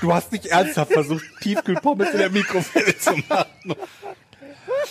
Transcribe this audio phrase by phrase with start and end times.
[0.00, 3.74] Du hast nicht ernsthaft versucht, Tiefkühlpommes in der Mikrowelle zu machen.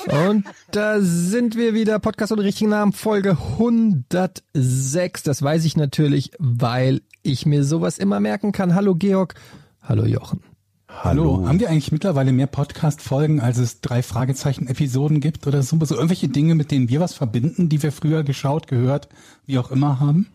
[0.07, 1.99] Und da sind wir wieder.
[1.99, 5.23] Podcast ohne richtigen Namen, Folge 106.
[5.23, 8.75] Das weiß ich natürlich, weil ich mir sowas immer merken kann.
[8.75, 9.35] Hallo Georg.
[9.81, 10.41] Hallo Jochen.
[10.87, 11.45] Hallo.
[11.47, 15.77] Haben wir eigentlich mittlerweile mehr Podcast-Folgen, als es drei Fragezeichen-Episoden gibt oder so?
[15.83, 19.09] So irgendwelche Dinge, mit denen wir was verbinden, die wir früher geschaut, gehört,
[19.45, 20.27] wie auch immer haben?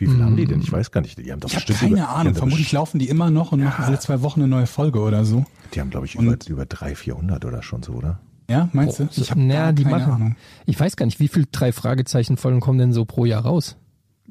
[0.00, 0.60] Wie viel haben die denn?
[0.60, 1.18] Ich weiß gar nicht.
[1.18, 2.34] Die haben doch Ich habe bestimmt keine über, Ahnung.
[2.34, 5.44] Vermutlich laufen die immer noch und machen alle zwei Wochen eine neue Folge oder so.
[5.74, 8.18] die haben glaube ich, über, Und- über 300, 400 oder schon so, oder?
[8.48, 9.08] Ja, meinst du?
[9.14, 10.12] Ich habe naja, die keine machen.
[10.12, 10.36] Ahnung.
[10.66, 13.76] Ich weiß gar nicht, wie viel drei Fragezeichen Folgen kommen denn so pro Jahr raus?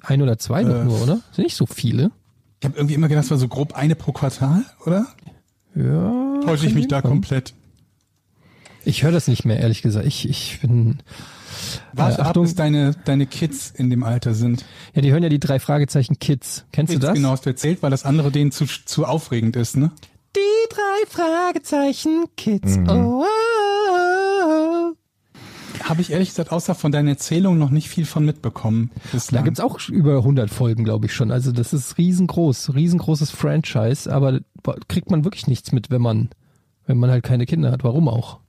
[0.01, 1.19] Ein oder zwei doch Äh, nur, oder?
[1.31, 2.11] Sind nicht so viele.
[2.59, 5.05] Ich habe irgendwie immer gedacht, es war so grob eine pro Quartal, oder?
[5.75, 6.41] Ja.
[6.43, 7.53] Täusche ich mich da komplett?
[8.83, 10.05] Ich höre das nicht mehr, ehrlich gesagt.
[10.05, 10.97] Ich, ich bin.
[11.93, 12.43] Warte Äh, ab, Achtung.
[12.43, 14.65] bis deine, deine Kids in dem Alter sind.
[14.93, 16.65] Ja, die hören ja die drei Fragezeichen Kids.
[16.71, 17.13] Kennst du Jetzt das?
[17.13, 19.91] genau, hast du erzählt, weil das andere denen zu, zu aufregend ist, ne?
[20.35, 20.39] Die
[20.73, 22.77] drei Fragezeichen Kids.
[22.77, 22.89] Mhm.
[22.89, 24.95] Oh, oh, oh.
[25.83, 28.91] Habe ich ehrlich gesagt außer von deiner Erzählung noch nicht viel von mitbekommen.
[28.95, 29.43] Da Bislang.
[29.45, 31.31] gibt's auch über 100 Folgen, glaube ich schon.
[31.31, 34.39] Also das ist riesengroß, riesengroßes Franchise, aber
[34.87, 36.29] kriegt man wirklich nichts mit, wenn man,
[36.85, 37.83] wenn man halt keine Kinder hat.
[37.83, 38.39] Warum auch?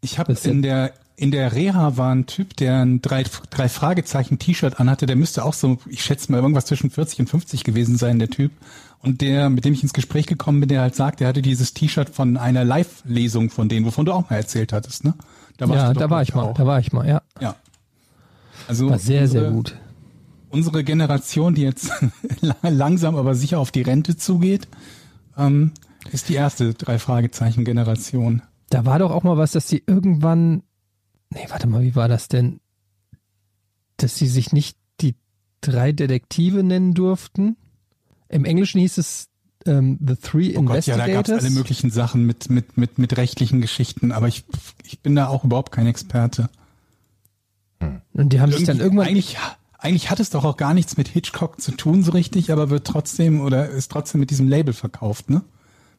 [0.00, 4.38] Ich habe in der in der Reha war ein Typ, der ein drei, drei Fragezeichen
[4.38, 5.06] T-Shirt anhatte.
[5.06, 8.30] Der müsste auch so, ich schätze mal irgendwas zwischen 40 und 50 gewesen sein, der
[8.30, 8.50] Typ.
[9.00, 11.74] Und der, mit dem ich ins Gespräch gekommen bin, der halt sagt, er hatte dieses
[11.74, 15.14] T-Shirt von einer Live-Lesung von denen, wovon du auch mal erzählt hattest, ne?
[15.56, 16.54] Da ja, da war ich mal, auch.
[16.54, 17.22] da war ich mal, ja.
[17.40, 17.54] Ja.
[18.66, 19.74] Also War sehr, sehr unsere- gut.
[20.50, 21.90] Unsere Generation, die jetzt
[22.62, 24.68] langsam aber sicher auf die Rente zugeht,
[25.36, 25.72] ähm,
[26.12, 28.42] ist die erste drei Fragezeichen Generation.
[28.70, 30.62] Da war doch auch mal was, dass sie irgendwann,
[31.34, 32.60] nee, warte mal, wie war das denn?
[33.96, 35.14] Dass sie sich nicht die
[35.60, 37.56] drei Detektive nennen durften.
[38.28, 39.28] Im Englischen hieß es
[39.66, 41.44] ähm, The Three Oh Gott, ja, da gab es Investigators.
[41.44, 44.44] alle möglichen Sachen mit, mit, mit, mit rechtlichen Geschichten, aber ich,
[44.84, 46.48] ich bin da auch überhaupt kein Experte.
[48.12, 49.36] Und die haben sich dann irgendwann, Eigentlich,
[49.78, 52.86] eigentlich hat es doch auch gar nichts mit Hitchcock zu tun, so richtig, aber wird
[52.86, 55.42] trotzdem oder ist trotzdem mit diesem Label verkauft, ne?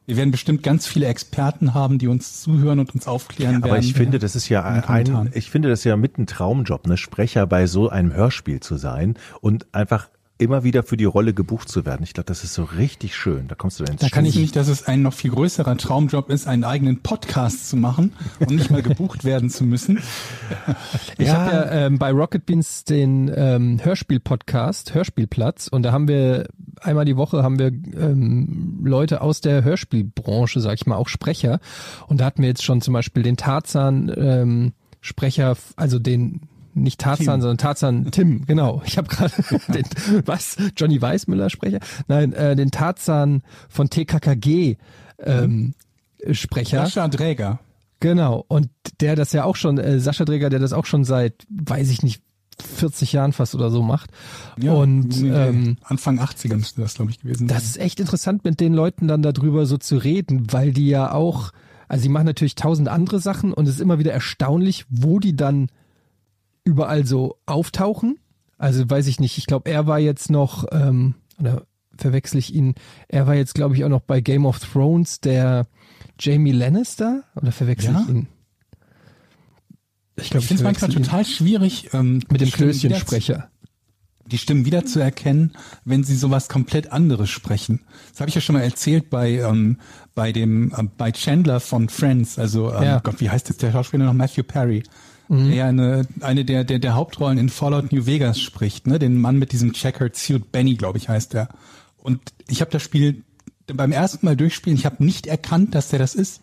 [0.06, 3.64] Wir werden bestimmt ganz viele Experten haben, die uns zuhören und uns aufklären werden.
[3.64, 6.96] Aber ich finde, das ist ja ein, ich finde das ja mit ein Traumjob, ne,
[6.96, 10.08] Sprecher bei so einem Hörspiel zu sein und einfach
[10.38, 12.02] immer wieder für die Rolle gebucht zu werden.
[12.02, 13.48] Ich glaube, das ist so richtig schön.
[13.48, 15.76] Da kommst du ins Da kann Findest ich- nicht, dass es ein noch viel größerer
[15.78, 19.98] Traumjob ist, einen eigenen Podcast zu machen und nicht mal gebucht werden zu müssen?
[21.18, 26.48] Ich habe ja ähm, bei Rocket Beans den ähm, Hörspiel-Podcast, Hörspielplatz, und da haben wir
[26.82, 31.60] einmal die Woche haben wir ähm, Leute aus der Hörspielbranche, sag ich mal, auch Sprecher.
[32.06, 36.42] Und da hatten wir jetzt schon zum Beispiel den Tarzan ähm, Sprecher, also den
[36.74, 37.40] nicht Tarzan, Tim.
[37.40, 38.82] sondern Tarzan Tim, genau.
[38.84, 39.32] Ich habe gerade
[39.68, 39.84] den
[40.26, 44.76] was Johnny Weissmüller Sprecher, nein, äh, den Tarzan von TKKG
[45.18, 45.74] ähm,
[46.32, 46.84] Sprecher.
[46.84, 47.60] Sascha Dräger.
[48.00, 48.68] Genau, und
[49.00, 52.02] der das ja auch schon, äh, Sascha Dräger, der das auch schon seit, weiß ich
[52.02, 52.22] nicht,
[52.62, 54.10] 40 Jahren fast oder so macht.
[54.58, 57.66] und nee, ähm, Anfang 80er müsste das, glaube ich, gewesen das sein.
[57.68, 61.52] ist echt interessant, mit den Leuten dann darüber so zu reden, weil die ja auch,
[61.88, 65.36] also sie machen natürlich tausend andere Sachen und es ist immer wieder erstaunlich, wo die
[65.36, 65.68] dann
[66.64, 68.18] überall so auftauchen.
[68.58, 71.62] Also weiß ich nicht, ich glaube, er war jetzt noch, ähm, oder
[71.96, 72.74] verwechsel ich ihn,
[73.08, 75.66] er war jetzt, glaube ich, auch noch bei Game of Thrones, der
[76.18, 78.02] Jamie Lannister, oder verwechsel Ja?
[78.02, 78.28] ich ihn?
[80.16, 83.48] Ich Ich finde es manchmal total schwierig, ähm, mit dem Klößchensprecher.
[84.30, 85.52] Die Stimmen wieder zu erkennen,
[85.84, 87.82] wenn sie sowas komplett anderes sprechen.
[88.10, 89.78] Das habe ich ja schon mal erzählt bei ähm,
[90.16, 92.38] bei dem äh, bei Chandler von Friends.
[92.38, 92.98] Also ähm, Ja.
[92.98, 94.14] Gott, wie heißt jetzt der Schauspieler noch?
[94.14, 94.82] Matthew Perry.
[95.28, 95.50] Mhm.
[95.52, 98.88] Der eine eine der der der Hauptrollen in Fallout New Vegas spricht.
[98.88, 100.50] Ne, den Mann mit diesem checkered suit.
[100.50, 101.48] Benny, glaube ich, heißt der.
[101.98, 103.22] Und ich habe das Spiel
[103.68, 104.78] beim ersten Mal durchspielen.
[104.78, 106.40] Ich habe nicht erkannt, dass der das ist.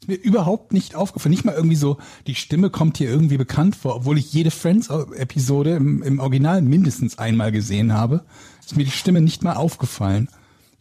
[0.00, 1.30] Ist mir überhaupt nicht aufgefallen.
[1.30, 5.76] Nicht mal irgendwie so, die Stimme kommt hier irgendwie bekannt vor, obwohl ich jede Friends-Episode
[5.76, 8.24] im, im Original mindestens einmal gesehen habe.
[8.60, 10.28] Ist mir die Stimme nicht mal aufgefallen.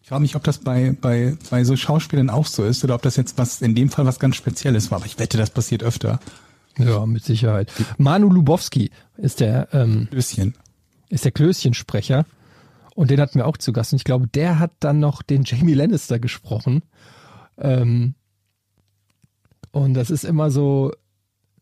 [0.01, 3.01] Ich frage mich, ob das bei, bei, bei so Schauspielern auch so ist oder ob
[3.01, 4.97] das jetzt was in dem Fall was ganz Spezielles war.
[4.97, 6.19] Aber ich wette, das passiert öfter.
[6.77, 7.71] Ja, mit Sicherheit.
[7.97, 10.55] Manu Lubowski ist der, ähm, Bisschen.
[11.09, 12.25] ist der Klößchensprecher.
[12.95, 13.93] Und den hatten wir auch zu Gast.
[13.93, 16.83] Und ich glaube, der hat dann noch den Jamie Lannister gesprochen.
[17.57, 18.15] Ähm,
[19.71, 20.91] Und das ist immer so,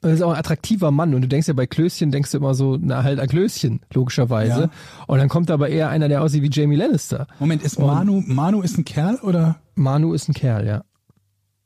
[0.01, 1.13] das ist auch ein attraktiver Mann.
[1.13, 4.61] Und du denkst ja bei Klößchen, denkst du immer so, na halt ein Klößchen, logischerweise.
[4.61, 4.69] Ja.
[5.07, 7.27] Und dann kommt aber eher einer, der aussieht wie Jamie Lannister.
[7.39, 9.57] Moment, ist Manu, Manu ist ein Kerl oder?
[9.75, 10.83] Manu ist ein Kerl, ja.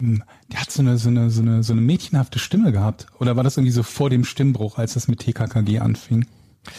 [0.01, 3.07] Hm, Der hat so eine, so eine, so eine, so eine mädchenhafte Stimme gehabt.
[3.19, 6.25] Oder war das irgendwie so vor dem Stimmbruch, als das mit TKKG anfing?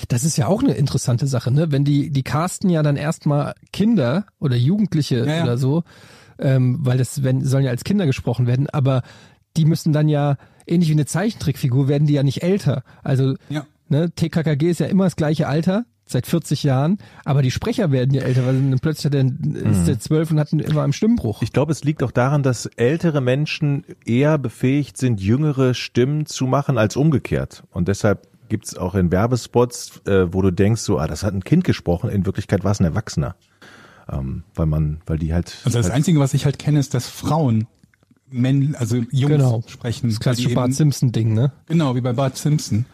[0.08, 1.72] Das ist ja auch eine interessante Sache, ne?
[1.72, 5.42] Wenn die, die casten ja dann erstmal Kinder oder Jugendliche Ja, ja.
[5.42, 5.82] oder so,
[6.38, 9.02] ähm, weil das wenn, sollen ja als Kinder gesprochen werden, aber
[9.56, 12.82] die müssen dann ja, ähnlich wie eine Zeichentrickfigur, werden die ja nicht älter.
[13.02, 13.66] Also, Ja.
[13.88, 18.12] ne, TKKG ist ja immer das gleiche Alter, seit 40 Jahren, aber die Sprecher werden
[18.12, 19.24] ja älter, weil dann plötzlich hat er,
[19.70, 21.40] ist der zwölf und hat einen- immer einen Stimmbruch.
[21.42, 26.46] Ich glaube, es liegt auch daran, dass ältere Menschen eher befähigt sind, jüngere Stimmen zu
[26.46, 27.62] machen als umgekehrt.
[27.70, 31.44] Und deshalb gibt's auch in Werbespots, äh, wo du denkst, so, ah, das hat ein
[31.44, 33.34] Kind gesprochen, in Wirklichkeit war es ein Erwachsener.
[34.10, 35.56] Ähm, weil man, weil die halt.
[35.64, 37.66] Also das halt, Einzige, was ich halt kenne, ist, dass Frauen
[38.32, 39.62] Männ, also Jungs Genau.
[39.66, 40.08] sprechen.
[40.10, 41.52] Das klassische Bart Simpson-Ding, ne?
[41.66, 42.84] Genau, wie bei Bart Simpson.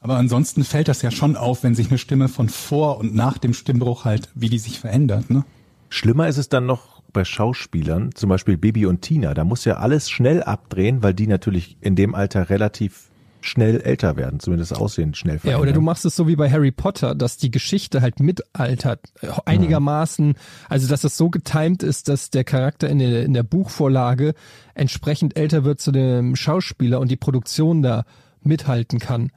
[0.00, 3.38] Aber ansonsten fällt das ja schon auf, wenn sich eine Stimme von vor und nach
[3.38, 5.44] dem Stimmbruch halt, wie die sich verändert, ne?
[5.90, 9.34] Schlimmer ist es dann noch bei Schauspielern, zum Beispiel Bibi und Tina.
[9.34, 13.08] Da muss ja alles schnell abdrehen, weil die natürlich in dem Alter relativ
[13.40, 15.62] schnell älter werden, zumindest aussehen schnell Ja, verändern.
[15.62, 19.00] oder du machst es so wie bei Harry Potter, dass die Geschichte halt mitaltert,
[19.44, 20.34] einigermaßen,
[20.68, 24.34] also dass das so getimt ist, dass der Charakter in der, in der Buchvorlage
[24.74, 28.04] entsprechend älter wird zu dem Schauspieler und die Produktion da
[28.42, 29.30] mithalten kann.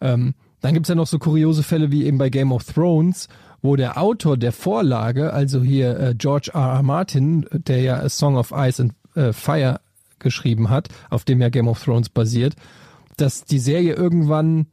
[0.00, 3.28] Ähm, dann gibt's ja noch so kuriose Fälle wie eben bei Game of Thrones,
[3.62, 6.60] wo der Autor der Vorlage, also hier äh, George R.
[6.60, 6.82] R.
[6.82, 9.80] Martin, der ja A Song of Ice and äh, Fire
[10.18, 12.54] geschrieben hat, auf dem ja Game of Thrones basiert,
[13.16, 14.66] dass die Serie irgendwann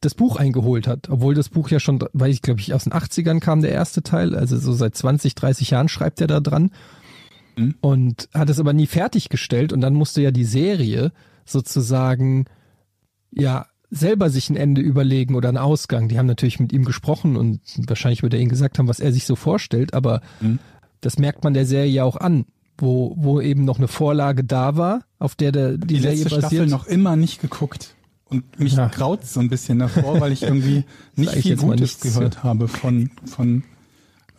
[0.00, 2.92] das Buch eingeholt hat, obwohl das Buch ja schon, weiß ich glaube ich, aus den
[2.92, 6.70] 80ern kam der erste Teil, also so seit 20, 30 Jahren schreibt er da dran.
[7.80, 9.72] Und hat es aber nie fertiggestellt.
[9.72, 11.12] Und dann musste ja die Serie
[11.44, 12.44] sozusagen
[13.32, 16.08] ja selber sich ein Ende überlegen oder einen Ausgang.
[16.08, 19.12] Die haben natürlich mit ihm gesprochen und wahrscheinlich wird er ihnen gesagt haben, was er
[19.12, 20.20] sich so vorstellt, aber
[21.00, 22.44] das merkt man der Serie ja auch an,
[22.78, 26.28] wo, wo eben noch eine Vorlage da war, auf der der, die, Die Serie letzte
[26.36, 26.50] basiert.
[26.52, 27.94] Staffel noch immer nicht geguckt.
[28.24, 28.88] Und mich Ja.
[28.88, 30.84] graut so ein bisschen davor, weil ich irgendwie
[31.16, 33.64] nicht viel Gutes gehört habe von, von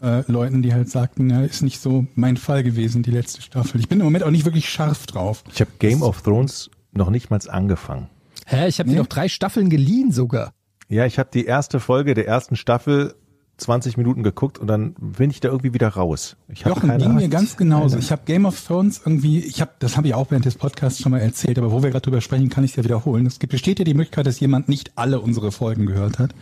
[0.01, 3.79] äh, Leuten, die halt sagten, ja, ist nicht so mein Fall gewesen, die letzte Staffel.
[3.81, 5.43] Ich bin im Moment auch nicht wirklich scharf drauf.
[5.51, 8.09] ich habe Game of Thrones noch nicht mal angefangen.
[8.45, 9.01] Hä, ich habe dir Nee?
[9.01, 10.53] doch drei Staffeln geliehen sogar.
[10.87, 13.15] Ja, ich habe die erste Folge der ersten Staffel
[13.59, 16.35] 20 Minuten geguckt und dann bin ich da irgendwie wieder raus.
[16.47, 17.29] Ich hab Jochen, keine ging mir Ahnung.
[17.29, 17.97] ganz genauso.
[17.97, 21.01] Ich habe Game of Thrones irgendwie, ich habe, das habe ich auch während des Podcasts
[21.01, 23.25] schon mal erzählt, aber wo wir gerade drüber sprechen, kann ich es ja wiederholen.
[23.25, 26.33] Es gibt, besteht ja die Möglichkeit, dass jemand nicht alle unsere Folgen gehört hat.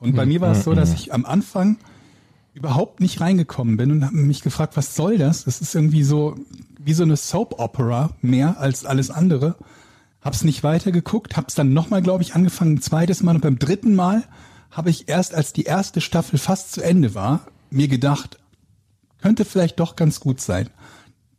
[0.00, 1.78] Und bei mir war es so, dass ich am Anfang
[2.52, 5.44] überhaupt nicht reingekommen bin und habe mich gefragt, was soll das?
[5.44, 6.36] Das ist irgendwie so
[6.78, 9.56] wie so eine Soap Opera mehr als alles andere.
[10.20, 13.94] Hab's nicht weitergeguckt, hab's dann nochmal, glaube ich, angefangen, ein zweites Mal und beim dritten
[13.94, 14.24] Mal
[14.74, 18.38] habe ich erst, als die erste Staffel fast zu Ende war, mir gedacht,
[19.22, 20.68] könnte vielleicht doch ganz gut sein.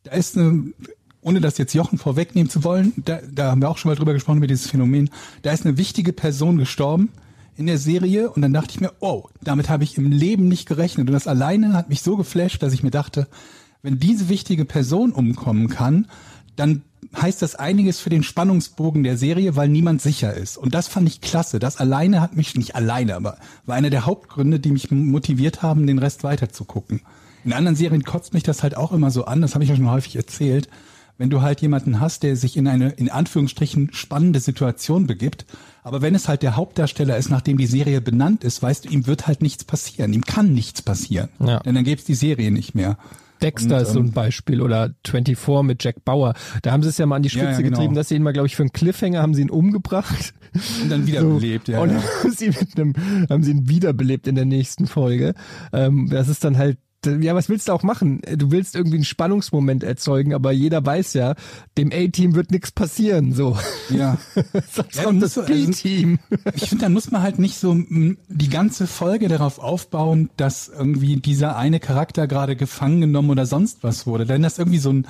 [0.03, 0.73] Da ist eine,
[1.21, 4.13] ohne das jetzt Jochen vorwegnehmen zu wollen, da, da haben wir auch schon mal drüber
[4.13, 5.09] gesprochen, über dieses Phänomen,
[5.41, 7.11] da ist eine wichtige Person gestorben
[7.57, 10.67] in der Serie und dann dachte ich mir, oh, damit habe ich im Leben nicht
[10.67, 11.07] gerechnet.
[11.07, 13.27] Und das alleine hat mich so geflasht, dass ich mir dachte,
[13.81, 16.07] wenn diese wichtige Person umkommen kann,
[16.55, 16.83] dann
[17.21, 20.57] heißt das einiges für den Spannungsbogen der Serie, weil niemand sicher ist.
[20.57, 21.59] Und das fand ich klasse.
[21.59, 25.87] Das alleine hat mich, nicht alleine, aber war einer der Hauptgründe, die mich motiviert haben,
[25.87, 27.01] den Rest weiterzugucken.
[27.43, 29.75] In anderen Serien kotzt mich das halt auch immer so an, das habe ich ja
[29.75, 30.67] schon häufig erzählt,
[31.17, 35.45] wenn du halt jemanden hast, der sich in eine, in Anführungsstrichen, spannende Situation begibt,
[35.83, 39.07] aber wenn es halt der Hauptdarsteller ist, nachdem die Serie benannt ist, weißt du, ihm
[39.07, 41.59] wird halt nichts passieren, ihm kann nichts passieren, Ja.
[41.59, 42.97] denn dann gäbe es die Serie nicht mehr.
[43.41, 46.33] Dexter Und, ist so ähm, ein Beispiel oder 24 mit Jack Bauer.
[46.61, 47.77] Da haben sie es ja mal an die Spitze Ja, ja, genau.
[47.77, 50.33] getrieben, dass sie ihn mal, glaube ich, für einen Cliffhanger haben sie ihn umgebracht.
[50.81, 51.81] Und dann wiederbelebt, ja.
[51.81, 51.95] Und ja.
[51.95, 52.93] dann haben sie, mit einem,
[53.29, 55.33] haben sie ihn wiederbelebt in der nächsten Folge.
[55.73, 58.21] Ähm, das ist dann halt, ja, was willst du auch machen?
[58.37, 61.35] Du willst irgendwie einen Spannungsmoment erzeugen, aber jeder weiß ja,
[61.77, 63.57] dem A-Team wird nichts passieren, so.
[63.89, 64.17] ja.
[64.71, 66.19] Sonst Ja, kommt dann das also- B-Team.
[66.55, 70.67] Ich finde, da muss man halt nicht so m, die ganze Folge darauf aufbauen, dass
[70.69, 74.25] irgendwie dieser eine Charakter gerade gefangen genommen oder sonst was wurde.
[74.25, 75.07] Denn das irgendwie so ein,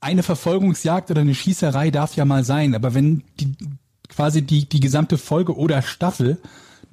[0.00, 2.74] eine Verfolgungsjagd oder eine Schießerei darf ja mal sein.
[2.74, 3.54] Aber wenn die,
[4.08, 6.38] quasi die, die gesamte Folge oder Staffel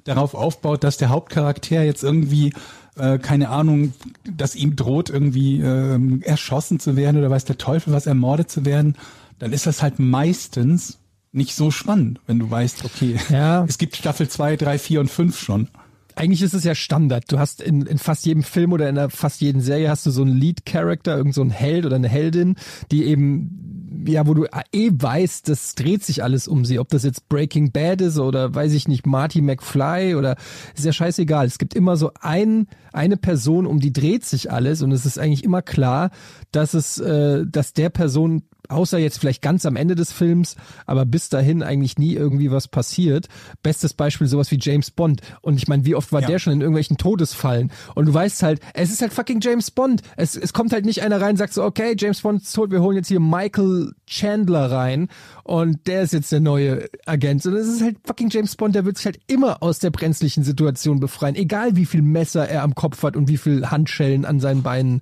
[0.04, 2.52] darauf aufbaut, dass der Hauptcharakter jetzt irgendwie
[2.96, 3.94] äh, keine Ahnung,
[4.24, 8.64] dass ihm droht irgendwie ähm, erschossen zu werden oder weiß der Teufel was ermordet zu
[8.64, 8.96] werden,
[9.38, 10.98] dann ist das halt meistens
[11.32, 13.64] nicht so spannend, wenn du weißt, okay, Ja.
[13.68, 15.68] es gibt Staffel 2, 3, 4 und 5 schon.
[16.14, 17.24] Eigentlich ist es ja Standard.
[17.30, 20.10] Du hast in, in fast jedem Film oder in der, fast jeden Serie hast du
[20.10, 22.56] so einen Lead-Character, irgend so einen Held oder eine Heldin,
[22.90, 23.72] die eben
[24.06, 26.78] ja, wo du eh weißt, das dreht sich alles um sie.
[26.78, 30.36] Ob das jetzt Breaking Bad ist oder weiß ich nicht, Marty McFly oder
[30.74, 31.46] ist ja scheißegal.
[31.46, 35.18] Es gibt immer so ein, eine Person, um die dreht sich alles und es ist
[35.18, 36.10] eigentlich immer klar,
[36.50, 38.42] dass es, äh, dass der Person
[38.72, 42.68] außer jetzt vielleicht ganz am Ende des Films, aber bis dahin eigentlich nie irgendwie was
[42.68, 43.28] passiert.
[43.62, 45.20] Bestes Beispiel sowas wie James Bond.
[45.40, 46.26] Und ich meine, wie oft war Ja.
[46.28, 47.70] der schon in irgendwelchen Todesfallen?
[47.94, 50.02] Und du weißt halt, es ist halt fucking James Bond.
[50.16, 52.70] Es, es kommt halt nicht einer rein und sagt so, okay, James Bond ist tot,
[52.70, 55.08] wir holen jetzt hier Michael Chandler rein
[55.44, 57.44] und der ist jetzt der neue Agent.
[57.46, 60.44] Und es ist halt fucking James Bond, der wird sich halt immer aus der brenzlichen
[60.44, 64.40] Situation befreien, egal wie viel Messer er am Kopf hat und wie viel Handschellen an
[64.40, 65.00] seinen Beinen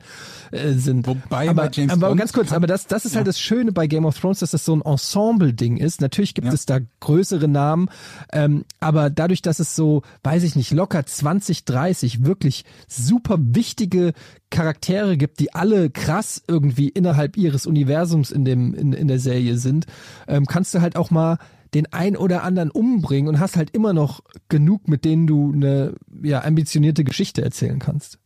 [0.53, 1.07] äh, sind.
[1.07, 3.60] Wobei aber, bei James aber Bond ganz kurz, aber das, das ist halt das Schöne
[3.67, 6.01] bei Game of Thrones, dass das so ein Ensemble-Ding ist.
[6.01, 6.53] Natürlich gibt Ja.
[6.53, 7.89] es da größere Namen,
[8.33, 14.13] ähm, aber dadurch, dass es so, weiß ich nicht, locker 20, 30 wirklich super wichtige
[14.51, 19.57] Charaktere gibt, die alle krass irgendwie innerhalb ihres Universums in dem in, in der Serie
[19.59, 19.87] sind,
[20.27, 21.39] ähm, kannst du halt auch mal
[21.75, 25.95] den ein oder anderen umbringen und hast halt immer noch genug, mit denen du eine
[26.23, 28.19] ja ambitionierte Geschichte erzählen kannst.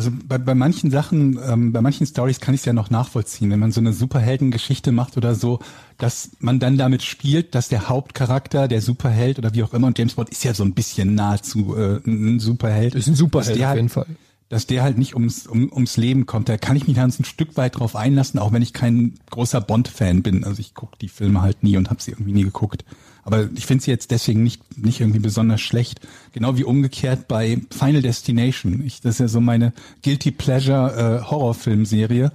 [0.00, 3.50] Also bei, bei manchen Sachen, ähm, bei manchen Stories kann ich es ja noch nachvollziehen,
[3.50, 5.58] wenn man so eine Superheldengeschichte macht oder so,
[5.98, 9.98] dass man dann damit spielt, dass der Hauptcharakter, der Superheld oder wie auch immer, und
[9.98, 12.94] James Bond ist ja so ein bisschen nahezu äh, ein Superheld.
[12.94, 14.06] Ist ein Superheld dass der auf halt, jeden Fall.
[14.48, 16.48] Dass der halt nicht ums, um, ums Leben kommt.
[16.48, 19.60] Da kann ich mich dann ein Stück weit drauf einlassen, auch wenn ich kein großer
[19.60, 20.44] Bond-Fan bin.
[20.44, 22.86] Also ich gucke die Filme halt nie und habe sie irgendwie nie geguckt.
[23.30, 26.00] Aber ich finde sie jetzt deswegen nicht, nicht irgendwie besonders schlecht.
[26.32, 28.84] Genau wie umgekehrt bei Final Destination.
[28.84, 29.72] Ich, das ist ja so meine
[30.02, 32.32] Guilty Pleasure äh, Horrorfilmserie,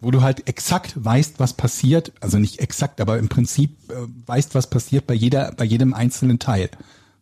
[0.00, 2.12] wo du halt exakt weißt, was passiert.
[2.20, 3.94] Also nicht exakt, aber im Prinzip äh,
[4.26, 6.70] weißt, was passiert bei jeder, bei jedem einzelnen Teil.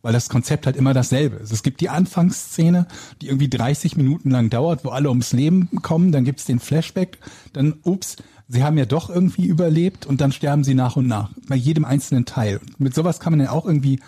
[0.03, 1.51] Weil das Konzept halt immer dasselbe ist.
[1.51, 2.87] Es gibt die Anfangsszene,
[3.23, 7.17] die irgendwie 30 Minuten lang dauert, wo alle ums Leben kommen, dann gibt's den Flashback,
[7.55, 8.17] dann, ups,
[8.49, 11.31] sie haben ja doch irgendwie überlebt und dann sterben sie nach und nach.
[11.49, 12.59] Bei jedem einzelnen Teil.
[12.59, 14.01] Und mit sowas kann man ja auch irgendwie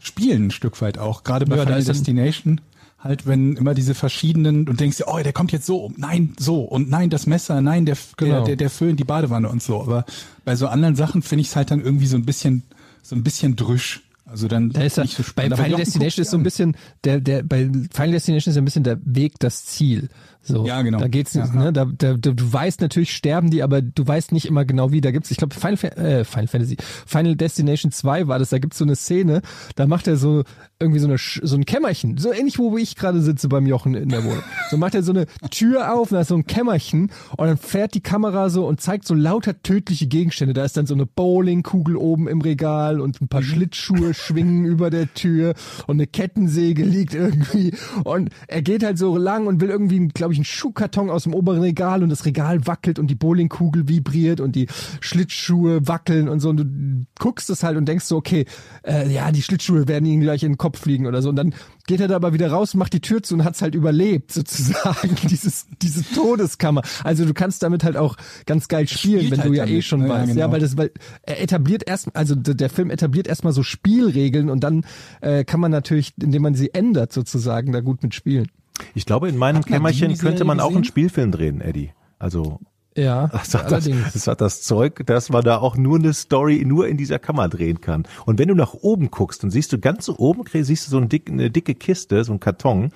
[0.00, 1.24] spielen, ein Stück weit auch.
[1.24, 2.60] Gerade bei Ja, Final Destination.
[2.98, 6.60] Halt, wenn immer diese verschiedenen und denkst dir, oh, der kommt jetzt so, nein, so
[6.60, 8.36] und nein, das Messer, nein, der, Genau.
[8.36, 9.80] der, der, der Föhn, die Badewanne und so.
[9.82, 10.04] Aber
[10.44, 12.62] bei so anderen Sachen finde ich es halt dann irgendwie so ein bisschen,
[13.02, 14.02] so ein bisschen drüsch.
[14.24, 15.52] Also dann Da ist er, nicht so bei spannend.
[15.54, 18.84] Aber Final Destination ist so ein bisschen der der bei Final Destination ist ein bisschen
[18.84, 20.08] der Weg das Ziel.
[20.42, 20.98] So, Ja, genau.
[20.98, 24.46] Da geht's Ja, ne, da, da, du weißt natürlich sterben die, aber du weißt nicht
[24.46, 25.00] immer genau wie.
[25.00, 28.50] Da gibt's, ich glaube Final, äh, Final Fantasy, Final Destination 2 war das.
[28.50, 29.42] Da gibt's so eine Szene,
[29.76, 30.42] da macht er so
[30.80, 34.08] irgendwie so eine so ein Kämmerchen, so ähnlich wo ich gerade sitze beim Jochen in
[34.08, 34.42] der Wohnung.
[34.70, 37.56] So macht er so eine Tür auf, und da ist so ein Kämmerchen und dann
[37.56, 40.54] fährt die Kamera so und zeigt so lauter tödliche Gegenstände.
[40.54, 44.90] Da ist dann so eine Bowlingkugel oben im Regal und ein paar Schlittschuhe schwingen über
[44.90, 45.54] der Tür
[45.86, 50.31] und eine Kettensäge liegt irgendwie und er geht halt so lang und will irgendwie, glaube
[50.32, 54.40] ich, einen Schuhkarton aus dem oberen Regal und das Regal wackelt und die Bowlingkugel vibriert
[54.40, 54.66] und die
[55.00, 58.46] Schlittschuhe wackeln und so und du guckst es halt und denkst so, okay,
[58.86, 61.54] äh, ja, die Schlittschuhe werden ihm gleich in den Kopf fliegen oder so und dann
[61.86, 65.16] geht er da aber wieder raus, macht die Tür zu und hat's halt überlebt sozusagen,
[65.28, 66.82] dieses, diese Todeskammer.
[67.04, 69.84] Also du kannst damit halt auch ganz geil spielen, wenn du halt ja eh damit,
[69.84, 70.08] schon ne?
[70.08, 70.28] Ja, weißt.
[70.28, 70.52] Ja, genau.
[70.52, 70.90] weil das, weil
[71.22, 74.84] er etabliert erst, also der Film etabliert erstmal so Spielregeln und dann
[75.20, 78.48] äh, kann man natürlich, indem man sie ändert sozusagen, da gut mitspielen.
[78.94, 80.84] Ich glaube, in meinem Kämmerchen könnte man auch einen?
[80.84, 81.90] Spielfilm drehen, Eddie.
[82.18, 82.60] Also
[82.96, 84.12] Ja, das hat das, allerdings.
[84.12, 87.48] das hat das Zeug, dass man da auch nur eine Story nur in dieser Kammer
[87.48, 88.04] drehen kann.
[88.26, 90.98] Und wenn du nach oben guckst, dann siehst du ganz so oben, siehst du so
[90.98, 92.90] eine dicke, eine dicke Kiste, so ein Karton.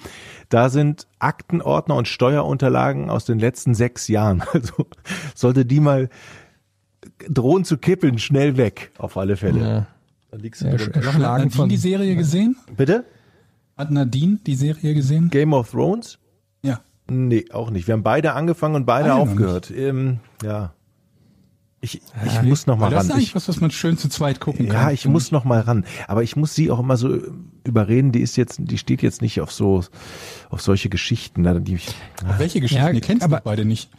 [0.50, 4.42] Da sind Aktenordner und Steuerunterlagen aus den letzten sechs Jahren.
[4.52, 4.86] Also
[5.34, 6.08] sollte die mal
[7.28, 9.60] drohen zu kippeln, schnell weg, auf alle Fälle.
[9.60, 9.86] Ja.
[10.30, 10.92] Dann liegst du Ja, drin.
[10.92, 12.56] sch- Hat Schlagen Nadine von- die Serie gesehen?
[12.76, 13.04] Bitte?
[13.76, 15.28] Hat Nadine die Serie gesehen?
[15.30, 16.18] Game of Thrones?
[16.62, 16.80] Ja.
[17.08, 17.86] Nee, auch nicht.
[17.86, 19.70] Wir haben beide angefangen und beide noch aufgehört.
[19.70, 20.72] Ähm, ja.
[21.82, 23.06] Ich, ich muss noch mal das ran.
[23.06, 24.74] ist eigentlich Ich, was, was man schön zu zweit gucken kann.
[24.74, 25.84] ja, ich muss noch mal ran.
[26.08, 27.20] Aber ich muss sie auch immer so
[27.64, 28.10] überreden.
[28.12, 29.84] Die ist jetzt, die steht jetzt nicht auf so,
[30.48, 31.44] auf solche Geschichten.
[31.64, 32.82] Die, Auf welche Geschichten?
[32.82, 33.90] Ja, Ihr kennt aber- doch beide nicht.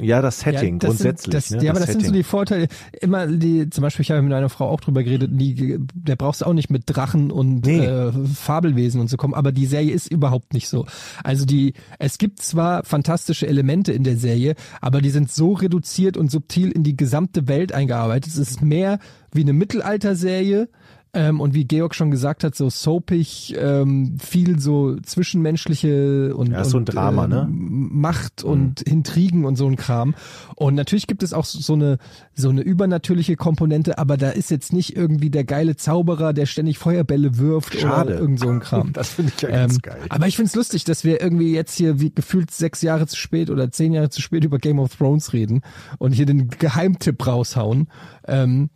[0.00, 1.24] Ja, das Setting Ja, das grundsätzlich.
[1.24, 2.14] Sind, das, ne, ja, aber das sind so Setting.
[2.20, 2.68] die Vorteile.
[3.00, 6.40] Immer die, zum Beispiel, ich habe mit einer Frau auch drüber geredet, die, der brauchst
[6.42, 7.84] du auch nicht mit Drachen und Nee.
[7.84, 10.86] äh, Fabelwesen und so kommen, aber die Serie ist überhaupt nicht so.
[11.24, 16.16] Also die, es gibt zwar fantastische Elemente in der Serie, aber die sind so reduziert
[16.16, 18.32] und subtil in die gesamte Welt eingearbeitet.
[18.32, 18.98] Es ist mehr
[19.32, 20.68] wie eine Mittelalterserie,
[21.16, 26.60] Ähm, und wie Georg schon gesagt hat, so soapig, ähm, viel so zwischenmenschliche und, Ja,
[26.60, 27.48] ist so ein und, Drama, äh, ne?
[27.50, 30.14] Macht und Intrigen und so ein Kram.
[30.56, 31.96] Und natürlich gibt es auch so eine
[32.34, 36.76] so eine übernatürliche Komponente, aber da ist jetzt nicht irgendwie der geile Zauberer, der ständig
[36.78, 38.10] Feuerbälle wirft Schade.
[38.10, 38.92] oder irgend so ein Kram.
[38.92, 40.00] Das finde ich ja ganz Ähm, geil.
[40.10, 43.48] Aber ich find's lustig, dass wir irgendwie jetzt hier wie gefühlt sechs Jahre zu spät
[43.48, 45.62] oder zehn Jahre zu spät über Game of Thrones reden
[45.98, 47.88] und hier den Geheimtipp raushauen.
[48.28, 48.68] Ähm,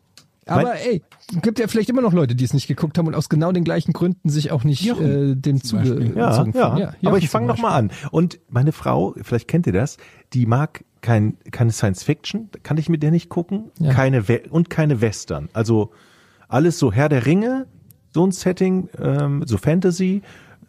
[0.50, 1.02] aber Mein- ey,
[1.42, 3.64] gibt ja vielleicht immer noch Leute, die es nicht geguckt haben und aus genau den
[3.64, 6.56] gleichen Gründen sich auch nicht Jochen äh, dem zugezogen Ja, fühlen.
[6.56, 6.76] ja.
[6.78, 7.90] Jochen Aber ich fange noch mal an.
[8.10, 9.96] Und meine Frau, vielleicht kennt ihr das,
[10.32, 13.92] die mag kein, keine Science Fiction, kann ich mit der nicht gucken, Ja.
[13.92, 15.48] keine We und keine Western.
[15.52, 15.92] Also
[16.48, 17.66] alles so Herr der Ringe,
[18.12, 20.22] so ein Setting, ähm, so Fantasy,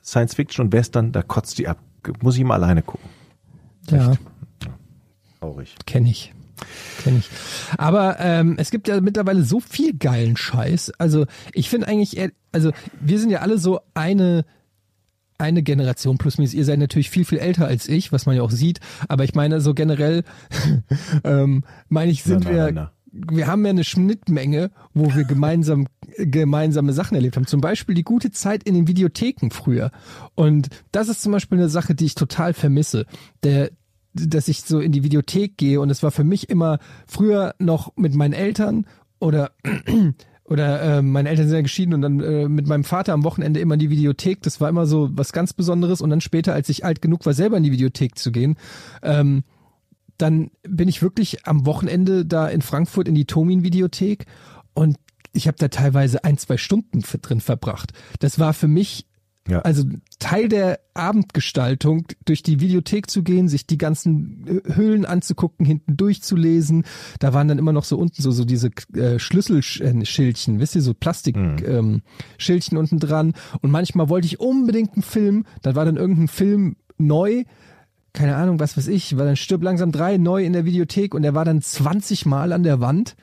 [0.03, 1.79] Science Fiction und Western, da kotzt die ab.
[2.21, 3.09] Muss ich mal alleine gucken.
[3.89, 4.13] Ja,
[5.39, 5.75] Traurig.
[5.85, 6.33] kenne ich.
[7.03, 7.29] Kenn ich.
[7.77, 10.91] Aber ähm, es gibt ja mittlerweile so viel geilen Scheiß.
[10.97, 14.45] Also ich finde eigentlich, eher- also wir sind ja alle so eine
[15.37, 16.53] eine Generation plus minus.
[16.53, 18.79] Ihr seid natürlich viel, viel älter als ich, was man ja auch sieht.
[19.07, 20.23] Aber ich meine, so generell,
[21.23, 25.23] ähm, meine ich, sind Na, na, wir, na, wir haben ja eine Schnittmenge, wo wir
[25.23, 25.87] gemeinsam,
[26.17, 27.47] gemeinsame Sachen erlebt haben.
[27.47, 29.89] Zum Beispiel die gute Zeit in den Videotheken früher.
[30.35, 33.07] Und das ist zum Beispiel eine Sache, die ich total vermisse.
[33.43, 33.71] Der,
[34.13, 37.95] dass ich so in die Videothek gehe und es war für mich immer früher noch
[37.95, 38.85] mit meinen Eltern
[39.19, 39.51] oder
[40.43, 43.61] oder äh, meine Eltern sind ja geschieden und dann äh, mit meinem Vater am Wochenende
[43.61, 44.41] immer in die Videothek.
[44.41, 46.01] Das war immer so was ganz Besonderes.
[46.01, 48.57] Und dann später, als ich alt genug war, selber in die Videothek zu gehen,
[49.01, 49.43] ähm,
[50.17, 54.25] dann bin ich wirklich am Wochenende da in Frankfurt in die Tomin-Videothek
[54.73, 54.97] und
[55.33, 57.93] ich habe da teilweise ein, zwei Stunden drin verbracht.
[58.19, 59.07] Das war für mich
[59.47, 59.59] Ja.
[59.59, 59.83] also
[60.19, 65.97] Teil der Abendgestaltung, durch die Videothek zu gehen, sich die ganzen äh, Hüllen anzugucken, hinten
[65.97, 66.85] durchzulesen.
[67.19, 70.93] Da waren dann immer noch so unten so, so diese äh, Schlüsselschildchen, wisst ihr, so
[70.93, 72.01] Plastikschildchen ähm,
[72.37, 73.33] Schildchen unten dran.
[73.61, 77.43] Und manchmal wollte ich unbedingt einen Film, da war dann irgendein Film neu,
[78.13, 81.23] keine Ahnung, was weiß ich, war dann Stirb langsam drei neu in der Videothek und
[81.23, 83.15] der war dann 20 Mal an der Wand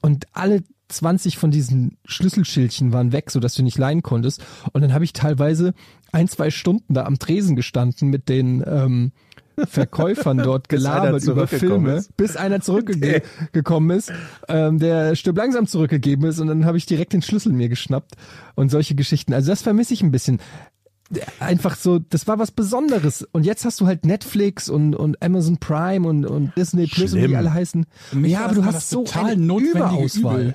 [0.00, 4.44] und alle 20 von diesen Schlüsselschildchen waren weg, sodass du nicht leihen konntest.
[4.72, 5.74] Und dann habe ich teilweise
[6.12, 9.12] ein, zwei Stunden da am Tresen gestanden mit den ähm,
[9.56, 12.16] Verkäufern dort gelabert über Filme, ist.
[12.16, 14.12] bis einer zurückgekommen ist,
[14.48, 18.14] ähm, der Stirb langsam zurückgegeben ist und dann habe ich direkt den Schlüssel mir geschnappt
[18.54, 19.32] und solche Geschichten.
[19.32, 20.40] Also das vermisse ich ein bisschen
[21.38, 23.26] einfach so, das war was Besonderes.
[23.32, 27.18] Und jetzt hast du halt Netflix und, und Amazon Prime und, und Disney Plus und
[27.18, 27.38] wie die Schlimm.
[27.38, 27.86] alle heißen.
[28.12, 30.40] Mich Ja, aber du hast so total eine Überauswahl.
[30.40, 30.54] Übel.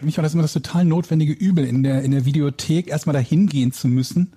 [0.00, 3.12] Für mich war das immer das total notwendige Übel, in der, in der Videothek erstmal
[3.12, 4.32] da hingehen zu müssen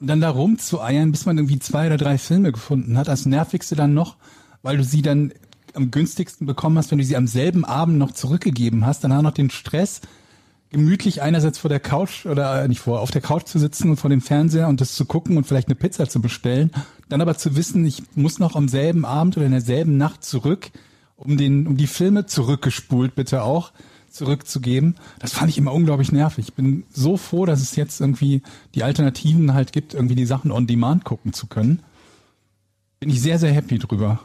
[0.00, 3.08] und dann da rumzueiern, bis man irgendwie zwei oder drei Filme gefunden hat.
[3.08, 4.16] Das nervigste dann noch,
[4.62, 5.34] weil du sie dann
[5.74, 9.04] am günstigsten bekommen hast, wenn du sie am selben Abend noch zurückgegeben hast.
[9.04, 10.00] Dann hast du noch den Stress,
[10.70, 13.96] gemütlich einerseits vor der Couch oder äh, nicht vor, auf der Couch zu sitzen und
[13.98, 16.70] vor dem Fernseher und das zu gucken und vielleicht eine Pizza zu bestellen.
[17.10, 20.70] Dann aber zu wissen, ich muss noch am selben Abend oder in derselben Nacht zurück,
[21.16, 23.72] um den, um die Filme zurückgespult bitte auch
[24.12, 24.96] zurückzugeben.
[25.18, 26.48] Das fand ich immer unglaublich nervig.
[26.48, 28.42] Ich bin so froh, dass es jetzt irgendwie
[28.74, 31.80] die Alternativen halt gibt, irgendwie die Sachen on demand gucken zu können.
[33.00, 34.20] Bin ich sehr, sehr happy drüber.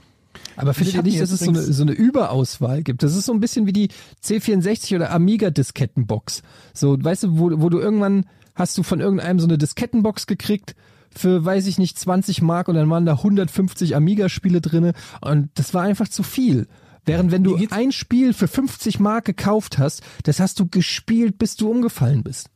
[0.56, 3.04] Aber findet Ich ihr nicht, dass es so eine, so eine Überauswahl gibt?
[3.04, 3.90] Das ist so ein bisschen wie die
[4.24, 6.44] C64 oder Amiga-Diskettenbox.
[6.74, 10.76] So, weißt du, wo, wo du irgendwann hast du von irgendeinem so eine Diskettenbox gekriegt
[11.12, 15.74] für, weiß ich nicht, 20 Mark und dann waren da 150 Amiga-Spiele drinne und das
[15.74, 16.68] war einfach zu viel.
[17.08, 21.56] Während wenn du ein Spiel für 50 Mark gekauft hast, das hast du gespielt, bis
[21.56, 22.50] du umgefallen bist.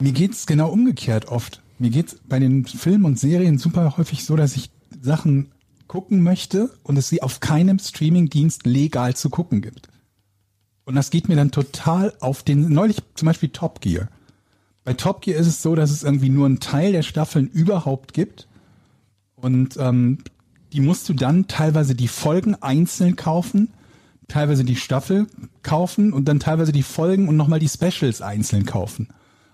[0.00, 1.62] Mir geht's genau umgekehrt oft.
[1.78, 5.52] Mir geht's bei den Filmen und Serien super häufig so, dass ich Sachen
[5.86, 9.88] gucken möchte und es sie auf keinem Streamingdienst legal zu gucken gibt.
[10.84, 14.08] Und das geht mir dann total auf den, neulich zum Beispiel Top Gear.
[14.82, 18.14] Bei Top Gear ist es so, dass es irgendwie nur einen Teil der Staffeln überhaupt
[18.14, 18.48] gibt.
[19.36, 20.18] Und ähm,
[20.72, 23.68] die musst du dann teilweise die Folgen einzeln kaufen,
[24.32, 25.26] teilweise die Staffel
[25.62, 29.08] kaufen und dann teilweise die Folgen und nochmal die Specials einzeln kaufen.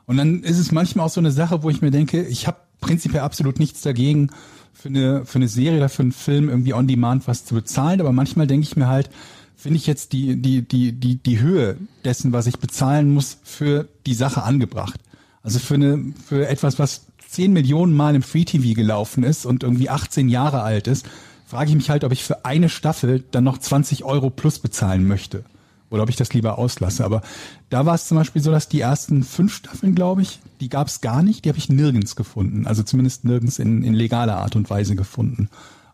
[0.07, 2.59] Und dann ist es manchmal auch so eine Sache, wo ich mir denke, ich habe
[2.81, 4.31] prinzipiell absolut nichts dagegen,
[4.73, 8.01] für eine, für eine Serie oder für einen Film irgendwie on demand was zu bezahlen,
[8.01, 9.11] aber manchmal denke ich mir halt,
[9.57, 13.89] finde ich jetzt die, die, die, die, die Höhe dessen, was ich bezahlen muss, für
[14.07, 15.01] die Sache angebracht.
[15.43, 19.65] Also für eine, für etwas, was 10 Millionen Mal im Free TV gelaufen ist und
[19.65, 21.07] irgendwie 18 Jahre alt ist,
[21.49, 25.09] frage ich mich halt, ob ich für eine Staffel dann noch 20 Euro plus bezahlen
[25.09, 25.45] möchte.
[25.89, 27.03] Oder ob ich das lieber auslasse.
[27.03, 27.23] Aber
[27.71, 30.89] da war es zum Beispiel so, dass die ersten fünf Staffeln, glaube ich, die gab
[30.89, 32.67] es gar nicht, die habe ich nirgends gefunden.
[32.67, 35.49] Also zumindest nirgends in, in legaler Art und Weise gefunden.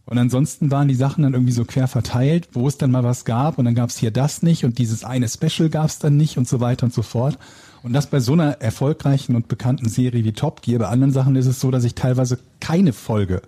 [0.06, 3.24] Und ansonsten waren die Sachen dann irgendwie so quer verteilt, wo es dann mal was
[3.24, 6.16] gab und dann gab es hier das nicht und dieses eine Special gab es dann
[6.16, 7.38] nicht und so weiter und so fort.
[7.84, 10.80] Und das bei so einer erfolgreichen und bekannten Serie wie Top Gear.
[10.80, 13.40] Bei anderen Sachen ist es so, dass ich teilweise keine Folge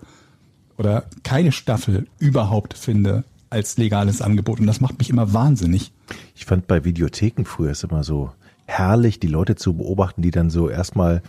[0.77, 4.59] oder keine Staffel überhaupt finde als legales Angebot.
[4.59, 5.91] Und das macht mich immer wahnsinnig.
[6.35, 8.31] Ich fand bei Videotheken früher es immer so
[8.65, 11.21] herrlich, die Leute zu beobachten, die dann so erstmal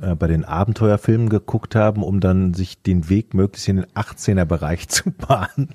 [0.00, 4.44] äh, bei den Abenteuerfilmen geguckt haben, um dann sich den Weg möglichst in den 18er
[4.44, 5.68] Bereich zu bahnen.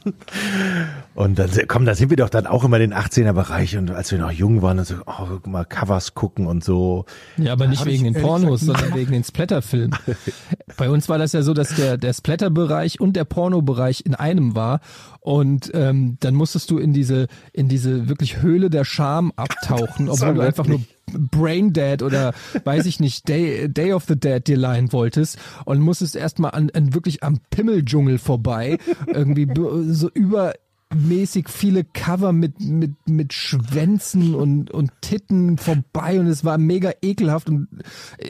[1.15, 3.91] Und dann, komm, da sind wir doch dann auch immer in den 18er Bereich und
[3.91, 7.05] als wir noch jung waren, so, oh, mal Covers gucken und so.
[7.37, 9.97] Ja, aber nicht hab wegen den Pornos, gesagt sondern wegen den Splatterfilmen.
[10.77, 14.55] Bei uns war das ja so, dass der, der Splatterbereich und der Pornobereich in einem
[14.55, 14.81] war.
[15.21, 20.33] Und ähm, dann musstest du in diese, in diese wirklich Höhle der Scham abtauchen, obwohl
[20.33, 20.81] du einfach nur
[21.13, 25.79] Brain Dead oder weiß ich nicht, Day, Day of the Dead dir leihen wolltest und
[25.79, 29.47] musstest erstmal an, an wirklich am Pimmeldschungel vorbei, irgendwie
[29.93, 36.57] so übermäßig viele Cover mit, mit, mit Schwänzen und, und Titten vorbei und es war
[36.57, 37.67] mega ekelhaft und,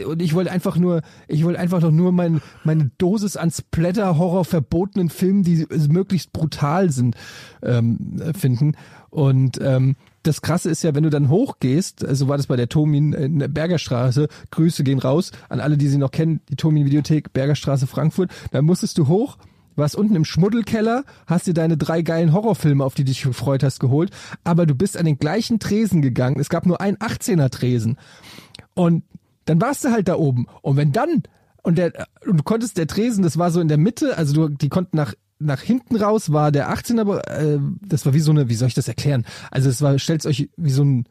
[0.05, 4.45] und ich wollte einfach nur, ich wollte einfach doch nur mein, meine Dosis an Splatter-Horror
[4.45, 7.15] verbotenen Filmen, die möglichst brutal sind,
[7.63, 8.75] ähm, finden
[9.09, 12.69] und ähm, das Krasse ist ja, wenn du dann hochgehst, so war das bei der
[12.69, 16.85] Tomin in der Bergerstraße, Grüße gehen raus an alle, die sie noch kennen, die Tomin
[16.85, 19.37] Videothek, Bergerstraße, Frankfurt, da musstest du hoch,
[19.75, 23.79] warst unten im Schmuddelkeller, hast dir deine drei geilen Horrorfilme, auf die dich gefreut hast,
[23.79, 24.11] geholt,
[24.43, 27.97] aber du bist an den gleichen Tresen gegangen, es gab nur einen 18er Tresen
[28.73, 29.03] und
[29.45, 30.45] dann warst du halt da oben.
[30.61, 31.23] Und wenn dann
[31.63, 34.55] und der und du konntest der Tresen, das war so in der Mitte, also du
[34.55, 38.31] die konnten nach nach hinten raus war der 18er, aber, äh, das war wie so
[38.31, 39.25] eine, wie soll ich das erklären?
[39.51, 41.05] Also es war, stellt euch wie so ein,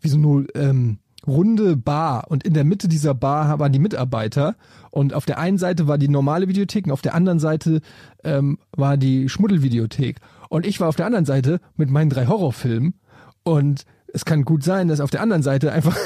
[0.00, 4.56] wie so eine ähm, runde Bar und in der Mitte dieser Bar waren die Mitarbeiter
[4.90, 7.80] und auf der einen Seite war die normale Videothek und auf der anderen Seite
[8.24, 10.16] ähm, war die Schmuddelvideothek
[10.48, 12.94] und ich war auf der anderen Seite mit meinen drei Horrorfilmen
[13.42, 15.96] und es kann gut sein, dass auf der anderen Seite einfach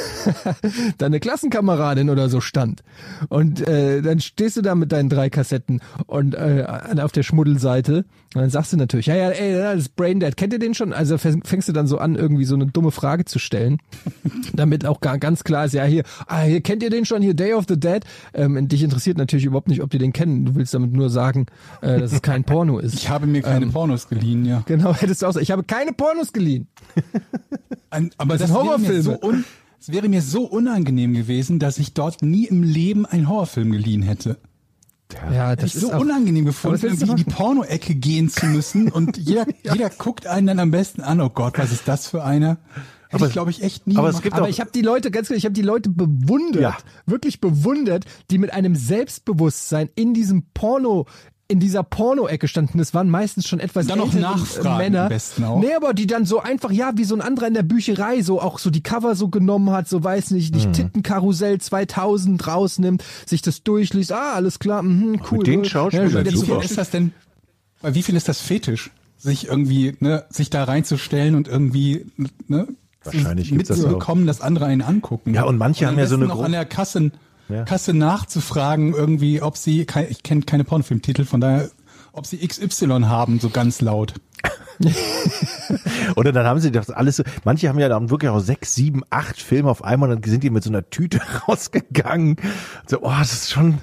[0.99, 2.83] deine Klassenkameradin oder so stand.
[3.29, 6.67] Und äh, dann stehst du da mit deinen drei Kassetten und äh,
[7.01, 10.37] auf der Schmuddelseite und dann sagst du natürlich, ja, ja, ey, das ist Braindead.
[10.37, 10.93] Kennt ihr den schon?
[10.93, 13.79] Also fängst du dann so an, irgendwie so eine dumme Frage zu stellen,
[14.55, 17.35] damit auch gar, ganz klar ist, ja, hier, ah, hier kennt ihr den schon, hier
[17.35, 18.05] Day of the Dead.
[18.33, 20.45] Ähm, dich interessiert natürlich überhaupt nicht, ob die den kennen.
[20.47, 21.47] Du willst damit nur sagen,
[21.83, 22.95] äh, dass es kein Porno ist.
[22.95, 24.63] Ich habe mir keine Ähm, Pornos geliehen, ja.
[24.67, 25.43] Genau, hättest du auch sagen.
[25.45, 26.69] Ich habe keine Pornos geliehen.
[27.91, 29.03] Ein, aber Das das, Horrorfilme.
[29.03, 29.45] so un,
[29.81, 34.03] es wäre mir so unangenehm gewesen, dass ich dort nie im Leben einen Horrorfilm geliehen
[34.03, 34.39] hätte.
[35.33, 37.25] Ja, Hätte das ich so ist auch, unangenehm gefunden, irgendwie in die.
[37.25, 41.21] Porno-Ecke gehen zu müssen und jeder, jeder guckt einen dann am besten an.
[41.21, 42.59] Oh Gott, was ist das für einer?
[43.09, 44.23] Hätte Aber- ich, glaube ich, echt nie aber es gemacht.
[44.25, 46.77] gibt Aber ich habe die Leute, ganz ehrlich, ich habe die Leute bewundert, Ja.
[47.05, 51.07] wirklich bewundert, die mit einem Selbstbewusstsein in diesem Porno,
[51.49, 52.79] in dieser Porno-Ecke standen.
[52.79, 55.03] Das waren meistens schon etwas Dann noch ältere, nachfragen Männer.
[55.03, 55.61] am besten auch.
[55.61, 58.41] Nee, aber die dann so einfach, ja, wie so ein anderer in der Bücherei, so
[58.41, 60.61] auch so die Cover so genommen hat, so weiß nicht, Mhm.
[60.61, 65.39] nicht Tittenkarussell 2000 rausnimmt, sich das durchliest, ah, alles klar, mhm, cool.
[65.39, 65.65] mit den cool.
[65.67, 66.61] Schauspielern Ja, Wie super.
[66.61, 67.13] viel ist das denn?
[67.83, 68.91] Bei wie viel ist das Fetisch?
[69.19, 72.07] Sich irgendwie, ne, sich da reinzustellen und irgendwie,
[72.49, 72.69] ne,
[73.05, 73.83] Wahrscheinlich gibt's das auch.
[73.85, 75.35] mitzubekommen, dass andere einen angucken.
[75.35, 77.11] Ja, und manche am haben ja so eine noch an der Kasse,
[77.53, 77.65] Ja.
[77.65, 81.71] Kasse nachzufragen, irgendwie, ob sie, ich kenne keine Pornofilmtitel, von daher,
[82.13, 84.15] ob sie XY haben, so ganz laut.
[86.17, 89.03] Oder dann haben sie das alles so, manche haben ja dann wirklich auch sechs, sieben,
[89.11, 92.37] acht Filme auf einmal und dann sind die mit so einer Tüte rausgegangen.
[92.87, 93.79] So, oh, das ist schon,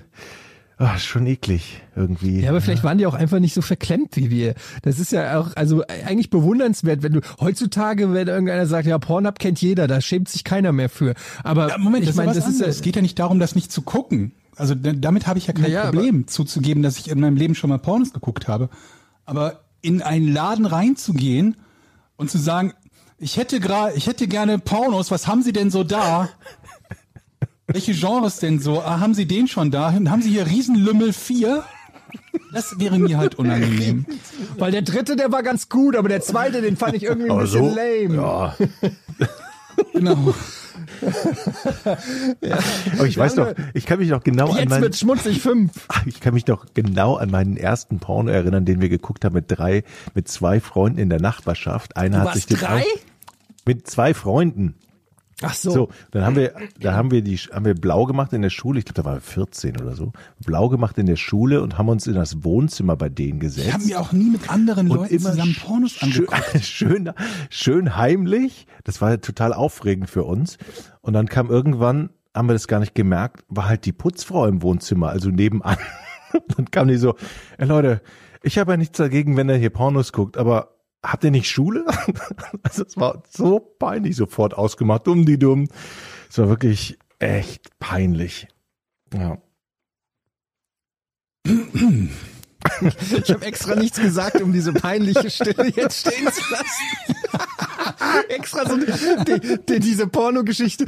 [0.88, 2.40] das ist schon eklig irgendwie.
[2.40, 4.56] Ja, aber vielleicht waren die auch einfach nicht so verklemmt wie wir.
[4.82, 9.40] Das ist ja auch, also eigentlich bewundernswert, wenn du heutzutage, wenn irgendeiner sagt, ja, Pornhub
[9.40, 11.14] kennt jeder, da schämt sich keiner mehr für.
[11.44, 13.40] Aber Ja, Moment, ich das meine, ist das ist ja, es geht ja nicht darum,
[13.40, 14.32] das nicht zu gucken.
[14.56, 17.56] Also da- damit habe ich ja kein Ja, Problem zuzugeben, dass ich in meinem Leben
[17.56, 18.70] schon mal Pornos geguckt habe.
[19.26, 21.56] Aber in einen Laden reinzugehen
[22.18, 22.74] und zu sagen,
[23.18, 26.30] ich hätte gerade, ich hätte gerne Pornos, was haben Sie denn so da?
[27.72, 28.82] Welche Genres denn so?
[28.82, 29.94] Ah, haben Sie den schon da?
[29.94, 31.64] Haben Sie hier Riesenlümmel 4?
[32.54, 34.06] Das wäre mir halt unangenehm.
[34.58, 37.32] weil der dritte, der war ganz gut, aber der zweite, den fand ich irgendwie ein
[37.32, 38.16] aber bisschen so, lame.
[38.16, 38.56] ja.
[39.94, 40.34] Genau.
[42.98, 45.72] Aber ich weiß noch, ich kann mich noch genau an Jetzt meinen, wird schmutzig fünf.
[46.06, 49.46] ich kann mich noch genau an meinen ersten Porno erinnern, den wir geguckt haben mit
[49.48, 49.84] drei,
[50.16, 51.96] mit zwei Freunden in der Nachbarschaft.
[51.98, 52.82] Einer hat sich den drei?
[52.82, 52.86] auch-
[53.66, 54.76] mit zwei Freunden.
[55.42, 55.72] Ach so.
[55.72, 58.80] So, dann haben wir, da haben wir die, haben wir blau gemacht in der Schule.
[58.80, 60.12] Ich glaube, da waren wir 14 oder so.
[60.46, 63.68] Blau gemacht in der Schule und haben uns in das Wohnzimmer bei denen gesetzt.
[63.68, 66.44] Ich habe mir auch nie mit anderen und Leuten immer zusammen Pornos angeguckt.
[66.64, 67.12] schön,
[67.50, 68.68] schön heimlich.
[68.84, 70.58] Das war total aufregend für uns.
[71.02, 74.62] Und dann kam irgendwann, haben wir das gar nicht gemerkt, war halt die Putzfrau im
[74.62, 75.78] Wohnzimmer, also nebenan.
[76.58, 77.16] dann kam die so,
[77.58, 78.02] ey Leute,
[78.42, 81.86] Ich habe ja nichts dagegen, wenn er hier Pornos guckt, aber habt ihr nicht Schule?
[82.64, 85.68] also es war so peinlich sofort ausgemacht, dumm die dumm.
[86.30, 88.48] Es war wirklich echt peinlich.
[89.14, 89.38] Ja.
[91.44, 97.66] Ich habe extra nichts gesagt, um diese peinliche Stille jetzt stehen zu lassen.
[98.30, 100.86] extra so die, die, diese Pornogeschichte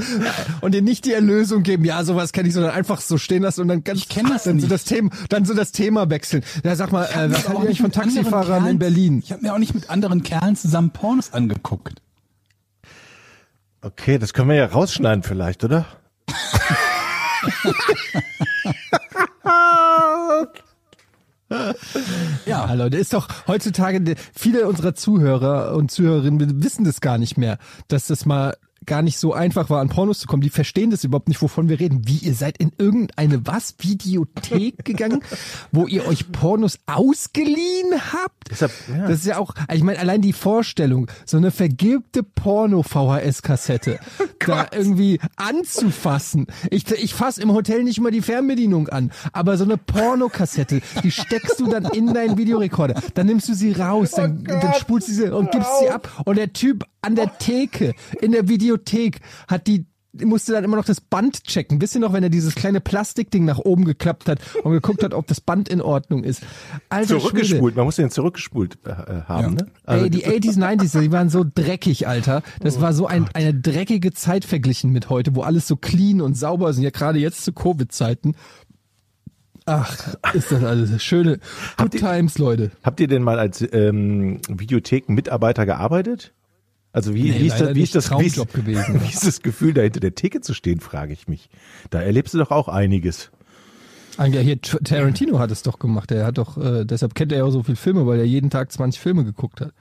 [0.62, 1.86] und dir nicht die Erlösung geben.
[1.86, 4.44] Ja, sowas kenne ich, sondern einfach so stehen lassen und dann ganz Ich kenn das
[4.44, 4.72] dann so nicht.
[4.72, 6.44] das Thema, dann so das Thema wechseln.
[6.64, 9.22] Ja, sag mal, äh, was haltet ihr von Taxifahrern in Kerlen- Berlin?
[9.24, 12.02] Ich habe mir auch nicht mit anderen Kerlen zusammen Pornos angeguckt.
[13.82, 15.86] Okay, das können wir ja rausschneiden vielleicht, oder?
[21.52, 21.74] Ja,
[22.46, 27.58] Ja, Leute, ist doch heutzutage, viele unserer Zuhörer und Zuhörerinnen wissen das gar nicht mehr,
[27.88, 28.56] dass das mal
[28.86, 30.42] gar nicht so einfach war, an Pornos zu kommen.
[30.42, 32.08] Die verstehen das überhaupt nicht, wovon wir reden.
[32.08, 33.76] Wie, ihr seid in irgendeine was?
[33.80, 35.22] Videothek gegangen,
[35.72, 38.50] wo ihr euch Pornos ausgeliehen habt?
[38.50, 39.08] Deshalb, ja.
[39.08, 44.00] Das ist ja auch, ich meine, allein die Vorstellung, so eine vergilbte Porno-VHS-Kassette
[44.46, 46.48] da irgendwie anzufassen.
[46.70, 51.12] Ich, ich fass im Hotel nicht mal die Fernbedienung an, aber so eine Pornokassette, die
[51.12, 55.14] steckst du dann in deinen Videorekorder, dann nimmst du sie raus, dann, dann spulst du
[55.14, 58.71] sie und gibst sie ab und der Typ an der Theke, in der Videothek,
[59.48, 61.82] hat die musste dann immer noch das Band checken.
[61.82, 65.14] Wisst ihr noch, wenn er dieses kleine Plastikding nach oben geklappt hat und geguckt hat,
[65.14, 66.42] ob das Band in Ordnung ist?
[66.92, 67.08] Schwede.
[67.08, 69.68] Zurückgespult, man muss den zurückgespult äh, haben, ne?
[69.86, 72.44] Also, Ey, die 80s, 90s, die waren so dreckig, Alter.
[72.60, 76.36] Das war so ein, eine dreckige Zeit verglichen mit heute, wo alles so clean und
[76.36, 76.78] sauber ist.
[76.78, 78.36] Und ja, gerade jetzt zu Covid-Zeiten.
[79.66, 81.40] Ach, ist das alles schöne
[81.78, 82.72] Good Times, Leute.
[82.84, 86.34] Habt ihr denn mal als ähm, Videothekenmitarbeiter gearbeitet?
[86.94, 89.02] Also wie, Nee, wie, ist das, wie, ist das, wie, ist, gewesen.
[89.02, 91.50] wie ist das Gefühl, da hinter der Theke zu stehen, frage ich mich.
[91.90, 93.32] Da erlebst du doch auch einiges.
[94.18, 96.12] Ja, hier Tarantino hat es doch gemacht.
[96.12, 98.50] Er hat doch, äh, deshalb kennt er ja auch so viel Filme, weil er jeden
[98.50, 99.72] Tag 20 Filme geguckt hat.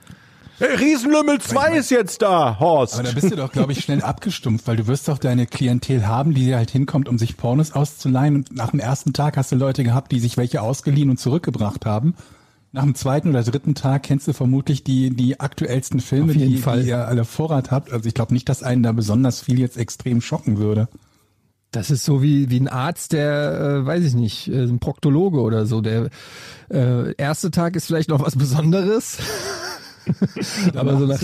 [0.58, 2.94] Hey, Riesenlümmel 2 ist jetzt da, Horst.
[2.94, 6.06] aber da bist du doch, glaube ich, schnell abgestumpft, weil du wirst doch deine Klientel
[6.06, 8.36] haben, die halt hinkommt, um sich Pornos auszuleihen.
[8.36, 11.86] Und nach dem ersten Tag hast du Leute gehabt, die sich welche ausgeliehen und zurückgebracht
[11.86, 12.14] haben.
[12.72, 16.82] Nach dem zweiten oder dritten Tag kennst du vermutlich die, die aktuellsten Filme, die, Fall.
[16.82, 17.92] die ihr alle Vorrat habt.
[17.92, 20.88] Also ich glaube nicht, dass einen da besonders viel jetzt extrem schocken würde.
[21.72, 25.40] Das ist so wie, wie ein Arzt, der, äh, weiß ich nicht, äh, ein Proktologe
[25.40, 25.80] oder so.
[25.80, 26.10] Der
[26.68, 29.18] äh, erste Tag ist vielleicht noch was Besonderes.
[30.74, 31.20] aber, so nach,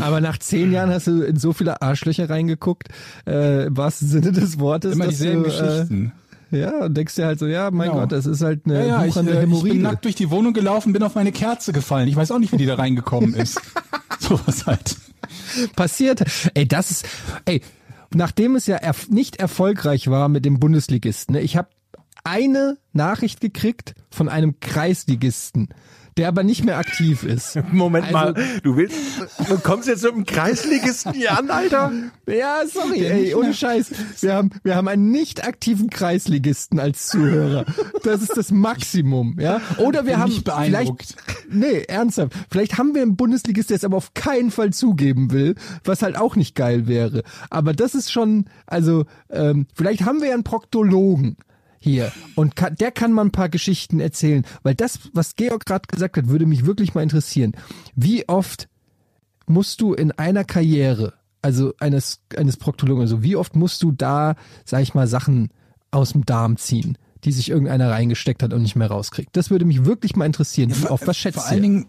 [0.00, 2.88] aber nach zehn Jahren hast du in so viele Arschlöcher reingeguckt,
[3.26, 4.94] äh, im wahrsten Sinne des Wortes.
[4.94, 6.06] Immer dieselben du, Geschichten.
[6.06, 6.23] Äh,
[6.54, 8.00] ja, und denkst dir halt so, ja, mein Genau.
[8.02, 9.72] Gott, das ist halt eine Ja, ja, ich, wuchernde äh, ich Hämorrhoide.
[9.74, 12.08] bin nackt durch die Wohnung gelaufen, bin auf meine Kerze gefallen.
[12.08, 13.60] Ich weiß auch nicht, wie die da reingekommen ist.
[14.18, 14.96] Sowas halt.
[15.76, 16.22] passiert.
[16.54, 17.06] Ey, das ist,
[17.44, 17.60] ey,
[18.14, 21.68] nachdem es ja erf nicht erfolgreich war mit dem Bundesligisten, ne, ich habe
[22.24, 25.68] eine Nachricht gekriegt von einem Kreisligisten,
[26.16, 27.58] der aber nicht mehr aktiv ist.
[27.72, 28.96] Moment Also- mal, du willst,
[29.48, 31.92] du kommst jetzt mit einem Kreisligisten hier an, Alter?
[32.26, 33.90] Ja, sorry, ey, ohne Scheiß.
[34.20, 37.64] Wir haben, wir haben einen nicht aktiven Kreisligisten als Zuhörer.
[38.02, 39.60] Das ist das Maximum, ja.
[39.78, 41.16] Oder wir haben vielleicht,
[41.50, 42.32] nee, ernsthaft.
[42.50, 46.16] Vielleicht haben wir einen Bundesligist, der es aber auf keinen Fall zugeben will, was halt
[46.16, 47.22] auch nicht geil wäre.
[47.50, 51.36] Aber das ist schon, also, ähm, vielleicht haben wir ja einen Proktologen
[51.84, 55.86] hier und kann, der kann mal ein paar Geschichten erzählen, weil das, was Georg gerade
[55.86, 57.52] gesagt hat, würde mich wirklich mal interessieren.
[57.94, 58.68] Wie oft
[59.46, 64.34] musst du in einer Karriere, also eines, eines Proktologen, also wie oft musst du da,
[64.64, 65.50] sag ich mal, Sachen
[65.90, 69.36] aus dem Darm ziehen, die sich irgendeiner reingesteckt hat und nicht mehr rauskriegt?
[69.36, 70.72] Das würde mich wirklich mal interessieren.
[70.74, 71.62] Wie oft, was schätzt Vor allen ihr?
[71.62, 71.86] Dingen,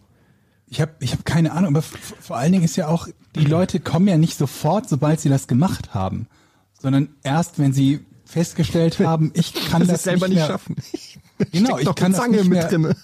[0.67, 3.79] ich habe ich hab keine Ahnung, aber vor allen Dingen ist ja auch, die Leute
[3.79, 6.27] kommen ja nicht sofort, sobald sie das gemacht haben,
[6.81, 10.75] sondern erst, wenn sie festgestellt haben, ich kann Dass das es selber nicht mehr, schaffen.
[11.51, 12.95] Genau, ich kann das nicht mit mehr- drinne.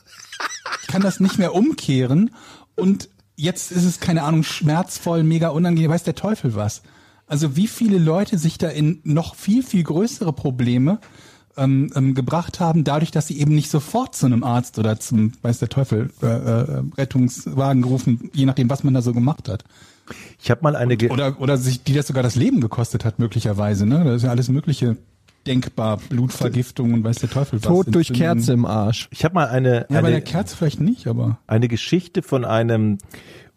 [0.82, 2.32] ich kann das nicht mehr umkehren
[2.76, 6.82] und jetzt ist es, keine Ahnung, schmerzvoll, mega unangenehm, weiß der Teufel was.
[7.28, 11.00] Also wie viele Leute sich da in noch viel, viel größere Probleme
[11.58, 15.34] ähm, ähm, gebracht haben, dadurch, dass sie eben nicht sofort zu einem Arzt oder zum,
[15.42, 19.66] weiß der Teufel, äh, äh, Rettungswagen gerufen, je nachdem, was man da so gemacht hat.
[20.42, 23.20] Ich habe mal eine, Ge Oder, oder sich, die das sogar das Leben gekostet hat,
[23.20, 24.04] möglicherweise, ne?
[24.06, 24.96] Da ist ja alles Mögliche
[25.48, 27.68] denkbar, Blutvergiftung und weiß der Teufel was.
[27.68, 28.14] Tod durch.
[28.14, 29.08] Kerze im Arsch.
[29.12, 31.40] ich habe mal eine, Ja, bei der eine, Kerze vielleicht nicht, aber.
[31.48, 32.98] eine Geschichte von einem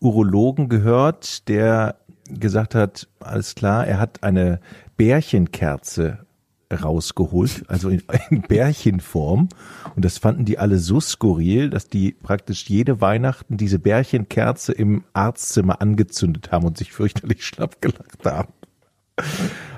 [0.01, 1.97] Urologen gehört, der
[2.29, 4.61] gesagt hat, alles klar, er hat eine
[4.97, 6.25] Bärchenkerze
[6.73, 9.49] rausgeholt, also in, in Bärchenform.
[9.95, 15.05] Und das fanden die alle so skurril, dass die praktisch jede Weihnachten diese Bärchenkerze im
[15.13, 18.53] Arztzimmer angezündet haben und sich fürchterlich schlapp gelacht haben.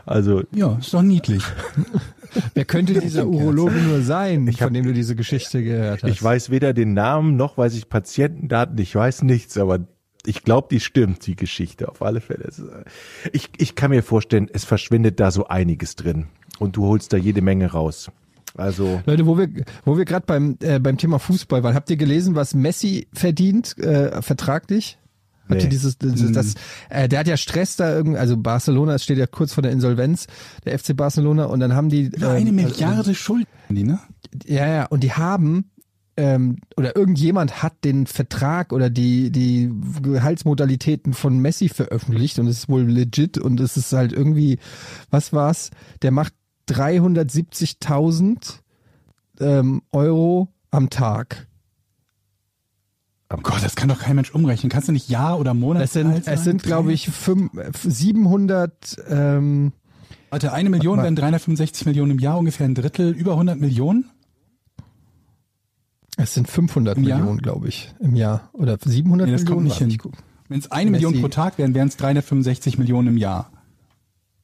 [0.06, 1.42] Also Ja, ist doch niedlich.
[2.54, 6.10] Wer könnte dieser Urologe nur sein, Ich hab- von dem du diese Geschichte gehört hast?
[6.10, 9.80] Ich weiß weder den Namen noch weiß ich Patientendaten, ich weiß nichts, aber
[10.24, 12.44] ich glaube, die stimmt, die Geschichte auf alle Fälle.
[12.44, 16.26] Äh, Ich, ich kann mir vorstellen, es verschwindet da so einiges drin
[16.58, 18.10] und du holst da jede Menge raus.
[18.56, 19.48] Also Leute, wo wir,
[19.84, 23.76] wo wir gerade beim, äh, beim Thema Fußball waren, habt ihr gelesen, was Messi verdient,
[23.78, 24.98] äh, vertraglich?
[25.48, 25.70] Habt ihr Nee.
[25.70, 26.54] dieses, dieses das,
[26.88, 29.72] äh, der hat ja Stress da irgendwie, also Barcelona, es steht ja kurz vor der
[29.72, 30.26] Insolvenz,
[30.64, 32.10] der FC Barcelona, und dann haben die.
[32.20, 34.00] Eine ähm, Milliarde Schulden, die, ne?
[34.46, 35.70] Ja, ja, und die haben
[36.16, 39.70] ähm, oder irgendjemand hat den Vertrag oder die die
[40.02, 44.58] Gehaltsmodalitäten von Messi veröffentlicht und es ist wohl legit und es ist halt irgendwie,
[45.10, 45.70] was war's?
[46.02, 46.32] Der macht
[46.70, 48.60] 370.000
[49.40, 51.45] ähm, Euro am Tag.
[53.32, 54.70] Oh Gott, das kann doch kein Mensch umrechnen.
[54.70, 57.50] Kannst du nicht Jahr oder Monat Es sind, es sind glaube ich, fünf,
[57.82, 58.72] 700
[59.08, 59.72] ähm,
[60.30, 64.10] Warte, eine Million wären 365 Millionen im Jahr, ungefähr ein Drittel, über 100 Millionen?
[66.16, 67.18] es sind 500 Im Jahr?
[67.18, 68.48] Millionen, glaube ich, im Jahr.
[68.52, 69.88] Oder 700 Nee, das kommt Millionen?
[69.88, 70.24] nicht Warte, hin.
[70.48, 73.50] Wenn es eine Million pro Tag wären, wären es 365 Millionen im Jahr.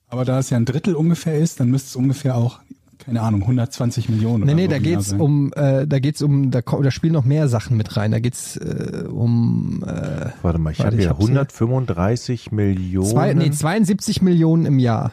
[0.07, 2.61] Aber da es ja ein Drittel ungefähr ist, dann müsste es ungefähr auch,
[3.05, 5.21] keine Ahnung, 120 Millionen Nee, oder nee, da geht's sein.
[5.21, 8.11] um, äh, da geht's um, da, da spielen noch mehr Sachen mit rein.
[8.13, 11.29] Da geht's äh, um äh, warte mal, ich habe hier hab's hier.
[11.29, 13.09] 135 Millionen.
[13.11, 15.13] zwei, nee, 72 Millionen im Jahr.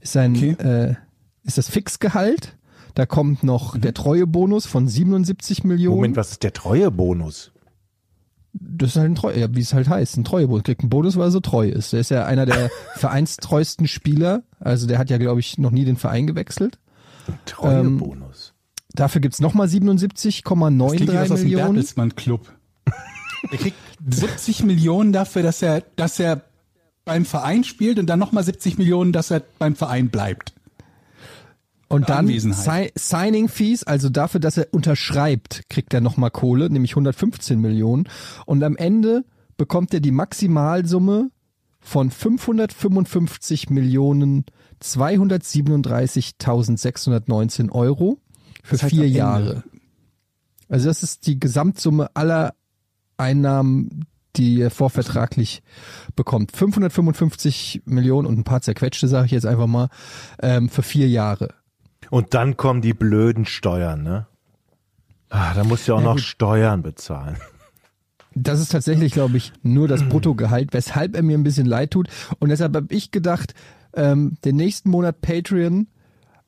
[0.00, 0.56] Ist ein, Okay.
[0.58, 0.94] äh,
[1.44, 2.56] ist das Fixgehalt?
[2.94, 3.80] Da kommt noch Mhm.
[3.80, 5.96] der Treuebonus von 77 Millionen.
[5.96, 7.52] Moment, was ist der Treuebonus?
[8.54, 10.64] Das ist halt ein Treu, ja, wie es halt heißt, ein Treuebonus.
[10.64, 11.92] Kriegt einen Bonus, weil er so treu ist.
[11.92, 14.42] Der ist ja einer der vereinstreuesten Spieler.
[14.60, 16.78] Also der hat ja, glaube ich, noch nie den Verein gewechselt.
[17.46, 18.52] Treuebonus.
[18.94, 21.74] Dafür gibt's nochmal das klingt wie 77,93 was aus dem Millionen.
[21.74, 22.52] Bertelsmann Club.
[23.50, 23.76] Er kriegt
[24.08, 26.42] 70 Millionen dafür, dass er, dass er
[27.04, 30.52] beim Verein spielt und dann nochmal 70 Millionen, dass er beim Verein bleibt.
[31.92, 32.26] Und dann.
[32.26, 38.08] Si Signing Fees, also dafür, dass er unterschreibt, kriegt er nochmal Kohle, nämlich 115 Millionen.
[38.46, 39.26] Und am Ende
[39.58, 41.30] bekommt er die Maximalsumme
[41.80, 44.46] von 555 Millionen
[44.82, 48.22] 237.619 Euro
[48.62, 49.08] für Das heißt vier.
[49.08, 49.62] Jahre.
[50.70, 52.54] Also das ist die Gesamtsumme aller
[53.18, 55.62] Einnahmen, die er vorvertraglich
[56.16, 56.52] bekommt.
[56.52, 59.90] 555 Millionen und ein paar zerquetschte, sage ich jetzt einfach mal,
[60.40, 61.50] ähm, für vier Jahre.
[62.12, 64.26] Und dann kommen die blöden Steuern, ne?
[65.30, 66.20] Ah, da musst du ja auch Ja, noch gut.
[66.24, 67.38] Steuern bezahlen.
[68.34, 72.08] Das ist tatsächlich, glaube ich, nur das Bruttogehalt, weshalb er mir ein bisschen leid tut.
[72.38, 73.54] Und deshalb habe ich gedacht,
[73.94, 75.86] ähm, den nächsten Monat Patreon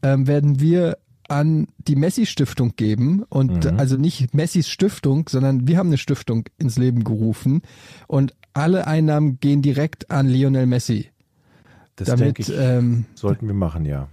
[0.03, 0.98] ähm, werden wir
[1.29, 3.22] an die Messi-Stiftung geben.
[3.31, 3.79] Und Mhm.
[3.79, 7.62] also nicht Messis Stiftung, sondern wir haben eine Stiftung ins Leben gerufen.
[8.07, 11.09] Und alle Einnahmen gehen direkt an Lionel Messi.
[11.96, 14.09] Das damit, ich, ähm, sollten wir machen, ja.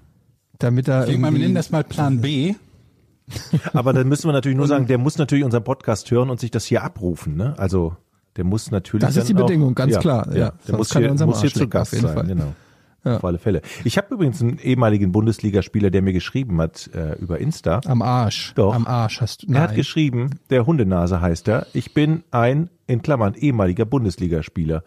[0.64, 2.56] Damit er Ich denke mal, wir nennen das mal Plan B.
[3.74, 6.52] Aber dann müssen wir natürlich nur sagen, der muss natürlich unseren Podcast hören und sich
[6.52, 7.54] das hier abrufen, ne?
[7.58, 7.96] Also
[8.36, 9.06] der muss natürlich.
[9.06, 10.34] Das ist die dann auch- Bedingung, ganz klar, ja.
[10.34, 12.26] der Sonst muss er hier, muss hier zu Gast sein, Fall.
[12.26, 12.54] genau.
[13.04, 13.16] Ja.
[13.18, 13.62] Auf alle Fälle.
[13.84, 17.82] Ich habe übrigens einen ehemaligen Bundesligaspieler, der mir geschrieben hat äh, über Insta.
[17.88, 18.54] am Arsch.
[18.54, 18.76] Doch.
[18.76, 19.48] Am Arsch hast du.
[19.52, 19.78] Er hat Nein.
[19.78, 24.84] geschrieben, der Hundenase heißt er, ich bin ein, in Klammern, ehemaliger Bundesligaspieler,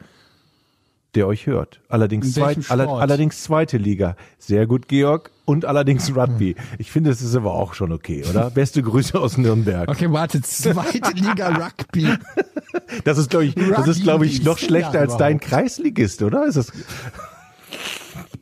[1.14, 1.80] der euch hört.
[1.88, 4.16] Allerdings, In zweit, aller, allerdings zweite Liga.
[4.38, 5.30] Sehr gut, Georg.
[5.44, 6.18] Und allerdings Hm.
[6.18, 6.56] Rugby.
[6.78, 8.50] Ich finde, es ist aber auch schon okay, oder?
[8.54, 9.88] Beste Grüße aus Nürnberg.
[9.88, 12.08] Okay, warte, zweite Liga Rugby.
[13.04, 15.38] Das ist, glaube ich, das ist, glaube ich, noch schlechter als dein?
[15.38, 16.44] Kreisligist, oder?
[16.44, 16.72] Ist das,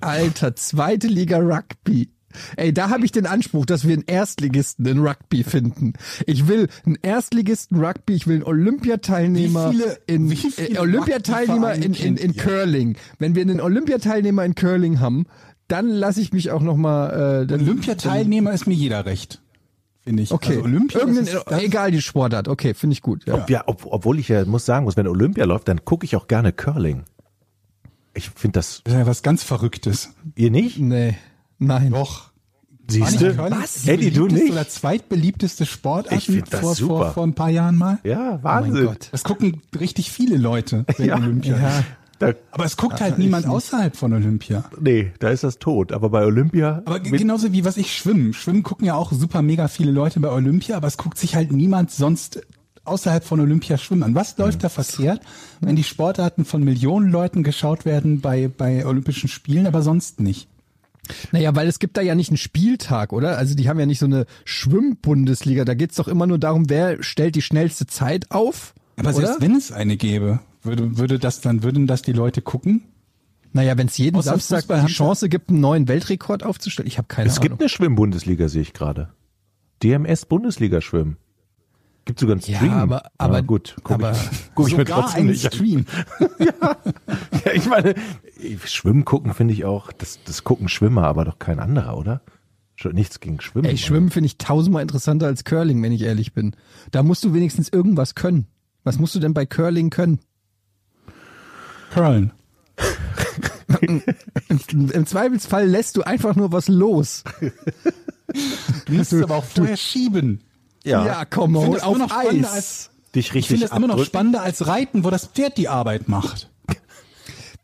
[0.00, 2.10] Alter, zweite Liga Rugby.
[2.56, 5.92] Ey, da habe ich den Anspruch, dass wir einen Erstligisten in Rugby finden.
[6.26, 10.78] Ich will einen Erstligisten Rugby, ich will einen Olympiateilnehmer Wie viele- in wie viele äh,
[10.78, 12.36] Olympiateilnehmer in, in, in?
[12.36, 12.96] Curling.
[13.18, 15.26] Wenn wir einen Olympiateilnehmer in Curling haben,
[15.68, 19.40] dann lasse ich mich auch noch mal äh, dann, Olympiateilnehmer ist mir jeder recht.
[20.04, 20.32] Finde ich.
[20.32, 22.48] Okay, Also Olympia, Irgendein, das ist, das egal die Sportart.
[22.48, 23.24] Okay, finde ich gut.
[23.24, 23.34] Ja.
[23.34, 26.16] ob, ja, ob, obwohl ich ja muss sagen muss, wenn Olympia läuft, dann gucke ich
[26.16, 27.04] auch gerne Curling.
[28.14, 30.10] Ich finde das, ist ja was ganz Verrücktes.
[30.34, 30.78] ihr nicht?
[30.78, 31.14] Nee,
[31.66, 31.90] nein.
[31.92, 32.30] Doch.
[32.88, 33.32] Siehst du?
[33.32, 34.52] Die Eddie, du nicht?
[34.52, 36.94] Oder zweitbeliebteste Sportart Ich das vor, super.
[36.96, 37.98] Vor, vor ein paar Jahren mal.
[38.04, 38.86] Ja, Oh Wahnsinn.
[38.86, 39.08] Gott.
[39.12, 41.16] Das gucken richtig viele Leute bei Ja.
[41.16, 41.56] Olympia.
[41.58, 41.84] Ja.
[42.18, 44.64] Da, Aber es guckt halt niemand außerhalb von Olympia.
[44.80, 45.92] nee, da ist das tot.
[45.92, 46.82] Aber bei Olympia.
[46.84, 48.32] Aber genauso wie was ich schwimmen.
[48.32, 51.50] Schwimmen gucken ja auch super mega viele Leute bei Olympia, aber es guckt sich halt
[51.52, 52.42] niemand sonst
[52.84, 54.14] außerhalb von Olympia schwimmen an.
[54.14, 55.20] Was läuft da verkehrt,
[55.60, 60.48] wenn die Sportarten von Millionen Leuten geschaut werden bei, bei Olympischen Spielen, aber sonst nicht?
[61.32, 63.36] Naja, weil es gibt da ja nicht einen Spieltag, oder?
[63.36, 65.64] Also die haben ja nicht so eine Schwimmbundesliga.
[65.64, 68.74] Da geht's doch immer nur darum, wer stellt die schnellste Zeit auf.
[68.96, 69.26] Aber oder?
[69.26, 72.82] selbst wenn es eine gäbe, würde, würde das dann, würden das die Leute gucken?
[73.52, 76.98] Naja, wenn es jeden Außer Samstag Fußball die Chance gibt, einen neuen Weltrekord aufzustellen, ich
[76.98, 77.48] habe keine Es Ahnung.
[77.50, 79.10] gibt eine Schwimmbundesliga, sehe ich gerade.
[79.82, 81.16] DMS Bundesliga schwimmen.
[82.04, 82.72] Gibt sogar einen Ja, Stream.
[82.72, 84.18] aber- aber- Ja, gut, guck aber ich,
[84.54, 85.52] guck ich mir Sogar trotzdem einen nicht an.
[85.52, 85.84] Stream.
[87.44, 87.94] Ja, ich meine,
[88.64, 92.20] Schwimmen gucken finde ich auch, das, das gucken Schwimmer, aber doch kein anderer, oder?
[92.92, 93.66] Nichts gegen Schwimmen.
[93.66, 96.56] Ey, Schwimmen finde ich tausendmal interessanter als Curling, wenn ich ehrlich bin.
[96.90, 98.46] Da musst du wenigstens irgendwas können.
[98.82, 100.18] Was musst du denn bei Curling können?
[101.92, 102.32] Curlen.
[103.80, 104.02] Im,
[104.90, 107.22] Im Zweifelsfall lässt du einfach nur was los.
[108.86, 110.40] Du musst es aber auch vorher schieben.
[110.84, 112.54] Ja, komm Ich finde mal, das immer auf noch spannender Eis.
[112.54, 115.68] als, dich ich richtig finde das immer noch spannender als Reiten, wo das Pferd die
[115.68, 116.48] Arbeit macht.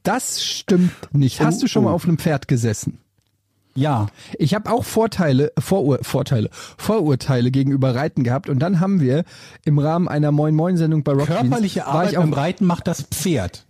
[0.02, 1.40] Das stimmt nicht.
[1.40, 1.94] Hast Oh, du schon mal oh.
[1.94, 2.98] auf einem Pferd gesessen?
[3.74, 4.06] Ja.
[4.38, 9.24] Ich habe auch Vorteile, Vorur, Vorteile, Vorurteile gegenüber Reiten gehabt und dann haben wir
[9.64, 12.66] im Rahmen einer Moin Moin Sendung bei Rock Körperliche war Arbeit ich auch, beim Reiten
[12.66, 13.66] macht das Pferd.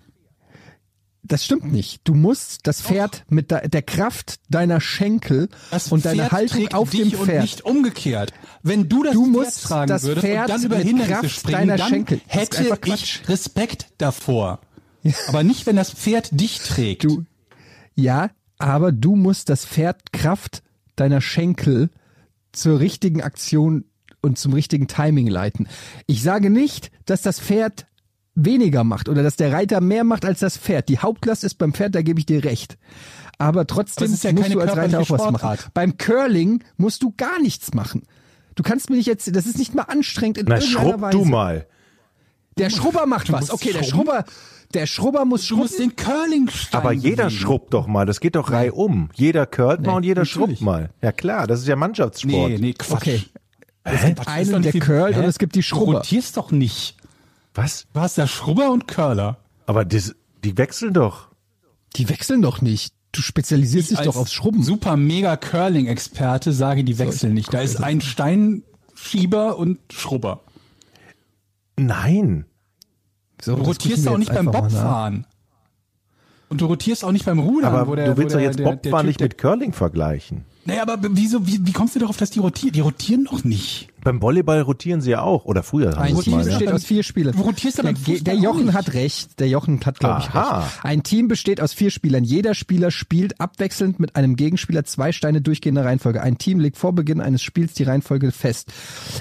[1.29, 2.01] Das stimmt nicht.
[2.05, 6.75] Du musst das Pferd mit der, Kraft deiner Schenkel Das und deiner Pferd Haltung trägt
[6.75, 7.43] auf dich dem und Pferd.
[7.43, 8.33] nicht umgekehrt.
[8.63, 11.31] Wenn du das Du Pferd musst tragen das würdest Pferd und dann über Hindernisse Kraft
[11.31, 12.21] springen, deiner dann Schenkel.
[12.27, 13.29] Hätte ich.
[13.29, 14.61] Respekt davor.
[15.29, 17.05] Aber nicht, wenn das Pferd dich trägt.
[17.05, 17.25] Du,
[17.95, 20.63] ja, aber du musst das Pferd Kraft
[20.97, 21.91] deiner Schenkel
[22.53, 23.85] zur richtigen Aktion
[24.23, 25.69] und zum richtigen Timing leiten.
[26.07, 27.87] Ich sage nicht, dass das Pferd
[28.45, 30.89] weniger macht oder dass der Reiter mehr macht als das Pferd.
[30.89, 32.79] Die Hauptlast ist beim Pferd, da gebe ich dir recht.
[33.39, 35.39] Aber trotzdem Aber es ist ja musst keine du als Reiter auch körperliche was machen.
[35.39, 35.75] Sportart.
[35.75, 38.03] Beim Curling musst du gar nichts machen.
[38.55, 41.19] Du kannst mir nicht jetzt, das ist nicht mal anstrengend in Na, irgendeiner schrubb Weise.
[41.19, 41.67] du mal.
[42.59, 43.51] Der Schrubber macht was.
[43.53, 43.85] Okay, der?
[43.85, 44.25] Schrubber,
[44.75, 45.63] der Schrubber muss Du schrubben.
[45.63, 48.05] musst den Curlingstein Aber jeder schrubbt doch mal.
[48.05, 49.11] Das geht doch reihum.
[49.15, 50.33] Jeder curlt mal und jeder natürlich.
[50.59, 50.91] schrubbt mal.
[51.01, 52.51] Ja klar, das ist ja Mannschaftssport.
[52.51, 52.93] Nee, nee, Quatsch.
[53.03, 53.23] Okay.
[53.85, 54.09] Es Hä?
[54.09, 55.21] gibt einen, der curlt Hä?
[55.21, 55.99] und es gibt die Du Schrubber.
[55.99, 56.97] rotierst doch nicht.
[57.59, 57.89] Was?
[57.93, 59.39] Du hast ja Schrubber und Curler.
[59.67, 61.29] Aber das, die wechseln doch.
[61.97, 62.95] Die wechseln doch nicht.
[63.11, 64.63] Du spezialisierst dich Als doch aufs Schrubben.
[64.63, 67.53] Super mega Curling-Experte sage, die wechseln nicht.
[67.53, 70.41] Da ist ein Steinschieber und Schrubber.
[71.77, 72.45] Nein.
[73.43, 74.47] So, Du rotierst auch nicht beim.
[74.47, 75.27] Bobfahren.
[76.49, 77.75] Und du rotierst auch nicht beim Rudern.
[77.75, 80.45] Aber wo der, du willst doch jetzt der, Bobfahren nicht mit Curling vergleichen.
[80.69, 82.73] Naja, aber wieso, wie, wie kommst du darauf, dass die rotieren?
[82.75, 83.89] Die rotieren doch nicht.
[84.05, 85.47] Beim Volleyball rotieren sie ja auch.
[85.47, 86.45] Oder früher haben Ein sie es Team mal.
[86.45, 86.75] besteht Ja.
[86.75, 87.35] aus vier Spielern.
[87.35, 88.75] Du rotierst aber der, der Jochen nicht.
[88.75, 89.41] hat recht.
[89.41, 90.61] Der Jochen hat, glaube ich, Aha.
[90.61, 90.85] recht.
[90.85, 92.23] Ein Team besteht aus vier Spielern.
[92.23, 96.21] Jeder Spieler spielt abwechselnd mit einem Gegenspieler zwei Steine durchgehender Reihenfolge.
[96.23, 98.71] Ein Team legt vor Beginn eines Spiels die Reihenfolge fest,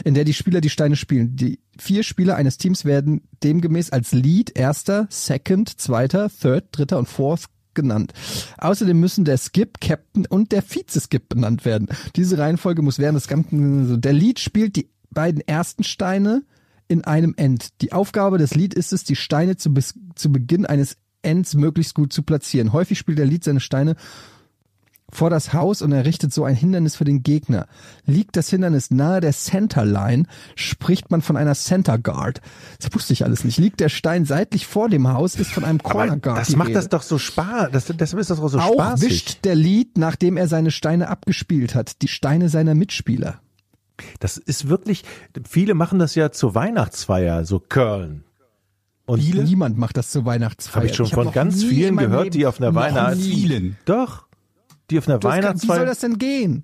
[0.03, 1.37] in der die Spieler die Steine spielen.
[1.37, 7.07] Die vier Spieler eines Teams werden demgemäß als Lead, Erster, Second, Zweiter, Third, Dritter und
[7.07, 7.45] Fourth
[7.77, 8.11] genannt.
[8.57, 11.87] Außerdem müssen der Skip, Captain und der Vize-Skip benannt werden.
[12.17, 16.43] Diese Reihenfolge muss während des ganzen, der Lead spielt die beiden ersten Steine
[16.89, 17.69] in einem End.
[17.81, 21.95] Die Aufgabe des Lead ist es, die Steine zu, bis, zu Beginn eines Ends möglichst
[21.95, 22.73] gut zu platzieren.
[22.73, 23.95] Häufig spielt der Lead seine Steine
[25.11, 27.67] vor das Haus und errichtet so ein Hindernis für den Gegner.
[28.05, 32.41] Liegt das Hindernis nahe der Centerline, spricht man von einer Center Guard.
[32.81, 33.57] Das wusste ich alles nicht.
[33.57, 36.39] Liegt der Stein seitlich vor dem Haus, ist von einem Corner Aber Guard.
[36.39, 36.79] das die macht Rede.
[36.79, 37.69] das doch so Spaß.
[37.71, 39.09] Das, deshalb ist das auch so Auch spaßig.
[39.09, 43.39] wischt der Lead, nachdem er seine Steine abgespielt hat, die Steine seiner Mitspieler.
[44.19, 45.03] Das ist wirklich,
[45.49, 48.23] viele machen das ja zur Weihnachtsfeier, so Curlen.
[49.05, 50.75] Und Niemand macht das zur Weihnachtsfeier.
[50.81, 53.17] habe ich schon hab von ganz vielen gehört, Leben- die auf einer noch Weihnachts...
[53.17, 53.31] nie.
[53.33, 53.77] Vielen.
[53.85, 54.26] Doch.
[54.91, 55.85] Die auf einer gar- Wie soll Weihnachtsfeier...
[55.85, 56.63] das denn gehen?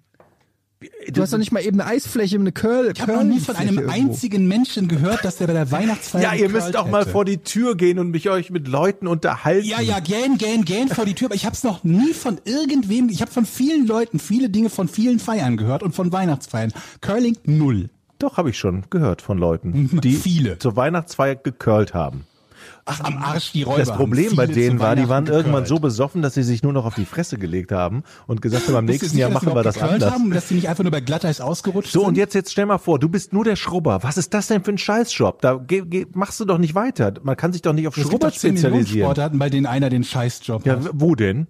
[1.14, 2.92] Du hast doch nicht mal eben eine Eisfläche, eine Curl.
[2.94, 6.34] Ich habe noch nie von einem einzigen Menschen gehört, dass der bei der Weihnachtsfeier ja,
[6.34, 7.12] ihr müsst auch mal hätte.
[7.12, 9.66] vor die Tür gehen und mich euch mit Leuten unterhalten.
[9.66, 11.28] Ja, ja, gähn, gähn, gähn vor die Tür.
[11.28, 14.70] Aber ich habe es noch nie von irgendwem, ich habe von vielen Leuten viele Dinge
[14.70, 16.74] von vielen Feiern gehört und von Weihnachtsfeiern.
[17.00, 17.90] Curling null.
[18.20, 20.58] Doch, habe ich schon gehört von Leuten, die Viele.
[20.60, 22.26] zur Weihnachtsfeier gecurlt haben.
[22.86, 23.78] Ach, am Arsch die Räuber.
[23.80, 26.74] Das Problem bei denen war, die waren Weihnachten irgendwann so besoffen, dass sie sich nur
[26.74, 29.64] noch auf die Fresse gelegt haben und gesagt haben, am nächsten sicher, Jahr machen wir
[29.64, 30.12] das anders.
[30.14, 32.10] Haben, dass die nicht einfach nur bei Glatteis ausgerutscht So, sind?
[32.10, 34.04] und jetzt, jetzt stell mal vor, du bist nur der Schrubber.
[34.04, 35.42] Was ist das denn für ein Scheißjob?
[35.42, 37.14] Da geh, geh, machst du doch nicht weiter.
[37.24, 39.06] Man kann sich doch nicht auf es Schrubber spezialisieren.
[39.06, 40.84] Sportarten, bei denen einer den Scheißjob Ja, hat.
[40.86, 41.48] w- wo denn?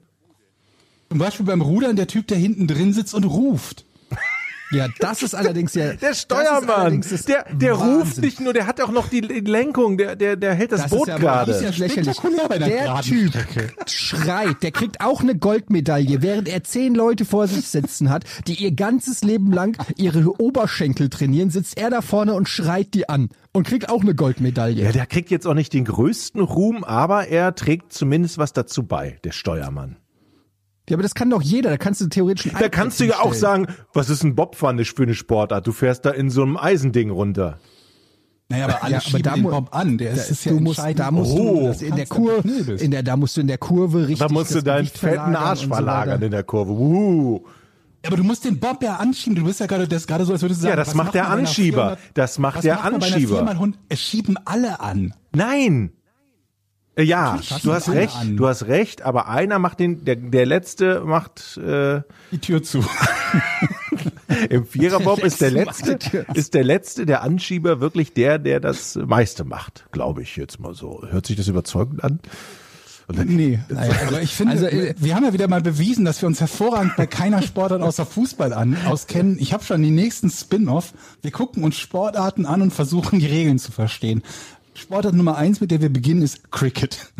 [1.09, 3.85] Zum Beispiel beim Rudern der Typ, der hinten drin sitzt und ruft.
[4.71, 5.93] Ja, das ist allerdings ja.
[5.93, 7.01] Der das ist Steuermann.
[7.27, 7.95] Der, der Wahnsinn.
[7.99, 10.91] ruft nicht nur, der hat auch noch die Lenkung, der, der, der hält das, Das
[10.91, 11.51] Boot ist ja, gerade.
[11.51, 12.17] Das ist ja lächerlich.
[12.19, 13.31] Der Typ
[13.85, 18.55] schreit, der kriegt auch eine Goldmedaille, während er zehn Leute vor sich sitzen hat, die
[18.55, 23.29] ihr ganzes Leben lang ihre Oberschenkel trainieren, sitzt er da vorne und schreit die an
[23.51, 24.83] und kriegt auch eine Goldmedaille.
[24.83, 28.83] Ja, der kriegt jetzt auch nicht den größten Ruhm, aber er trägt zumindest was dazu
[28.83, 29.97] bei, der Steuermann.
[30.89, 33.33] Ja, aber das kann doch jeder, da kannst du theoretisch Da kannst du ja auch
[33.33, 35.65] sagen, was ist ein Bobfahren für eine Sportart?
[35.65, 37.57] Du fährst da in so einem Eisending runter.
[38.49, 39.97] Naja, aber alle Ja, aber schieben da den Bob an.
[39.97, 41.59] Der Da, ist, ist ja du musst, da musst Oh.
[41.61, 44.19] du das in der Kurve, in der, da musst du in der Kurve richtig.
[44.19, 46.25] Da musst du deinen Gewicht fetten Arsch so verlagern weiter.
[46.25, 46.71] in der Kurve.
[46.73, 47.41] Uh.
[48.05, 49.35] Aber du musst den Bob ja anschieben.
[49.35, 51.29] Du bist ja gerade, das gerade so, als würdest du sagen, Ja, das macht der
[51.29, 51.77] Anschieber.
[51.95, 53.37] 400 Das macht der macht Anschieber.
[53.45, 53.79] 400?
[53.87, 55.13] Es schieben alle an.
[55.33, 55.93] Nein.
[56.95, 58.37] Äh, Ja, du hast recht, an.
[58.37, 62.83] du hast recht, aber einer macht den, der, der letzte macht äh, Die Tür zu.
[64.49, 68.95] im Viererbob ist der letzte die ist der letzte, der Anschieber wirklich der, der das
[68.95, 71.03] meiste macht, glaube ich jetzt mal so.
[71.09, 72.19] Hört sich das überzeugend an?
[73.07, 76.27] Dann, Nee, also ich finde, Also, äh, wir haben ja wieder mal bewiesen, dass wir
[76.27, 79.37] uns hervorragend bei keiner Sportart außer Fußball an, auskennen.
[79.39, 80.93] Ich habe schon den nächsten Spin-off.
[81.21, 84.23] Wir gucken uns Sportarten an und versuchen die Regeln zu verstehen.
[84.75, 87.13] Sportart Nummer eins, mit der wir beginnen, ist Cricket.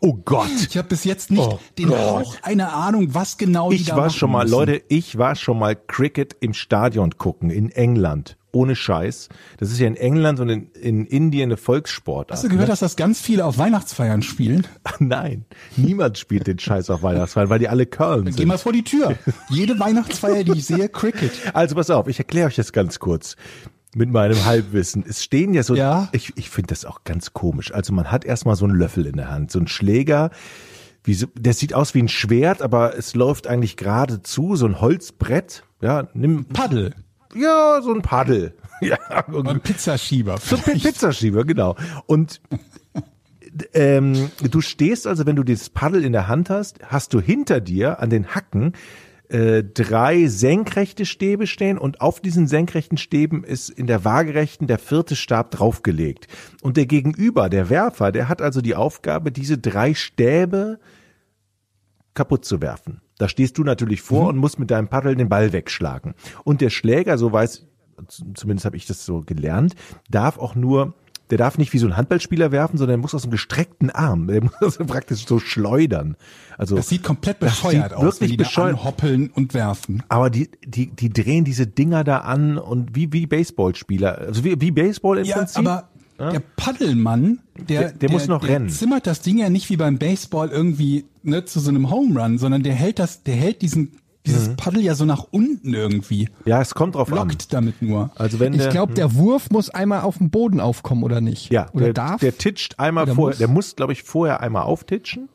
[0.00, 0.48] Oh Gott.
[0.68, 1.98] Ich habe bis jetzt nicht Oh den Gott.
[1.98, 4.54] Hauch einer Ahnung, was genau die Ich da war schon mal, müssen.
[4.54, 8.36] Leute, ich war schon mal Cricket im Stadion gucken in England.
[8.50, 9.28] Ohne Scheiß.
[9.58, 12.32] Das ist ja in England und in, in Indien eine Volkssportart.
[12.32, 14.66] Hast du gehört, dass das ganz viele auf Weihnachtsfeiern spielen?
[14.98, 15.44] Nein,
[15.76, 18.46] niemand spielt den Scheiß auf Weihnachtsfeiern, weil die alle Geh sind.
[18.46, 19.16] mal vor die Tür.
[19.50, 21.30] Jede Weihnachtsfeier, die ich sehe, Cricket.
[21.52, 23.36] Also pass auf, ich erkläre euch das ganz kurz
[23.94, 25.04] mit meinem Halbwissen.
[25.08, 26.08] Es stehen ja so, Ja.
[26.12, 27.72] ich, ich finde das auch ganz komisch.
[27.72, 30.30] Also man hat erstmal so einen Löffel in der Hand, so einen Schläger,
[31.04, 34.66] wie so, der sieht aus wie ein Schwert, aber es läuft eigentlich gerade zu, so
[34.66, 35.62] ein Holzbrett.
[35.80, 36.94] Ja, nimm, Paddel.
[37.34, 38.54] ja, so ein Paddel.
[38.80, 40.36] Ja, Und Pizzaschieber.
[40.38, 41.74] So ein Pi- Pizzaschieber, genau.
[42.06, 42.40] Und
[43.74, 47.60] ähm, du stehst also, wenn du dieses Paddel in der Hand hast, hast du hinter
[47.60, 48.74] dir an den Hacken
[49.28, 54.78] äh, drei senkrechte Stäbe stehen und auf diesen senkrechten Stäben ist in der waagerechten der
[54.78, 56.28] vierte Stab draufgelegt.
[56.62, 60.78] Und der Gegenüber, der Werfer, der hat also die Aufgabe, diese drei Stäbe
[62.14, 63.00] kaputt zu werfen.
[63.18, 66.14] Da stehst du natürlich vor und musst mit deinem Paddel den Ball wegschlagen.
[66.44, 67.66] Und der Schläger, so weiß,
[68.34, 69.74] zumindest habe ich das so gelernt,
[70.08, 70.94] darf auch nur,
[71.30, 74.26] der darf nicht wie so ein Handballspieler werfen, sondern er muss aus einem gestreckten Arm,
[74.26, 76.16] der muss also praktisch so schleudern.
[76.56, 80.02] Also Das sieht komplett bescheuert sieht aus, wirklich wenn die da bescheuert- anhoppeln und werfen.
[80.08, 84.60] aber die, die, die drehen diese Dinger da an und wie, wie Baseballspieler, also wie,
[84.60, 85.58] wie Baseball im Ja, Prinzip.
[85.58, 85.88] aber
[86.20, 88.68] der Paddelmann, der, Der- der muss noch der rennen.
[88.70, 92.38] zimmert das Ding ja nicht wie beim Baseball irgendwie ne, zu so einem Home Run,
[92.38, 93.92] sondern der hält das, der hält diesen,
[94.28, 96.28] dieses Paddel ja so nach unten irgendwie.
[96.44, 97.28] ja, es kommt drauf an.
[97.28, 98.10] Lockt damit nur.
[98.16, 101.50] Also wenn Ich glaube, der Wurf muss einmal auf dem Boden aufkommen, oder nicht?
[101.50, 102.20] Ja, Oder der, darf?
[102.20, 103.38] der titscht einmal Oder vorher, muss?
[103.38, 105.28] der muss, glaube ich, vorher einmal auftitschen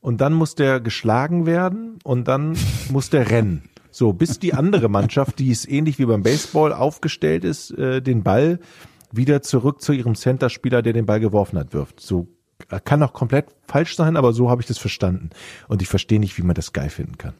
[0.00, 2.56] und dann muss der geschlagen werden und dann
[2.90, 3.64] muss der rennen.
[3.90, 8.22] So, bis die andere Mannschaft, die ist ähnlich wie beim Baseball aufgestellt ist, äh, den
[8.22, 8.58] Ball
[9.12, 12.00] wieder zurück zu ihrem Centerspieler, der den Ball geworfen hat, wirft.
[12.00, 12.28] So
[12.70, 15.28] äh, kann auch komplett falsch sein, aber so habe ich das verstanden.
[15.68, 17.34] Und ich verstehe nicht, wie man das geil finden kann.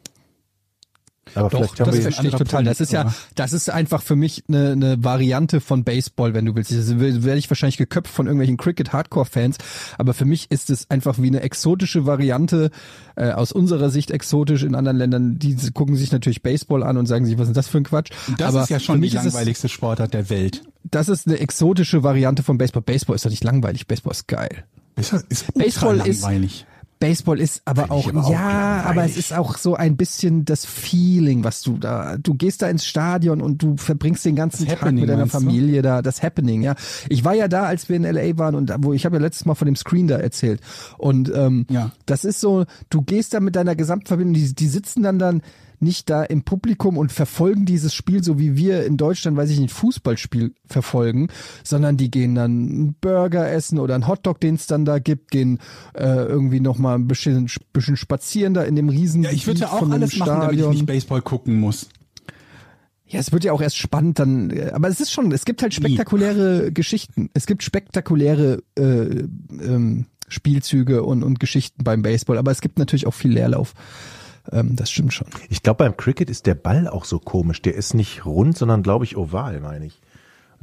[1.34, 2.64] Aber Doch, das verstehe ich total.
[2.64, 6.44] Das Punkt, ist ja, das ist einfach für mich eine, eine Variante von Baseball, wenn
[6.44, 6.72] du willst.
[6.72, 9.56] Das werde ich wahrscheinlich geköpft von irgendwelchen Cricket-Hardcore-Fans,
[9.98, 12.70] aber für mich ist es einfach wie eine exotische Variante,
[13.16, 15.38] äh, aus unserer Sicht exotisch in anderen Ländern.
[15.38, 18.10] Die gucken sich natürlich Baseball an und sagen sich, was ist das für ein Quatsch?
[18.36, 20.62] Das aber ist ja schon die ist es- langweiligste Sportart der Welt.
[20.84, 22.82] Das ist eine exotische Variante von Baseball.
[22.82, 23.86] Baseball ist doch nicht langweilig.
[23.86, 24.64] Baseball ist geil.
[24.96, 26.66] Ist, ist Baseball ist- langweilig.
[27.02, 30.64] Baseball ist aber auch, aber auch ja, aber es ist auch so ein bisschen das
[30.64, 34.74] Feeling, was du da, du gehst da ins Stadion und du verbringst den ganzen Das
[34.74, 35.38] Tag Happening, mit deiner meinst du?
[35.40, 36.74] Familie da, das Happening, ja.
[37.08, 39.44] Ich war ja da, als wir in LA waren und wo ich habe ja letztes
[39.46, 40.60] Mal von dem Screen da erzählt
[40.98, 41.90] und ähm, Ja.
[42.06, 45.42] das ist so, du gehst da mit deiner Gesamtverbindung, die, die sitzen dann dann
[45.82, 49.60] nicht da im Publikum und verfolgen dieses Spiel, so wie wir in Deutschland, weiß ich
[49.60, 51.28] nicht, Fußballspiel verfolgen,
[51.64, 55.30] sondern die gehen dann einen Burger essen oder einen Hotdog, den es dann da gibt,
[55.30, 55.58] gehen
[55.94, 59.72] äh, irgendwie nochmal ein bisschen, bisschen spazieren da in dem riesen Ja, ich würde ja
[59.72, 61.88] auch alles machen, damit ich nicht Baseball gucken muss.
[63.06, 65.62] Ja, es wird ja auch erst spannend dann, äh, aber es ist schon, es gibt
[65.62, 67.28] halt spektakuläre Geschichten.
[67.34, 73.06] Es gibt spektakuläre äh, ähm, Spielzüge und, und Geschichten beim Baseball, aber es gibt natürlich
[73.06, 73.74] auch viel Leerlauf.
[74.50, 75.28] Ähm, das stimmt schon.
[75.48, 77.62] Ich glaube, beim Cricket ist der Ball auch so komisch.
[77.62, 80.00] Der ist nicht rund, sondern glaube ich oval, meine ich.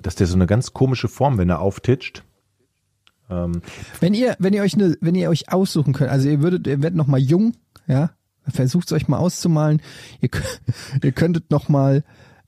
[0.01, 2.23] Dass der so eine ganz komische Form, wenn er auftitscht.
[3.30, 3.61] Ähm,
[3.99, 6.82] Wenn ihr, wenn ihr euch eine, wenn ihr euch aussuchen könnt, also ihr würdet, ihr
[6.82, 7.53] werdet noch mal jung,
[7.86, 8.11] ja,
[8.47, 9.82] versucht es euch mal auszumalen.
[10.19, 10.30] Ihr,
[11.03, 12.03] ihr könntet noch mal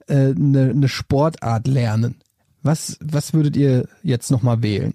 [0.08, 2.16] äh, eine, eine Sportart lernen.
[2.64, 4.94] Was, was würdet ihr jetzt noch mal wählen?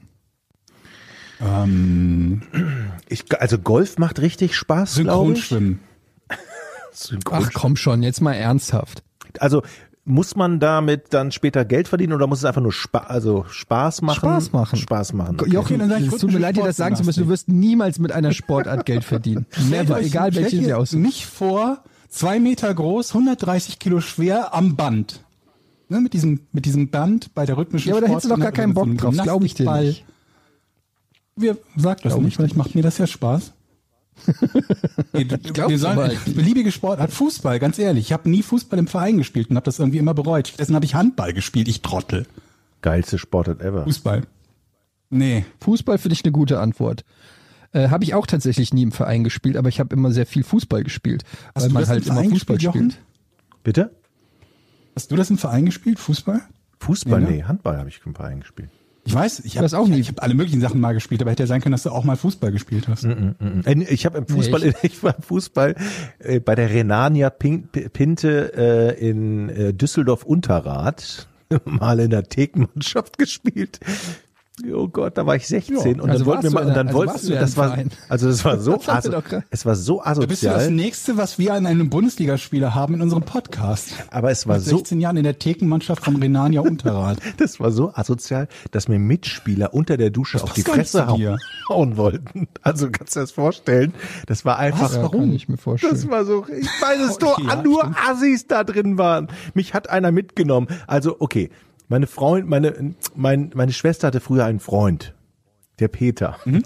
[1.40, 2.42] Ähm,
[3.08, 5.46] ich, also Golf macht richtig Spaß, glaube ich.
[5.48, 5.80] Synchronschwimmen.
[6.96, 9.02] Synchron- Ach komm schon, jetzt mal ernsthaft.
[9.38, 9.62] Also
[10.04, 14.02] muss man damit dann später Geld verdienen oder muss es einfach nur Spa also Spaß
[14.02, 14.16] machen?
[14.16, 14.78] Spaß machen.
[14.78, 15.36] Spaß machen.
[15.40, 15.50] Okay.
[15.50, 17.24] Jochen, dann sag ich es tut mir leid, dir das sagen zu müssen.
[17.24, 19.46] Du wirst niemals mit einer Sportart Geld verdienen.
[19.68, 21.02] Never, egal welche sie ihr aussucht.
[21.02, 25.24] Mich vor, zwei Meter groß, 130 Kilo schwer am Band.
[25.88, 28.40] Ne, mit diesem, mit diesem Band bei der rhythmischen Ja, aber da hättest du doch
[28.40, 30.04] gar keinen Bock drauf, glaube ich dir nicht.
[31.36, 33.52] Wir, sag das Glaub nicht, ich vielleicht macht mir das ja Spaß.
[35.12, 38.06] wir, sollen, beliebige Sportart, Fußball, ganz ehrlich.
[38.06, 40.48] Ich habe nie Fußball im Verein gespielt und habe das irgendwie immer bereut.
[40.48, 42.26] Stattdessen habe ich Handball gespielt, ich Trottel.
[42.82, 43.84] Geilste Sportart ever.
[43.84, 44.22] Fußball.
[45.10, 45.44] Nee.
[45.60, 47.04] Fußball finde ich eine gute Antwort.
[47.72, 50.44] Äh, habe ich auch tatsächlich nie im Verein gespielt, aber ich habe immer sehr viel
[50.44, 52.98] Fußball gespielt, Hast weil du man das halt im immer Verein Fußball gespielt, spielt.
[53.62, 53.90] Bitte?
[54.94, 56.42] Hast du das im Verein gespielt, Fußball?
[56.80, 57.20] Fußball?
[57.20, 57.32] Nee, ne?
[57.36, 58.70] Nee, Handball habe ich im Verein gespielt.
[59.06, 59.98] Ich weiß, ich habe Das auch nie.
[60.00, 62.04] Ich habe alle möglichen Sachen mal gespielt, aber hätte ja sein können, dass du auch
[62.04, 63.04] mal Fußball gespielt hast.
[63.04, 65.74] Äh, Ich habe im Fußball, Nee, ich war im Fußball
[66.18, 68.52] äh, bei der Renania Pin- Pinte
[68.98, 71.28] äh, in äh, Düsseldorf Unterrad
[71.64, 73.78] mal in der Thekenmannschaft gespielt.
[74.72, 76.74] Oh Gott, da war ich 16 Ja, und also dann wollten wir mal du und
[76.74, 77.76] dann also wollten warst du das war
[78.08, 79.04] also das war so Das
[79.50, 82.94] es war so Du bist ja das asozial, nächste, was wir an einem Bundesligaspieler haben
[82.94, 83.92] in unserem Podcast.
[84.10, 87.18] aber es war Mit so 16 Jahren in der Thekenmannschaft vom Renania Unterrad.
[87.36, 91.06] das war so asozial, dass mir Mitspieler unter der Dusche auf die Fresse
[91.68, 92.48] hauen, wollten.
[92.62, 93.92] Also kannst du dir das vorstellen?
[94.26, 95.92] Das war einfach Ja, kann ich mir vorstellen.
[95.92, 97.96] Das war so, ich weiß es doch, Okay, ja, nur stimmt.
[98.08, 99.28] Assis da drin waren.
[99.52, 100.68] Mich hat einer mitgenommen.
[100.86, 101.50] Also, okay.
[101.88, 105.14] Meine Freund, meine, mein, meine Schwester hatte früher einen Freund.
[105.78, 106.38] Der Peter.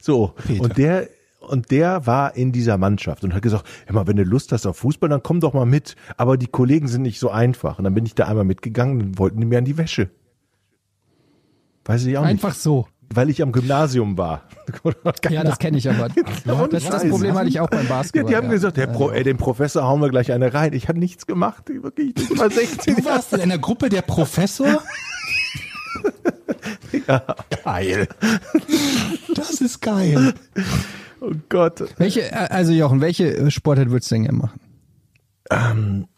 [0.00, 0.34] So.
[0.46, 0.62] Peter.
[0.62, 1.08] Und der,
[1.40, 4.66] und der war in dieser Mannschaft und hat gesagt, hör mal, wenn du Lust hast
[4.66, 5.96] auf Fußball, dann komm doch mal mit.
[6.16, 7.78] Aber die Kollegen sind nicht so einfach.
[7.78, 10.10] Und dann bin ich da einmal mitgegangen und wollten die mir an die Wäsche.
[11.84, 12.86] Weiß ich auch Einfach so.
[13.12, 14.42] Weil ich am Gymnasium war.
[15.30, 16.08] Ja, das kenne ich aber.
[16.46, 17.06] ohne Das, das.
[17.08, 18.30] Problem hatte ich auch beim Ja, Basketball.
[18.30, 18.52] die haben ja.
[18.52, 20.72] gesagt, der Pro, ey, dem Professor hauen wir gleich eine rein.
[20.72, 22.14] Ich habe nichts gemacht, wirklich.
[22.16, 24.82] Ich war 16 Du warst in einer Gruppe der Professor?
[27.64, 28.08] Geil.
[29.34, 30.34] Das ist geil.
[31.20, 31.84] Oh Gott.
[31.98, 36.08] Welche, also Jochen, welche äh, Sportart würdest du denn gerne machen?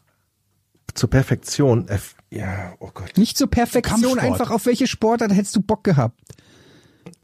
[0.94, 1.88] Zur Perfektion.
[1.88, 1.98] Äh,
[2.30, 3.16] ja, oh Gott.
[3.16, 4.24] Nicht zur Perfektion, Kampfsport.
[4.24, 6.18] einfach auf welche Sportart hättest du Bock gehabt?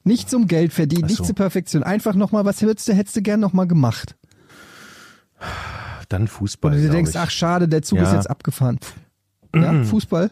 [0.04, 1.24] Nicht zum Geld nicht so.
[1.24, 1.82] zur Perfektion.
[1.82, 4.16] Einfach nochmal, was hättest du, hättest du gern nochmal gemacht?
[6.08, 6.72] Dann Fußball.
[6.72, 7.18] Wo du denkst, ich.
[7.18, 8.04] ach schade, der Zug Ja.
[8.04, 8.78] ist jetzt abgefahren.
[9.54, 10.30] Ja, Fußball?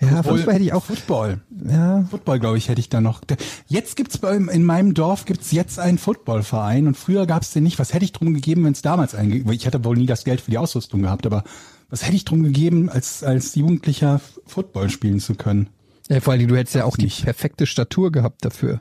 [0.00, 0.84] Ja, Fußball hätte ich auch.
[0.84, 1.40] Football.
[1.68, 3.22] Ja, Football, glaube ich, hätte ich da noch.
[3.66, 7.80] Jetzt gibt's bei in meinem Dorf gibt's jetzt einen Footballverein und früher gab's den nicht.
[7.80, 10.40] Was hätte ich drum gegeben, wenn es damals einen Ich hatte wohl nie das Geld
[10.40, 11.42] für die Ausrüstung gehabt, aber
[11.88, 15.68] was hätte ich drum gegeben, als als Jugendlicher Football spielen zu können?
[16.10, 17.24] Ja vor allem, du hättest ja auch die nicht.
[17.24, 18.80] perfekte Statur gehabt dafür.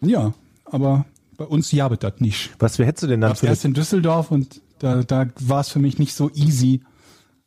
[0.00, 0.34] Ja,
[0.64, 2.50] aber bei uns jabet das nicht.
[2.58, 5.68] Was hättest du denn dann Gab's für erst in Düsseldorf und da, da war es
[5.68, 6.82] für mich nicht so easy,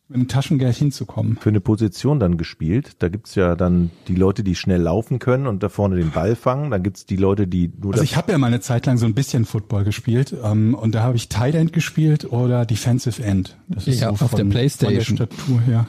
[0.08, 1.38] mit dem Taschengeld hinzukommen.
[1.40, 2.98] für eine Position dann gespielt?
[3.00, 6.36] Da gibt's ja dann die Leute, die schnell laufen können und da vorne den Ball
[6.36, 6.72] fangen.
[6.72, 9.06] Dann gibt's die Leute, die nur Also ich habe ja mal eine Zeit lang so
[9.06, 13.58] ein bisschen Football gespielt ähm, und da habe ich Tight End gespielt oder Defensive End.
[13.70, 15.18] Das ist Ja, so auf der Playstation.
[15.18, 15.88] Von der Statur her.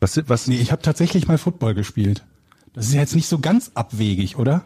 [0.00, 2.24] was, was, Nee, ich habe tatsächlich mal Football gespielt.
[2.76, 4.64] Das ist jetzt nicht so ganz abwegig, oder?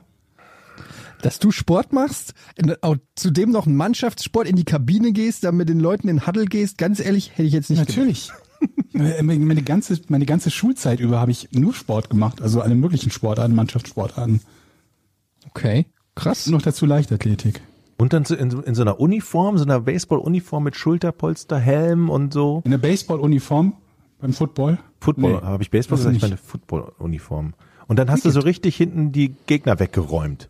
[1.22, 2.34] Dass du Sport machst,
[3.14, 6.46] zudem noch einen Mannschaftssport in die Kabine gehst, dann mit den Leuten in den Huddle
[6.46, 8.30] gehst, ganz ehrlich, hätte ich jetzt nicht Natürlich.
[8.92, 13.54] meine ganze meine ganze Schulzeit über habe ich nur Sport gemacht, also alle möglichen Sportarten,
[13.54, 14.40] Mannschaftssportarten.
[15.48, 16.46] Okay, krass.
[16.46, 17.60] Und noch dazu Leichtaththik.
[17.98, 22.32] und dann in, so- in so einer Uniform, so einer Baseball-Uniform mit Schulterpolster, Helm und
[22.32, 22.62] so.
[22.64, 23.74] In der Baseball-Uniform
[24.20, 24.78] beim Football?
[25.00, 26.16] Football, Nee, habe ich Baseball gesagt?
[26.16, 27.54] Ich meine Football-Uniform.
[27.90, 30.48] Und dann hast du so richtig hinten die Gegner weggeräumt.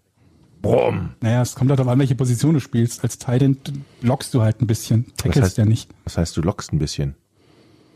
[0.60, 1.14] Brumm.
[1.22, 3.02] Naja, es kommt halt darauf an, welche Position du spielst.
[3.02, 3.72] Als Tight End
[4.02, 5.88] lockst du halt ein bisschen, tackelst heißt- ja nicht.
[6.04, 7.14] Das heißt, du lockst ein bisschen.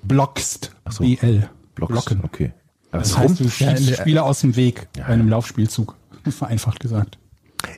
[0.02, 0.74] Blockst.
[0.88, 1.04] so.
[1.04, 1.48] BL.
[1.74, 1.92] Blockst.
[2.06, 2.24] Blocken.
[2.24, 2.52] Okay.
[2.90, 5.94] Aber Das das heißt, du schießt Ja, der- Spieler aus dem Weg bei einem Laufspielzug.
[6.26, 7.18] Vereinfacht gesagt.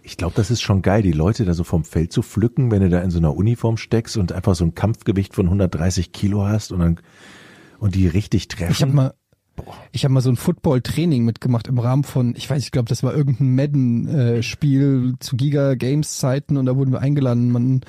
[0.04, 2.82] ich glaube, das ist schon geil, die Leute da so vom Feld zu pflücken, wenn
[2.82, 6.44] du da in so einer Uniform steckst und einfach so ein Kampfgewicht von 130 Kilo
[6.46, 7.00] hast und dann
[7.80, 8.70] und die richtig treffen.
[8.72, 9.14] Ich habe mal,
[9.92, 13.02] ich habe mal so ein Football-Training mitgemacht im Rahmen von, ich weiß, ich glaube, das
[13.02, 17.80] war irgendein Madden-Spiel zu Giga Games Zeiten und da wurden wir eingeladen, man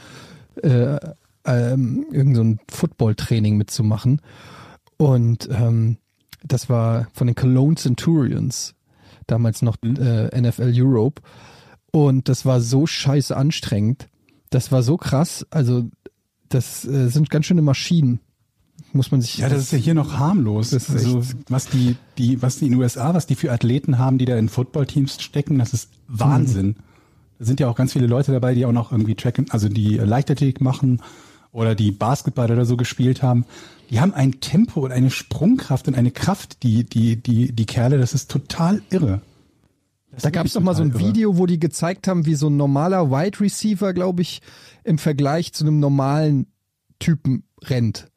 [0.64, 0.98] äh,
[1.46, 4.22] ähm, irgend so ein Football-Training mitzumachen.
[4.98, 5.98] Und ähm,
[6.44, 8.76] das war von den Cologne Centurions,
[9.26, 11.22] damals noch äh, NFL Europe.
[11.92, 14.10] Und das war so scheiße anstrengend,
[14.50, 15.90] das war so krass, also
[16.50, 18.20] das äh, sind ganz schöne Maschinen.
[18.94, 20.70] Muss man sich Ja, das ist ja hier noch harmlos.
[20.72, 23.98] Das ist also, was die, die, was die in den USA, was die für Athleten
[23.98, 26.76] haben, die da in Footballteams stecken, das ist Wahnsinn.
[27.40, 29.98] Da sind ja auch ganz viele Leute dabei, die auch noch irgendwie tracken, also die
[29.98, 31.02] Leichtathletik machen
[31.52, 33.46] oder die Basketball oder so gespielt haben.
[33.90, 37.98] Die haben ein Tempo und eine Sprungkraft und eine Kraft, die, die, die, die Kerle,
[37.98, 39.22] das ist total irre.
[40.12, 41.00] Das Da gab es doch mal so ein irre.
[41.00, 44.42] Video, wo die gezeigt haben, wie so ein normaler Wide Receiver, glaube ich,
[44.84, 46.48] im Vergleich zu einem normalen
[47.00, 48.08] Typen rennt.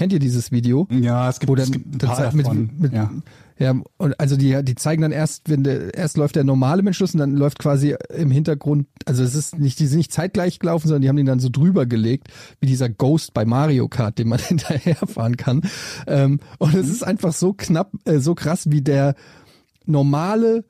[0.00, 0.88] Kennt ihr dieses Video?
[0.90, 2.70] Ja, es gibt, dann, es gibt ein paar mit, davon.
[2.78, 3.10] mit, ja.
[3.58, 6.98] ja, und also die, die zeigen dann erst, wenn der, erst läuft der normale Mensch
[7.00, 10.58] los und dann läuft quasi im Hintergrund, also es ist nicht, die sind nicht zeitgleich
[10.58, 12.28] gelaufen, sondern die haben den dann so drüber gelegt,
[12.60, 15.68] wie dieser Ghost bei Mario Kart, den man hinterherfahren kann.
[16.06, 19.14] Ähm, und es ist einfach so knapp, äh, so krass, wie der
[19.84, 20.64] normale,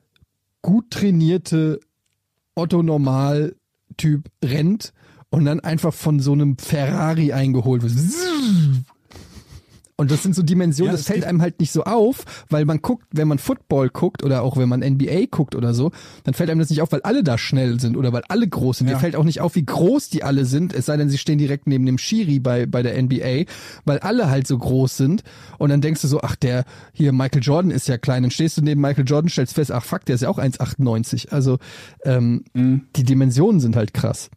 [0.60, 1.78] gut trainierte
[2.56, 3.54] Otto Normal
[3.96, 4.92] Typ rennt
[5.30, 7.92] und dann einfach von so einem Ferrari eingeholt wird.
[10.01, 12.64] Und das sind so Dimensionen, Ja, das es fällt einem halt nicht so auf, weil
[12.64, 15.90] man guckt, wenn man Football guckt oder auch wenn man NBA guckt oder so,
[16.24, 18.78] dann fällt einem das nicht auf, weil alle da schnell sind oder weil alle groß
[18.78, 18.88] sind.
[18.88, 18.94] Ja.
[18.94, 21.36] Dir fällt auch nicht auf, wie groß die alle sind, es sei denn, sie stehen
[21.36, 23.44] direkt neben dem Schiri bei, bei der NBA,
[23.84, 25.22] weil alle halt so groß sind.
[25.59, 28.22] Und dann denkst du so, ach, der hier Michael Jordan ist ja klein.
[28.22, 31.28] Dann stehst du neben Michael Jordan, stellst fest, ach fuck, der ist ja auch 1,98.
[31.30, 31.59] Also
[32.05, 32.86] ähm, Mhm.
[32.96, 34.30] die Dimensionen sind halt krass.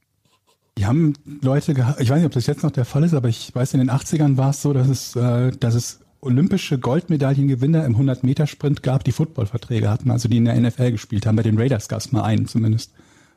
[0.77, 3.29] Die haben Leute gehabt, ich weiß nicht, ob das jetzt noch der Fall ist, aber
[3.29, 7.85] ich weiß, in den 80ern war es so, dass es, äh, dass es olympische Goldmedaillengewinner
[7.85, 11.35] im 100-Meter-Sprint gab, die Footballverträge hatten, also die in der NFL gespielt haben.
[11.35, 12.91] Bei den Raiders gab es mal einen zumindest.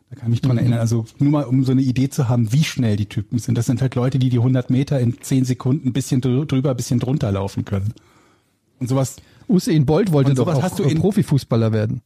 [0.08, 0.78] Da kann ich mich dran erinnern.
[0.78, 3.58] Also nur mal, um so eine Idee zu haben, wie schnell die Typen sind.
[3.58, 6.70] Das sind halt Leute, die die 100 Meter in 10 Sekunden ein bisschen drü- drüber,
[6.70, 7.92] ein bisschen drunter laufen können.
[8.78, 9.16] Und sowas,
[9.48, 12.02] Usain Bolt wollte doch sowas auch hast du in- Profifußballer werden.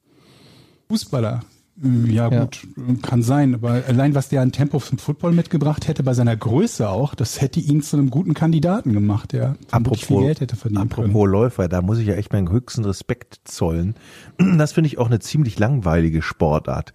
[0.88, 1.44] Fußballer.
[1.82, 2.44] Ja, Ja.
[2.44, 2.66] gut,
[3.02, 3.54] kann sein.
[3.54, 7.40] Aber allein was der an Tempo zum Football mitgebracht hätte, bei seiner Größe auch, das
[7.40, 11.32] hätte ihn zu einem guten Kandidaten gemacht, der vermutlich viel Geld hätte verdienen apropos können.
[11.32, 13.94] Läufer, da muss ich ja echt meinen höchsten Respekt zollen.
[14.58, 16.92] Das finde ich auch eine ziemlich langweilige Sportart.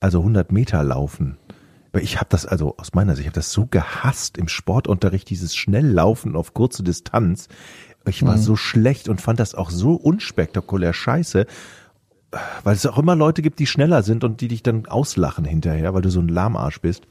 [0.00, 1.36] Also 100 Meter laufen.
[1.90, 5.28] Aber ich habe das also aus meiner Sicht, ich habe das so gehasst im Sportunterricht,
[5.30, 7.48] dieses Schnelllaufen auf kurze Distanz.
[8.06, 11.46] Ich war so schlecht und fand das auch so unspektakulär scheiße,
[12.64, 15.94] weil es auch immer Leute gibt, die schneller sind und die dich dann auslachen hinterher,
[15.94, 17.06] weil du so ein Lahmarsch bist.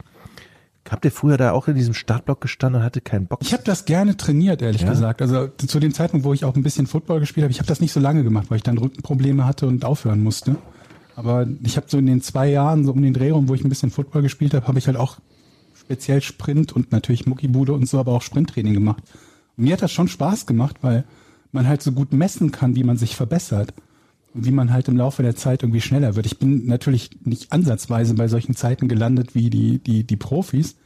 [0.88, 3.40] Habt ihr früher da auch in diesem Startblock gestanden und hatte keinen Bock?
[3.42, 4.88] Ich habe das gerne trainiert, ehrlich Ja?
[4.90, 5.20] gesagt.
[5.20, 7.80] Also zu dem Zeitpunkt, wo ich auch ein bisschen Football gespielt habe, ich habe das
[7.80, 10.56] nicht so lange gemacht, weil ich dann Rückenprobleme hatte und aufhören musste.
[11.14, 13.64] Aber ich habe so in den zwei Jahren, so um den Dreh rum, wo ich
[13.64, 15.18] ein bisschen Football gespielt habe, habe ich halt auch
[15.74, 19.02] speziell Sprint und natürlich Muckibude und so, aber auch Sprinttraining gemacht.
[19.56, 21.04] Und mir hat das schon Spaß gemacht, weil
[21.52, 23.74] man halt so gut messen kann, wie man sich verbessert
[24.44, 26.26] wie man halt im Laufe der Zeit irgendwie schneller wird.
[26.26, 30.76] Ich bin natürlich nicht ansatzweise bei solchen Zeiten gelandet wie die, die, die Profis.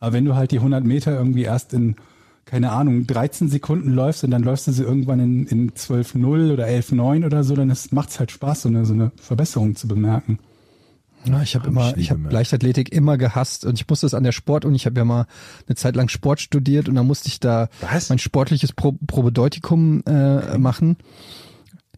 [0.00, 1.96] Aber wenn du halt die 100 Meter irgendwie erst in,
[2.44, 6.66] keine Ahnung, 13 Sekunden läufst und dann läufst du sie irgendwann in, in 12.0 oder
[6.66, 10.38] 11.9 oder so, dann macht es halt Spaß, so eine, so eine Verbesserung zu bemerken.
[11.24, 12.28] Ja, ich habe Hab immer, ich ich habe.
[12.30, 15.26] Leichtathletik immer gehasst und ich musste es an der Sport und ich habe ja mal
[15.66, 18.08] eine Zeit lang Sport studiert und dann musste ich da Was?
[18.08, 20.96] mein sportliches Pro Probedeutikum äh, machen.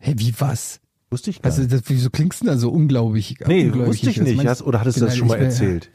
[0.00, 0.80] Hey, wie was?
[1.10, 1.72] Wusste ich gar Also nicht.
[1.72, 3.36] das, wieso klingst du da so unglaublich?
[3.46, 3.88] Nee, ungläubig?
[3.88, 4.36] wusste ich nicht.
[4.42, 5.90] meinst- oder hattest du das schon mal erzählt?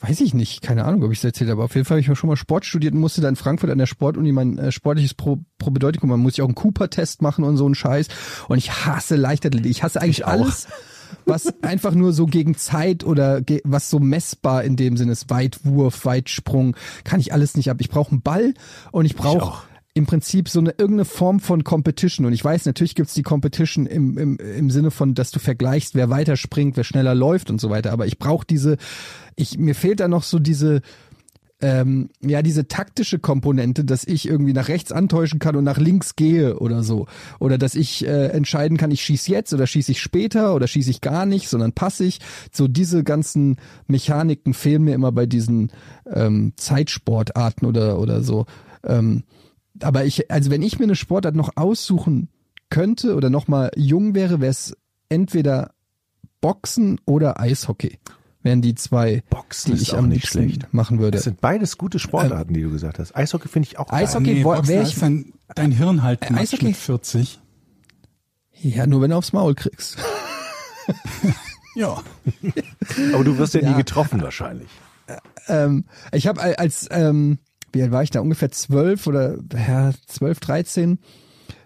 [0.00, 1.62] Weiß ich nicht, keine Ahnung, ob ich es erzählt habe.
[1.62, 3.78] Auf jeden Fall habe ich schon mal Sport studiert und musste da in Frankfurt an
[3.78, 6.20] der Sportuni mein äh, sportliches Pro Probedeutikum machen.
[6.22, 8.08] Muss ich auch einen Cooper-Test machen und so einen Scheiß.
[8.48, 9.70] Und ich hasse Leichtathletik.
[9.70, 10.66] Ich hasse eigentlich Ich alles,
[11.24, 15.30] was einfach nur so gegen Zeit oder ge was so messbar in dem Sinne ist.
[15.30, 17.78] Weitwurf, Weitsprung, kann ich alles nicht ab.
[17.80, 18.52] Ich brauche einen Ball
[18.90, 19.62] und ich brauche auch.
[19.94, 22.26] Im Prinzip so eine irgendeine Form von Competition.
[22.26, 25.94] Und ich weiß, natürlich gibt's die Competition im, im, im Sinne von, dass du vergleichst,
[25.94, 27.92] wer weiter springt, wer schneller läuft und so weiter.
[27.92, 28.78] Aber ich brauche diese,
[29.36, 30.80] ich, mir fehlt da noch so diese,
[31.60, 36.16] ähm, ja, diese taktische Komponente, dass ich irgendwie nach rechts antäuschen kann und nach links
[36.16, 37.06] gehe oder so.
[37.38, 40.88] Oder dass ich äh, entscheiden kann, ich schieß jetzt oder schieß ich später oder schieß
[40.88, 42.18] ich gar nicht, sondern passe ich.
[42.50, 45.70] So diese ganzen Mechaniken fehlen mir immer bei diesen
[46.12, 48.46] ähm, Zeitsportarten oder, oder so.
[48.84, 49.22] Ähm,
[49.84, 52.28] aber ich, also wenn ich mir eine Sportart noch aussuchen
[52.70, 54.76] könnte oder noch mal jung wäre, wäre es
[55.08, 55.72] entweder
[56.40, 57.98] Boxen oder Eishockey.
[58.42, 60.74] Wären die zwei, Boxen die ich auch am nicht liebsten schlecht.
[60.74, 61.12] machen würde.
[61.16, 63.14] Das sind beides gute Sportarten, die du gesagt hast.
[63.14, 64.04] Eishockey finde ich auch geil.
[64.04, 66.64] Eishockey- nee, wo- Boxen, wär da ich- ist dein, dein Hirn halt Äh, Eishockey?
[66.66, 67.40] mit 40.
[68.60, 69.98] Ja, nur wenn du aufs Maul kriegst.
[71.74, 72.02] Ja.
[73.14, 73.70] Aber du wirst ja, Ja.
[73.70, 74.68] nie getroffen wahrscheinlich.
[75.48, 77.38] ähm, ich habe als, ähm,
[77.72, 78.20] wie alt war ich da?
[78.20, 80.98] Ungefähr zwölf oder ja, zwölf, dreizehn.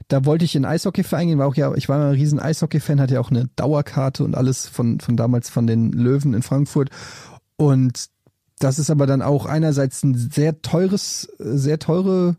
[0.08, 3.00] Da wollte ich in einen Eishockeyverein gehen, war auch ja, ich war ein riesen Eishockey-Fan,
[3.00, 6.90] hatte ja auch eine Dauerkarte und alles von, von damals von den Löwen in Frankfurt.
[7.56, 8.06] Und
[8.60, 12.36] das ist aber dann auch einerseits ein sehr teures, sehr teure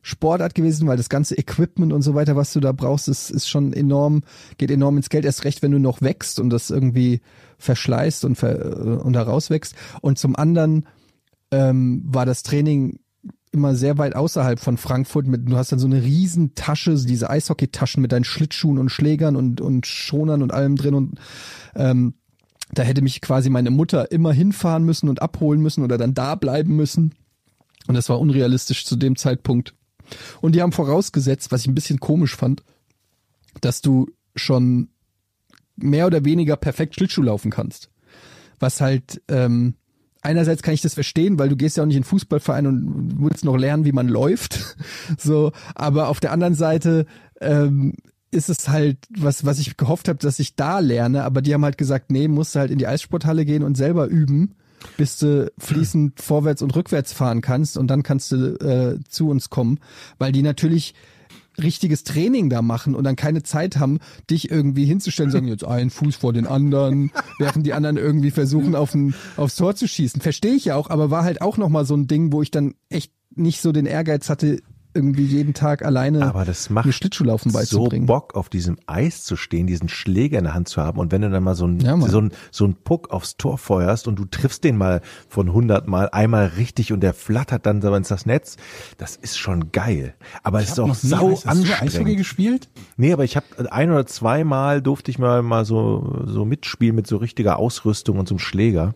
[0.00, 3.48] Sportart gewesen, weil das ganze Equipment und so weiter, was du da brauchst, ist, ist
[3.48, 4.22] schon enorm,
[4.58, 7.20] geht enorm ins Geld, erst recht, wenn du noch wächst und das irgendwie
[7.58, 9.76] verschleißt und, ver, und da rauswächst.
[10.00, 10.86] Und zum anderen
[11.52, 12.98] ähm, war das Training
[13.52, 15.26] immer sehr weit außerhalb von Frankfurt.
[15.26, 19.36] Mit, du hast dann so eine riesen Tasche, diese Eishockeytaschen mit deinen Schlittschuhen und Schlägern
[19.36, 21.18] und, und Schonern und allem drin und
[21.74, 22.14] ähm,
[22.74, 26.34] da hätte mich quasi meine Mutter immer hinfahren müssen und abholen müssen oder dann da
[26.34, 27.14] bleiben müssen.
[27.86, 29.74] Und das war unrealistisch zu dem Zeitpunkt.
[30.40, 32.62] Und die haben vorausgesetzt, was ich ein bisschen komisch fand,
[33.60, 34.88] dass du schon
[35.76, 37.90] mehr oder weniger perfekt Schlittschuh laufen kannst.
[38.58, 39.74] Was halt, ähm,
[40.22, 43.22] einerseits kann ich das verstehen, weil du gehst ja auch nicht in den Fußballverein und
[43.22, 44.76] willst noch lernen, wie man läuft.
[45.18, 47.06] so, aber auf der anderen Seite
[47.40, 47.94] ähm,
[48.30, 51.64] ist es halt was, was ich gehofft habe, dass ich da lerne, aber die haben
[51.64, 54.54] halt gesagt, nee, musst du halt in die Eissporthalle gehen und selber üben,
[54.96, 59.50] bis du fließend vorwärts und rückwärts fahren kannst und dann kannst du äh, zu uns
[59.50, 59.78] kommen,
[60.18, 60.94] weil die natürlich
[61.60, 63.98] richtiges Training da machen und dann keine Zeit haben,
[64.30, 68.74] dich irgendwie hinzustellen, sagen jetzt einen Fuß vor den anderen, während die anderen irgendwie versuchen,
[68.74, 70.20] auf ein, aufs Tor zu schießen.
[70.20, 72.74] Verstehe ich ja auch, aber war halt auch nochmal so ein Ding, wo ich dann
[72.88, 74.60] echt nicht so den Ehrgeiz hatte,
[74.94, 78.06] irgendwie jeden Tag alleine Aber das macht mir Schlittschuhlaufen so beizubringen.
[78.06, 81.22] Bock, auf diesem Eis zu stehen, diesen Schläger in der Hand zu haben und wenn
[81.22, 84.16] du dann mal so ein, Ja, so ein, so ein Puck aufs Tor feuerst und
[84.18, 88.08] du triffst den mal von 100 Mal einmal richtig und der flattert dann so ins
[88.08, 88.56] das Netz,
[88.98, 90.14] das ist schon geil.
[90.42, 92.16] Aber es ist auch sau Eis- Hast du Eishockey anstrengend.
[92.18, 92.68] gespielt?
[92.96, 96.94] Nee, aber ich habe ein oder zwei Mal durfte ich mal mal so so mitspielen
[96.94, 98.94] mit so richtiger Ausrüstung und so einem Schläger.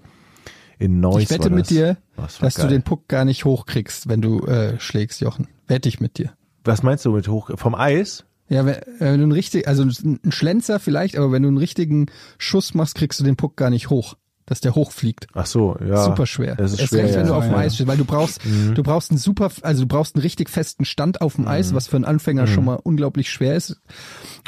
[0.79, 1.69] In Neuss ich wette mit das.
[1.69, 2.71] dir, Das war dass du geil.
[2.71, 5.49] den Puck gar nicht hochkriegst, wenn du äh, schlägst, Jochen.
[5.67, 6.33] Wette ich mit dir.
[6.65, 8.25] Was meinst du mit hoch vom Eis?
[8.49, 12.07] Ja, wenn, wenn du einen richtig, also ein Schlenzer vielleicht, aber wenn du einen richtigen
[12.39, 14.17] Schuss machst, kriegst du den Puck gar nicht hoch,
[14.47, 15.27] dass der hochfliegt.
[15.35, 16.05] Ach so, ja.
[16.05, 16.55] super schwer.
[16.55, 17.33] Das ist Erst schwer, recht, wenn ja.
[17.33, 17.59] du auf dem Ja.
[17.59, 18.41] Eis stehst, weil du brauchst,
[18.75, 21.89] du brauchst einen super, also du brauchst einen richtig festen Stand auf dem Eis, was
[21.89, 23.81] für einen Anfänger schon mal unglaublich schwer ist.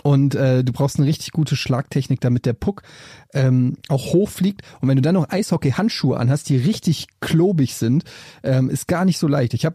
[0.05, 2.83] Und äh, du brauchst eine richtig gute Schlagtechnik, damit der Puck
[3.35, 4.63] ähm, auch hochfliegt.
[4.81, 8.05] Und wenn du dann noch Eishockey-Handschuhe anhast, die richtig klobig sind,
[8.45, 9.55] ähm, ist gar nicht so leicht.
[9.55, 9.75] Ich hab,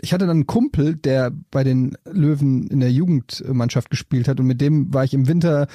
[0.00, 4.46] ich hatte dann einen Kumpel, der bei den Löwen in der Jugendmannschaft gespielt hat und
[4.46, 5.68] mit dem war ich im Winter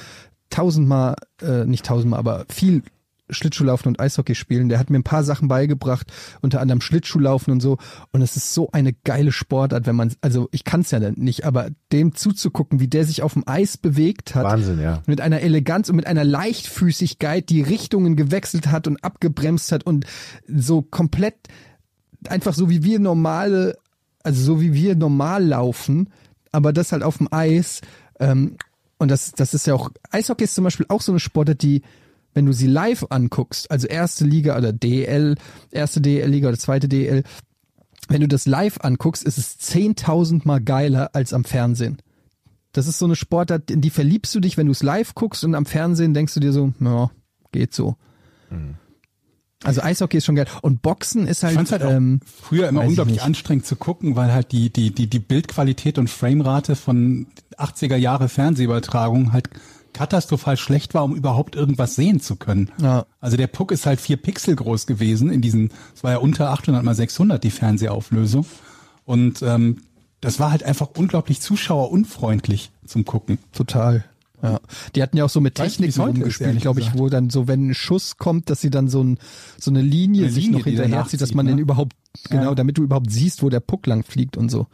[0.49, 2.83] tausendmal, äh, nicht tausendmal, aber viel
[3.29, 4.69] Schlittschuhlaufen und Eishockey spielen.
[4.69, 6.11] Der hat mir ein paar Sachen beigebracht,
[6.41, 7.77] unter anderem Schlittschuhlaufen und so.
[8.11, 11.45] Und es ist so eine geile Sportart, wenn man, also ich kann es ja nicht,
[11.45, 14.45] aber dem zuzugucken, wie der sich auf dem Eis bewegt hat.
[14.45, 15.01] Wahnsinn, ja.
[15.07, 20.05] Mit einer Eleganz und mit einer Leichtfüßigkeit, die Richtungen gewechselt hat und abgebremst hat und
[20.47, 21.35] so komplett
[22.29, 23.77] einfach so wie wir normale,
[24.23, 26.09] also so wie wir normal laufen,
[26.51, 27.81] aber das halt auf dem Eis.
[28.19, 28.57] Ähm,
[28.97, 31.83] und das, das ist ja auch, Eishockey ist zum Beispiel auch so eine Sportart, die,
[32.37, 35.37] wenn du sie live anguckst, also erste Liga oder DL,
[35.71, 37.23] erste DL-Liga oder zweite DL,
[38.09, 41.97] wenn du das live anguckst, ist es 10.000 Mal geiler als am Fernsehen.
[42.73, 45.43] Das ist so eine Sportart, in die verliebst du dich, wenn du es live guckst
[45.45, 47.09] und am Fernsehen denkst du dir so, ja,
[47.51, 47.95] geht so.
[49.63, 50.45] Also Eishockey ist schon geil.
[50.61, 54.69] Und Boxen ist halt, halt ähm, früher immer unglaublich anstrengend zu gucken, weil halt die,
[54.69, 57.25] die, die, die Bildqualität und Framerate von
[57.57, 59.49] 80er Jahre Fernsehübertragung halt
[59.93, 62.69] katastrophal schlecht war, um überhaupt irgendwas sehen zu können.
[62.81, 63.05] Ja.
[63.19, 66.49] Also der Puck ist halt vier Pixel groß gewesen in diesen, es war ja unter
[66.51, 68.45] 800 mal 600 die Fernsehauflösung.
[69.05, 69.77] Und ähm,
[70.21, 73.37] das war halt einfach unglaublich zuschauerunfreundlich zum Gucken.
[73.53, 74.03] Total.
[74.43, 74.59] Ja.
[74.95, 77.69] Die hatten ja auch so mit Techniken ist, rumgespielt, glaube ich, wo dann so, wenn
[77.69, 79.17] ein Schuss kommt, dass sie dann so, ein,
[79.59, 81.53] so eine Linie Eine sich Linie, noch die hinterher danach zieht, dass man ne?
[81.53, 81.93] den überhaupt,
[82.29, 82.55] genau, Ja.
[82.55, 84.67] damit du überhaupt siehst, wo der Puck lang fliegt und so.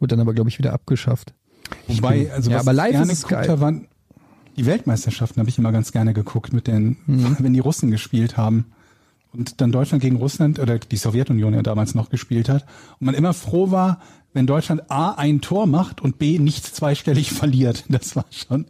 [0.00, 1.32] Wurde dann aber, glaube ich, wieder abgeschafft.
[1.86, 3.60] Wobei, also Ja, was aber ich live gerne ist geil.
[3.60, 3.88] waren
[4.56, 7.36] die Weltmeisterschaften habe ich immer ganz gerne geguckt mit den, Mhm.
[7.40, 8.66] wenn die Russen gespielt haben
[9.32, 12.64] und dann Deutschland gegen Russland oder die Sowjetunion ja damals noch gespielt hat
[13.00, 14.00] und man immer froh war,
[14.32, 17.84] wenn Deutschland A ein Tor macht und B nicht zweistellig verliert.
[17.88, 18.66] Das war schon,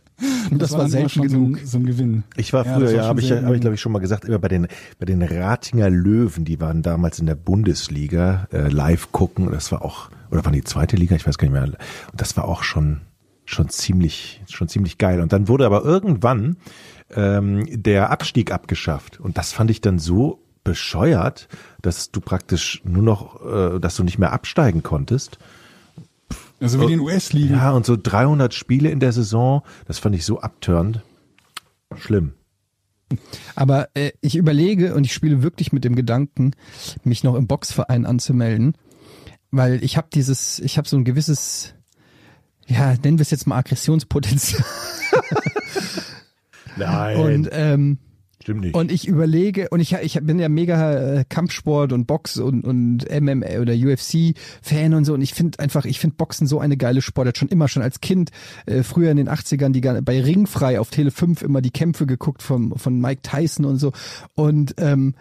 [0.50, 1.58] das war dann immer selten schon so genug.
[1.60, 2.22] ein, so ein Gewinn.
[2.36, 3.92] Ich war Ja, früher, das war ja, schon habe ich, hab ich glaube ich schon
[3.92, 4.66] mal gesagt, immer bei den
[4.98, 9.50] bei den Ratinger Löwen, die waren damals in der Bundesliga äh, live gucken.
[9.50, 11.64] Das war auch oder waren die zweite Liga, ich weiß gar nicht mehr.
[11.64, 11.76] Und
[12.16, 13.00] das war auch schon
[13.44, 15.20] schon ziemlich schon ziemlich geil.
[15.20, 16.56] Und dann wurde aber irgendwann
[17.14, 21.48] ähm, der Abstieg abgeschafft und das fand ich dann so bescheuert,
[21.82, 25.38] dass du praktisch nur noch, äh, dass du nicht mehr absteigen konntest.
[26.60, 27.56] Also wie den US-Ligen.
[27.56, 31.02] Ja, und so 300 Spiele in der Saison, das fand ich so abtörend.
[31.94, 32.32] Schlimm.
[33.54, 36.52] Aber äh, ich überlege und ich spiele wirklich mit dem Gedanken,
[37.04, 38.76] mich noch im Boxverein anzumelden,
[39.50, 41.74] weil ich habe dieses, ich habe so ein gewisses,
[42.66, 44.64] ja, nennen wir es jetzt mal Aggressionspotenzial.
[46.76, 47.98] Nein, Und ähm,
[48.42, 48.74] stimmt nicht.
[48.74, 53.06] Und ich überlege, und ich, ich bin ja mega äh, Kampfsport und Box und, und
[53.08, 55.14] MMA oder UFC-Fan und so.
[55.14, 57.38] Und ich finde einfach, ich finde Boxen so eine geile Sportart.
[57.38, 58.30] Schon immer, schon als Kind,
[58.66, 62.42] äh, früher in den 80ern, die bei Ringfrei auf Tele 5 immer die Kämpfe geguckt
[62.42, 63.92] vom, von Mike Tyson und so.
[64.34, 65.14] Und ähm,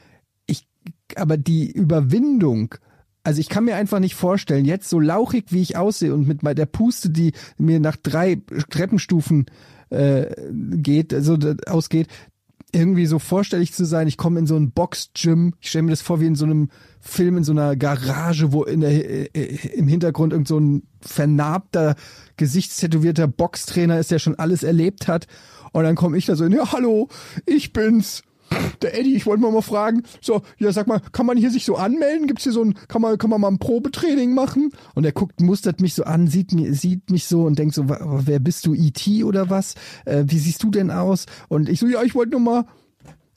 [0.45, 0.67] ich,
[1.15, 2.75] aber die Überwindung,
[3.23, 6.57] also ich kann mir einfach nicht vorstellen, jetzt so lauchig wie ich aussehe und mit
[6.57, 9.45] der Puste, die mir nach drei Treppenstufen
[9.89, 12.07] äh, geht, also ausgeht,
[12.73, 14.07] irgendwie so vorstellig zu sein.
[14.07, 15.53] Ich komme in so ein Box-Gym.
[15.61, 16.69] Ich stelle mir das vor wie in so einem
[16.99, 21.95] Film in so einer Garage, wo in der, äh, im Hintergrund irgend so ein vernarbter,
[22.35, 25.27] gesichtstätowierter Boxtrainer ist, der schon alles erlebt hat.
[25.71, 27.09] Und dann komme ich da so, ja, hallo,
[27.45, 28.23] ich bin's.
[28.81, 31.65] Der Eddie, ich wollte mal mal fragen, so, ja, sag mal, kann man hier sich
[31.65, 32.27] so anmelden?
[32.27, 34.71] Gibt's hier so ein, kann man, kann man mal ein Probetraining machen?
[34.93, 37.85] Und er guckt, mustert mich so an, sieht mir, sieht mich so und denkt so,
[37.87, 39.23] wer bist du, E.T.
[39.23, 39.75] oder was?
[40.05, 41.25] Äh, wie siehst du denn aus?
[41.47, 42.65] Und ich so, ja, ich wollte nur mal,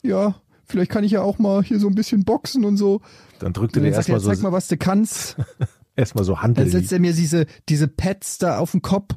[0.03, 0.35] ja,
[0.65, 3.01] vielleicht kann ich ja auch mal hier so ein bisschen boxen und so.
[3.39, 5.37] Dann dann sagt er, erstmal zeig mal, so, was du kannst.
[5.95, 6.69] erstmal so Dann Handel.
[6.69, 9.15] setzt er mir diese, diese Pads da auf den Kopf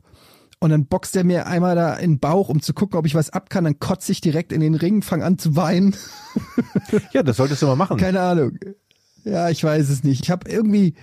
[0.61, 3.15] und dann boxt er mir einmal da in den Bauch, um zu gucken, ob ich
[3.15, 3.65] was ab kann.
[3.65, 5.97] Dann kotze ich direkt in den Ring, fang an zu weinen.
[7.13, 7.97] Ja, das solltest du mal machen.
[7.97, 8.59] Keine Ahnung.
[9.25, 10.23] Ja, ich weiß es nicht.
[10.25, 10.95] Ich habe irgendwie,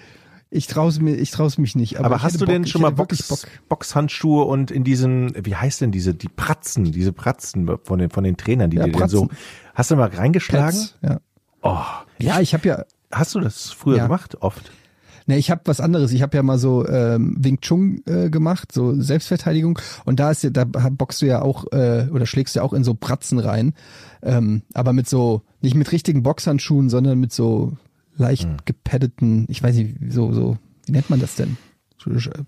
[0.49, 1.97] ich traue mir, ich traue mich nicht.
[1.97, 3.39] Aber, Aber hast du denn Bock, schon ich mal Box, Bock.
[3.69, 8.23] Boxhandschuhe und in diesen, wie heißt denn diese, die Pratzen, diese Pratzen von den, von
[8.23, 9.37] den Trainern, die Ja, dir denn so, Pratzen.
[9.75, 10.79] hast du mal reingeschlagen?
[10.79, 11.19] Pads, Ja.
[11.61, 11.79] Oh,
[12.19, 14.03] ja, ich habe ja, hast du das früher Ja.
[14.03, 14.41] gemacht?
[14.41, 14.71] Oft?
[15.27, 16.13] Ne, ich habe was anderes.
[16.13, 19.77] Ich habe ja mal so ähm, Wing Chun äh, gemacht, so Selbstverteidigung.
[20.05, 22.71] Und da ist ja, da boxst du ja auch äh, oder schlägst du ja auch
[22.71, 23.73] in so Pratzen rein,
[24.23, 27.73] ähm, aber mit so nicht mit richtigen Boxhandschuhen, sondern mit so
[28.15, 28.57] leicht Hm.
[28.63, 31.57] gepaddeten, ich weiß nicht, so so wie nennt man das denn?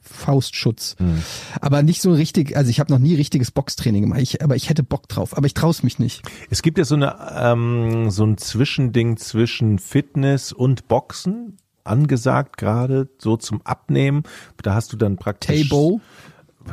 [0.02, 0.96] Faustschutz.
[1.00, 1.22] Hm.
[1.60, 2.56] Aber nicht so richtig.
[2.56, 4.22] Also ich habe noch nie richtiges Boxtraining gemacht.
[4.22, 5.36] Ich, aber ich hätte Bock drauf.
[5.36, 6.22] Aber ich traue mich nicht.
[6.50, 11.58] Es gibt ja so eine, ähm, so ein Zwischending zwischen Fitness und Boxen
[11.90, 14.24] angesagt gerade, so zum Abnehmen.
[14.62, 15.70] Da hast du dann praktisch.
[15.70, 16.02] Tabo.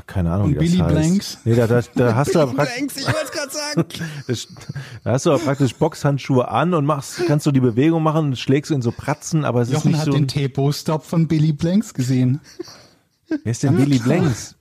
[0.07, 0.91] Keine Ahnung, wie das Billy heißt.
[0.91, 1.39] Blanks?
[1.45, 3.89] Nee, da, da, da hast du aber praktisch, ich wollte es gerade sagen.
[4.27, 4.49] Das-
[5.05, 8.39] Da hast du aber praktisch Boxhandschuhe an und machst, kannst du die Bewegung machen und
[8.39, 10.13] schlägst du in so Pratzen, aber es ist Jochen nicht hat so.
[10.13, 12.41] den Tepo-Stop von Billy Blanks gesehen.
[13.29, 14.57] Wer ist denn Billy Blanks?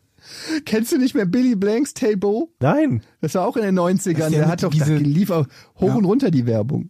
[0.65, 2.49] Kennst du nicht mehr Billy Blanks Tabo?
[2.59, 3.01] Nein.
[3.21, 4.11] Das war auch in den 90ern.
[4.11, 5.47] ist ja Der mit hat doch, diese- lief auch
[5.79, 5.95] hoch Ja.
[5.95, 6.89] und runter die Werbung.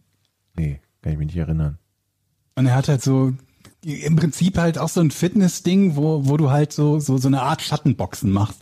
[0.55, 1.79] Nee, kann ich mich nicht erinnern.
[2.55, 3.33] Und er hat halt so
[3.85, 7.43] im Prinzip halt auch so ein Fitness-Ding, wo, wo du halt so, so, so eine
[7.43, 8.59] Art Schattenboxen machst.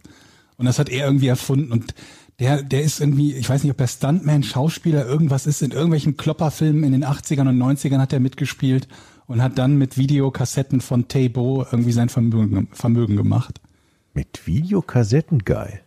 [0.58, 1.72] Und das hat er irgendwie erfunden.
[1.72, 1.96] Und
[2.40, 6.18] der, der ist irgendwie, ich weiß nicht, ob er Stuntman, Schauspieler, irgendwas ist, in irgendwelchen
[6.18, 8.88] Klopperfilmen in den 80ern und 90ern hat er mitgespielt
[9.28, 13.62] und hat dann mit Videokassetten von Tabo irgendwie sein Vermögen, Vermögen gemacht.
[14.14, 15.82] Mit Videokassetten, geil.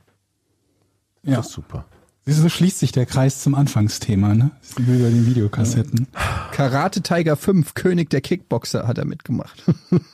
[1.22, 1.37] Ja.
[1.37, 1.84] Das ist super.
[2.27, 4.51] Siehst du, So schließt sich der Kreis zum Anfangsthema, ne?
[4.61, 6.09] Ist über den Videokassetten.
[6.51, 9.64] Karate Tiger 5, König der Kickboxer, hat er mitgemacht.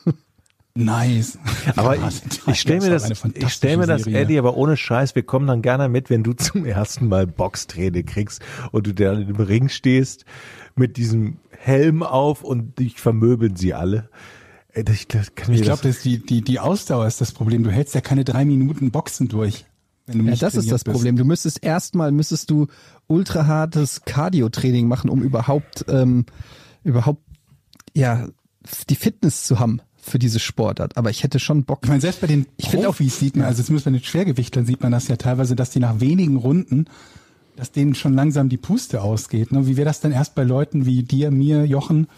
[0.74, 1.38] Nice.
[1.76, 4.06] Aber ich, ich stelle mir das, ich stell mir das.
[4.06, 8.06] Eddie, aber ohne Scheiß, wir kommen dann gerne mit, wenn du zum ersten Mal Boxtraining
[8.06, 8.40] kriegst
[8.70, 10.24] und du da im Ring stehst
[10.74, 14.08] mit diesem Helm auf und dich vermöbeln sie alle.
[14.74, 15.08] Ich,
[15.48, 17.62] Ich glaube, die, die, die Ausdauer ist das Problem.
[17.62, 19.66] Du hältst ja keine drei Minuten Boxen durch.
[20.20, 20.94] Ja, das ist das bist.
[20.94, 21.16] Problem.
[21.16, 22.66] Du müsstest erstmal müsstest du
[23.06, 26.26] ultra hartes Cardio-Training machen, um überhaupt ähm,
[26.84, 27.22] überhaupt
[27.94, 28.28] ja
[28.88, 30.96] die Fitness zu haben für diese Sportart.
[30.96, 31.80] Aber ich hätte schon Bock.
[31.82, 34.02] Ich meine, selbst bei den Ich find auch- Profis sieht man, also zumindest bei den
[34.02, 36.86] Schwergewichtlern sieht man das ja teilweise, dass die nach wenigen Runden,
[37.56, 39.52] dass denen schon langsam die Puste ausgeht.
[39.52, 39.66] Ne?
[39.66, 42.08] Wie wäre das denn erst bei Leuten wie dir, mir, Jochen,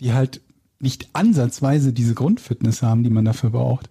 [0.00, 0.40] die halt
[0.78, 3.90] nicht ansatzweise diese Grundfitness haben, die man dafür braucht?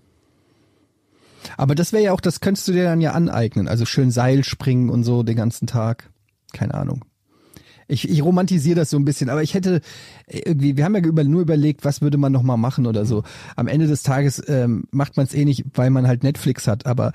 [1.57, 3.67] Aber das wäre ja auch, das könntest du dir dann ja aneignen.
[3.67, 6.09] Also schön Seil springen und so den ganzen Tag.
[6.53, 7.03] Keine Ahnung.
[7.87, 9.81] Ich, ich romantisiere das so ein bisschen, aber ich hätte
[10.27, 13.23] irgendwie, wir haben ja über, nur überlegt, was würde man noch mal machen oder so.
[13.55, 16.87] Am Ende des Tages ähm, macht man es eh nicht, weil man halt Netflix hat,
[16.87, 17.11] aber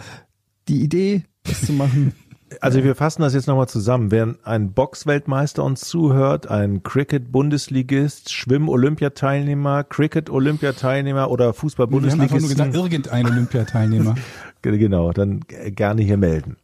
[0.68, 2.12] die Idee, das zu machen,
[2.61, 4.11] also wir fassen das jetzt nochmal zusammen.
[4.11, 12.48] Wenn ein Boxweltmeister uns zuhört, ein Cricket-Bundesligist, Schwimm-Olympiateilnehmer, Cricket-Olympiateilnehmer oder Wir haben einfach nur Fußball-Bundesligisten,
[12.48, 14.14] gesagt, irgendein Olympiateilnehmer.
[14.62, 16.57] genau, dann gerne hier melden.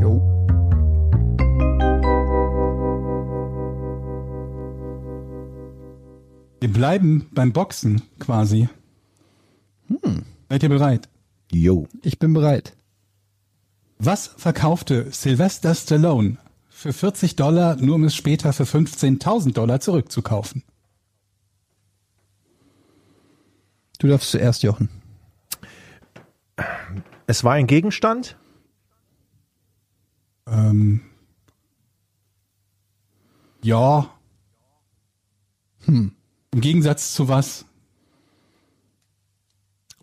[0.00, 0.22] jo.
[6.60, 8.68] Wir bleiben beim Boxen quasi.
[9.88, 10.22] Hm.
[10.48, 11.08] Seid ihr bereit?
[11.52, 11.86] Jo.
[12.02, 12.76] ich bin bereit.
[13.98, 16.36] Was verkaufte Sylvester Stallone
[16.68, 20.62] für 40 Dollar, nur um es später für 15.000 Dollar zurückzukaufen?
[23.98, 24.90] Du darfst zuerst, Jochen.
[27.26, 28.36] Es war ein Gegenstand?
[30.46, 31.00] Ähm,
[33.62, 34.10] ja.
[35.86, 36.12] Hm.
[36.52, 37.64] Im Gegensatz zu was?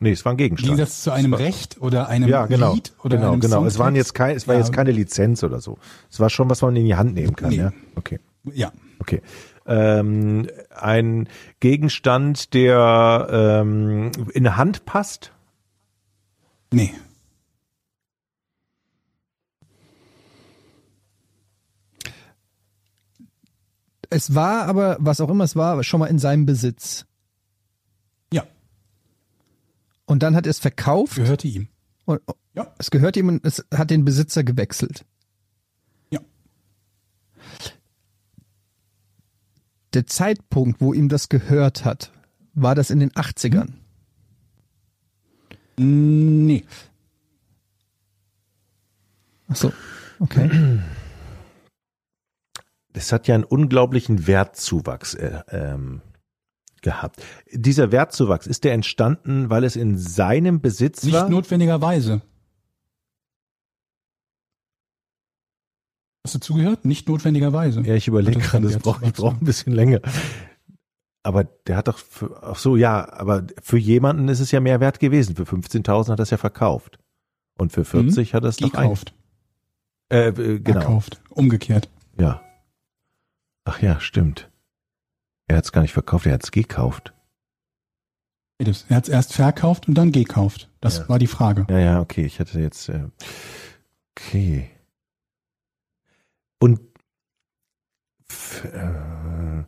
[0.04, 0.76] Nee, es war ein Gegenstand.
[0.76, 2.74] Gegensatz zu einem Recht oder einem Ja, genau.
[2.74, 3.66] Lied oder genau, einem genau.
[3.66, 5.78] Es waren jetzt kein, es war Ja, jetzt keine Lizenz oder so.
[6.12, 7.58] Es war schon, was man in die Hand nehmen kann, Nee.
[7.58, 7.72] ja.
[7.96, 8.20] Okay.
[8.54, 8.72] Ja.
[9.00, 9.22] Okay.
[9.66, 11.30] Ähm, ein
[11.62, 15.32] Gegenstand, der ähm, in eine Hand passt?
[16.72, 16.94] Nee.
[24.10, 27.06] es war aber, was auch immer es war, schon mal in seinem Besitz.
[30.06, 31.68] Und dann hat er es verkauft gehörte ihm.
[32.06, 32.22] und
[32.54, 32.74] Ja.
[32.78, 35.06] es gehört ihm und es hat den Besitzer gewechselt.
[36.12, 36.20] Ja.
[39.94, 42.12] Der Zeitpunkt, wo ihm das gehört hat,
[42.54, 43.74] war das in den 80ern.
[45.78, 46.66] Mm, Nee.
[49.48, 49.74] Ach so.
[50.20, 50.80] Okay.
[52.94, 56.02] Es hat ja einen unglaublichen Wertzuwachs äh, ähm,
[56.84, 57.22] gehabt.
[57.52, 61.30] Dieser Wertzuwachs, ist der entstanden, weil es in seinem Besitz Nicht war?
[61.30, 62.22] notwendigerweise.
[66.26, 66.86] Hast du zugehört?
[66.86, 67.82] Nicht notwendigerweise.
[67.82, 70.00] Ja, ich überlege gerade, das braucht ich brauche ein bisschen länger.
[71.24, 74.80] Aber der hat doch, für, ach so, ja, aber für jemanden ist es ja mehr
[74.80, 75.36] wert gewesen.
[75.36, 77.00] Für 15.000 hat er es ja verkauft.
[77.58, 79.14] Und für 40 hat er es doch ein, Gekauft.
[80.10, 81.22] äh, genau, Verkauft.
[81.30, 81.90] Umgekehrt.
[82.18, 82.42] ja.
[83.66, 84.52] Ach ja, stimmt.
[85.48, 87.14] Er hat es gar nicht verkauft, er hat es gekauft.
[88.60, 90.70] Er hat es erst verkauft und dann gekauft.
[90.80, 91.10] Das Ja.
[91.10, 91.66] war die Frage.
[91.70, 93.08] Ja, ja, okay, ich hatte jetzt, äh,
[94.16, 94.70] okay.
[96.60, 96.80] Und,
[98.64, 99.64] äh,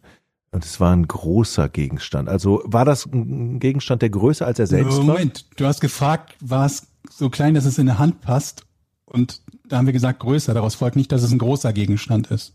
[0.51, 2.29] und es war ein großer Gegenstand.
[2.29, 5.03] Also war das ein Gegenstand, der größer als er selbst war?
[5.03, 8.65] Moment, du hast gefragt, war es so klein, dass es in der Hand passt?
[9.05, 10.53] Und da haben wir gesagt, größer.
[10.53, 12.54] Daraus folgt nicht, dass es ein großer Gegenstand ist.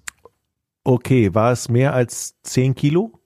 [0.91, 3.21] Okay, war es mehr als 10 Kilo?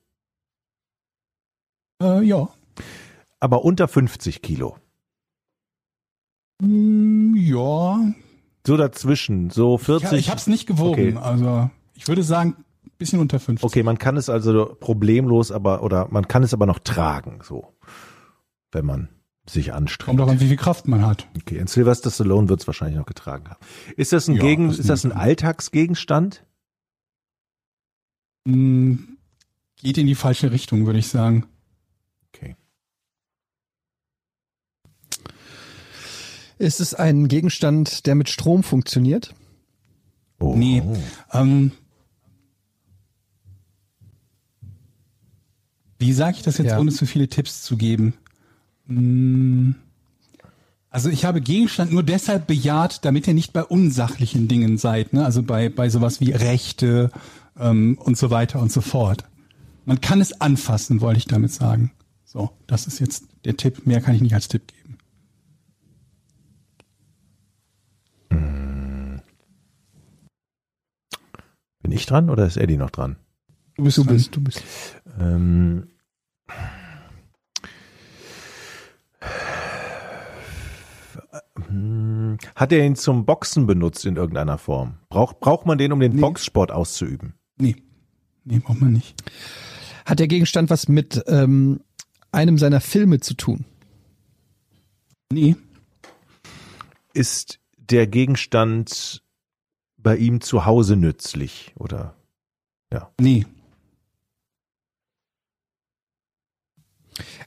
[1.98, 2.50] Äh, ja.
[3.40, 4.76] Aber unter 50 Kilo.
[6.60, 8.12] Mm, ja.
[8.66, 10.12] So dazwischen, so 40.
[10.12, 11.16] Ich, ich habe es nicht gewogen.
[11.16, 11.24] Okay.
[11.26, 13.64] Also ich würde sagen, ein bisschen unter 50.
[13.64, 17.72] Okay, man kann es also problemlos, aber, oder man kann es aber noch tragen, so.
[18.72, 19.08] Wenn man
[19.48, 20.18] sich anstrengt.
[20.18, 21.28] Kommt auch an, wie viel Kraft man hat.
[21.34, 23.60] Okay, in Sylvester Stallone wird es wahrscheinlich noch getragen haben.
[23.96, 25.12] Ist das ein Ja, Gegen, das ist das ein.
[25.12, 26.44] Alltagsgegenstand?
[28.44, 28.94] Mm,
[29.76, 31.44] Geht in die falsche Richtung, würde ich sagen.
[32.32, 32.56] Okay.
[36.58, 39.34] Ist es ein Gegenstand, der mit Strom funktioniert?
[40.40, 40.54] Oh.
[40.56, 40.82] Nee.
[41.32, 41.72] Ähm,
[45.98, 46.78] wie sage ich das jetzt, Ja.
[46.78, 48.14] ohne zu viele Tipps zu geben?
[48.86, 49.72] Mm,
[50.90, 55.24] Also ich habe Gegenstand nur deshalb bejaht, damit ihr nicht bei unsachlichen Dingen seid, ne?
[55.24, 57.10] Also bei, bei sowas wie Rechte
[57.58, 59.24] ähm, und so weiter und so fort.
[59.84, 61.92] Man kann es anfassen, wollte ich damit sagen.
[62.24, 63.86] So, das ist jetzt der Tipp.
[63.86, 64.98] Mehr kann ich nicht als Tipp geben.
[71.82, 73.16] Bin ich dran oder ist Eddie noch dran?
[73.76, 74.14] Du bist, Du dran.
[74.14, 74.62] bist, du bist.
[75.18, 75.88] Ähm,
[81.68, 84.98] Hm, Hat er ihn zum Boxen benutzt in irgendeiner Form?
[85.08, 86.20] Braucht, braucht man den, um den Nee.
[86.20, 87.34] Boxsport auszuüben?
[87.58, 87.76] Nee.
[88.44, 89.14] Nee, braucht man nicht.
[90.04, 91.80] Hat der Gegenstand was mit ähm,
[92.32, 93.64] einem seiner Filme zu tun?
[95.32, 95.56] Nee.
[97.14, 99.22] Ist der Gegenstand
[99.96, 102.14] bei ihm zu Hause nützlich oder?
[103.20, 103.46] Nee.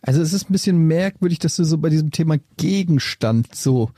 [0.02, 3.92] Also es ist ein bisschen merkwürdig, dass du so bei diesem Thema Gegenstand so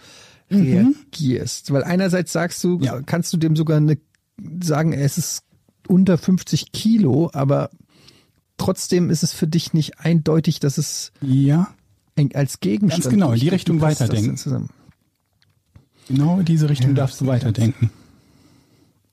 [0.49, 0.61] Mhm.
[0.61, 1.71] reagierst.
[1.71, 3.01] Weil einerseits sagst du, Ja.
[3.03, 3.97] kannst du dem sogar eine,
[4.61, 5.43] sagen, es ist
[5.89, 7.69] unter 50 Kilo, aber
[8.57, 11.73] trotzdem ist es für dich nicht eindeutig, dass es Ja.
[12.33, 13.49] als Gegenstand Ganz genau, in die.
[13.49, 14.69] Richtung passt weiterdenken.
[16.07, 17.91] Genau in diese Richtung darfst du weiterdenken.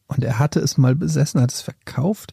[0.08, 2.32] Und er hatte es mal besessen, hat es verkauft,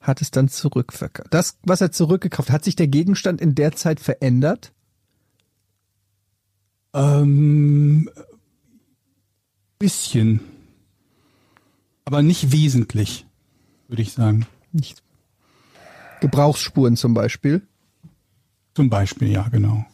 [0.00, 1.32] hat es dann zurückverkauft.
[1.32, 4.72] Das, was er zurückgekauft, hat sich der Gegenstand in der Zeit verändert?
[6.94, 8.10] Ähm,
[9.78, 10.40] bisschen.
[12.04, 13.26] Aber nicht wesentlich,
[13.92, 14.46] würde ich sagen.
[14.72, 15.02] Nicht.
[16.22, 17.60] Gebrauchsspuren zum Beispiel.
[18.74, 19.84] Zum Beispiel, ja, genau.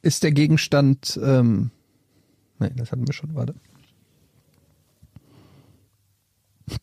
[0.00, 1.70] Ist der Gegenstand, ähm,
[2.58, 3.54] nein, das hatten wir schon, warte.
[6.66, 6.78] Ich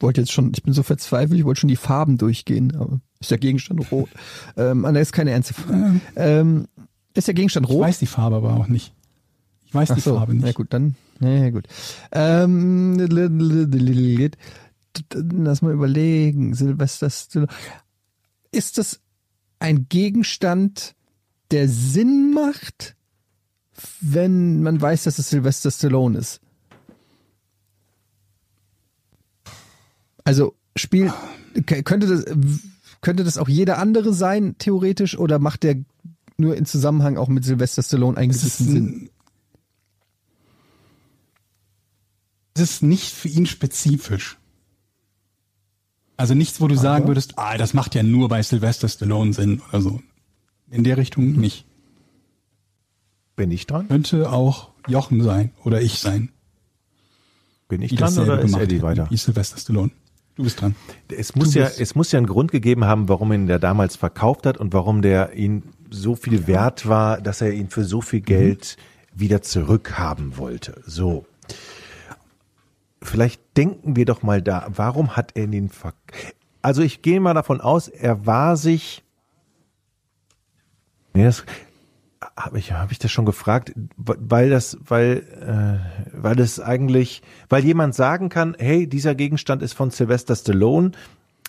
[0.00, 3.30] wollte jetzt schon, ich bin so verzweifelt, ich wollte schon die Farben durchgehen, aber ist
[3.30, 4.10] der Gegenstand rot?
[4.56, 6.00] ähm, ah, das ist keine ernste Frage.
[6.16, 6.66] Ähm,
[7.14, 7.82] ist der Gegenstand Ich rot?
[7.82, 8.92] weiß die Farbe aber auch nicht.
[9.66, 10.44] Ich weiß Ach die so, Farbe nicht.
[10.44, 11.66] na gut, dann, na gut.
[12.12, 12.98] Ähm,
[15.14, 17.50] lass mal überlegen, Silvester Stallone.
[18.50, 19.00] Ist das
[19.58, 20.94] ein Gegenstand,
[21.50, 22.96] der Sinn macht,
[24.00, 26.40] wenn man weiß, dass es Sylvester Stallone ist?
[30.24, 31.12] Also spielt
[31.66, 32.24] könnte das
[33.00, 35.76] könnte das auch jeder andere sein theoretisch oder macht der
[36.38, 38.86] nur in Zusammenhang auch mit Sylvester Stallone einen Es ist, gewissen Sinn.
[38.86, 39.10] ein,
[42.54, 44.38] es ist nicht für ihn spezifisch.
[46.16, 49.60] Also nichts, wo du sagen würdest, ah, das macht ja nur bei Sylvester Stallone Sinn
[49.68, 50.00] oder so.
[50.70, 51.66] In der Richtung nicht.
[53.34, 53.88] Bin ich dran?
[53.88, 56.30] Könnte auch Jochen sein oder ich sein.
[57.68, 59.10] Bin ich dran oder ist gemacht Eddie weiter?
[59.10, 59.90] Wie Sylvester Stallone.
[60.34, 60.74] Du bist dran.
[61.08, 64.46] Es muss ja, es muss ja einen Grund gegeben haben, warum ihn der damals verkauft
[64.46, 68.20] hat und warum der ihn so viel wert war, dass er ihn für so viel
[68.20, 68.76] Geld
[69.14, 70.82] wieder zurückhaben wollte.
[70.86, 71.26] So.
[73.02, 75.94] Vielleicht denken wir doch mal da, warum hat er den ver
[76.62, 79.02] Also ich gehe mal davon aus, er war sich
[81.14, 81.44] Nee, das
[82.36, 87.64] habe ich, hab ich das schon gefragt, weil das, weil, äh, weil das eigentlich, weil
[87.64, 90.92] jemand sagen kann, hey, dieser Gegenstand ist von Sylvester Stallone,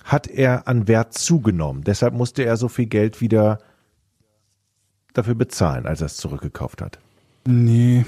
[0.04, 1.84] hat er an Wert zugenommen.
[1.84, 3.60] Deshalb musste er so viel Geld wieder
[5.14, 7.00] dafür bezahlen, als er es zurückgekauft hat.
[7.46, 8.06] Nee.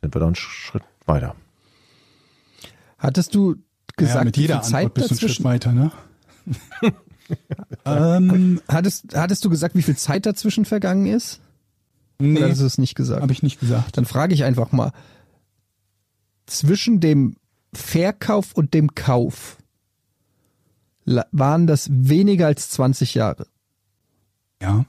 [0.00, 1.34] Sind wir da einen Schritt weiter.
[2.98, 3.56] Hattest du
[3.96, 5.44] gesagt, ja, mit wie jeder viel Zeit bist du einen Schritt dazwischen?
[5.44, 5.92] weiter, ne?
[7.84, 11.40] ähm, Hattest, hattest du gesagt, wie viel Zeit dazwischen vergangen ist?
[12.18, 13.22] Oder nee, hast du es nicht gesagt?
[13.22, 13.96] habe ich nicht gesagt.
[13.96, 14.92] Dann frage ich einfach mal,
[16.46, 17.36] zwischen dem
[17.72, 19.58] Verkauf und dem Kauf
[21.04, 23.46] waren das weniger als 20 Jahre?
[24.62, 24.86] Ja.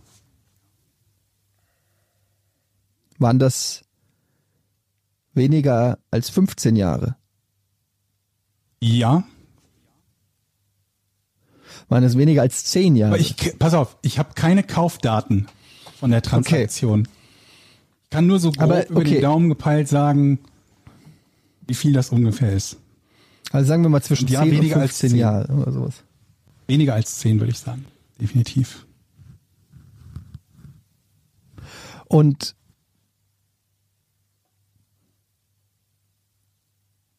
[3.18, 3.84] Waren das
[5.34, 7.16] weniger als 15 Jahre?
[8.82, 9.24] Ja.
[11.88, 13.14] Waren das weniger als 10 Jahre?
[13.14, 15.48] Aber ich, pass auf, ich habe keine Kaufdaten
[16.00, 17.08] von der Transaktion.
[18.04, 19.16] Ich kann nur so grob Aber, über okay.
[19.16, 20.40] den Daumen gepeilt sagen,
[21.68, 22.78] wie viel das ungefähr ist.
[23.52, 25.20] also sagen wir mal zwischen Ja, 10 und weniger als 15 10.
[25.20, 26.04] Jahre oder sowas.
[26.68, 27.86] Weniger als zehn, würde ich sagen.
[28.20, 28.86] Definitiv.
[32.08, 32.56] Und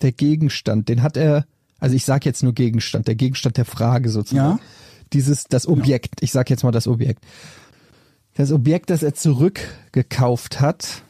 [0.02, 1.46] der Gegenstand, den hat er,
[1.78, 4.58] also ich sage jetzt nur Gegenstand, der Gegenstand der Frage sozusagen.
[4.58, 4.64] Ja.
[5.12, 7.24] Dieses, das Objekt, ich sage jetzt mal das Objekt.
[8.34, 11.02] Das Objekt, das er zurückgekauft hat,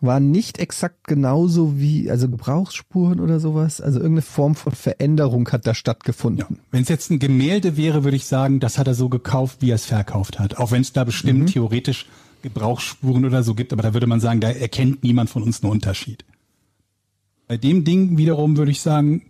[0.00, 3.80] war nicht exakt genauso wie, also Gebrauchsspuren oder sowas.
[3.80, 5.74] Also irgendeine Form von Veränderung hat da Ja.
[5.74, 6.60] stattgefunden.
[6.70, 9.70] Wenn es jetzt ein Gemälde wäre, würde ich sagen, das hat er so gekauft, wie
[9.72, 10.56] er es verkauft hat.
[10.58, 11.46] Auch wenn es da bestimmt Mhm.
[11.46, 12.06] theoretisch
[12.42, 15.72] Gebrauchsspuren oder so gibt, aber da würde man sagen, da erkennt niemand von uns einen
[15.72, 16.24] Unterschied.
[17.46, 19.22] Bei dem Ding wiederum würde ich sagen,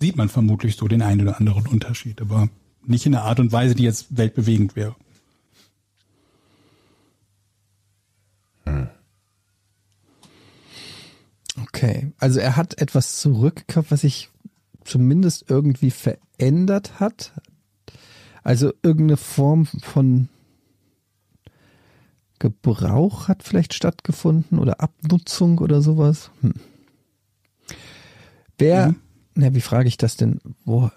[0.00, 2.48] sieht man vermutlich so den einen oder anderen Unterschied, aber
[2.84, 4.96] nicht in einer Art und Weise, die jetzt weltbewegend wäre.
[11.60, 14.30] Okay, also er hat etwas zurückgekauft, was sich
[14.84, 17.32] zumindest irgendwie verändert hat.
[18.42, 20.28] Also irgendeine Form von
[22.42, 26.30] Gebrauch hat vielleicht stattgefunden oder Abnutzung oder sowas.
[26.40, 26.54] Hm.
[28.58, 28.94] Wer,
[29.34, 30.40] na, wie frage ich das denn?
[30.64, 30.90] Wo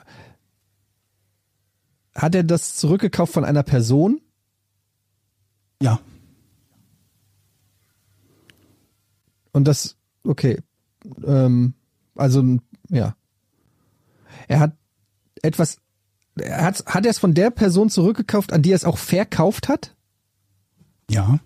[2.16, 4.22] hat er das zurückgekauft von einer Person?
[5.82, 6.00] Ja,
[9.56, 9.96] Und das,
[10.26, 10.62] okay.
[11.26, 11.76] Ähm,
[12.14, 12.44] also,
[12.90, 13.16] ja.
[14.50, 14.76] Er hat
[15.42, 15.78] etwas,
[16.36, 19.70] er hat, hat er es von der Person zurückgekauft, an die er es auch verkauft
[19.70, 19.95] hat?
[21.10, 21.40] Ja,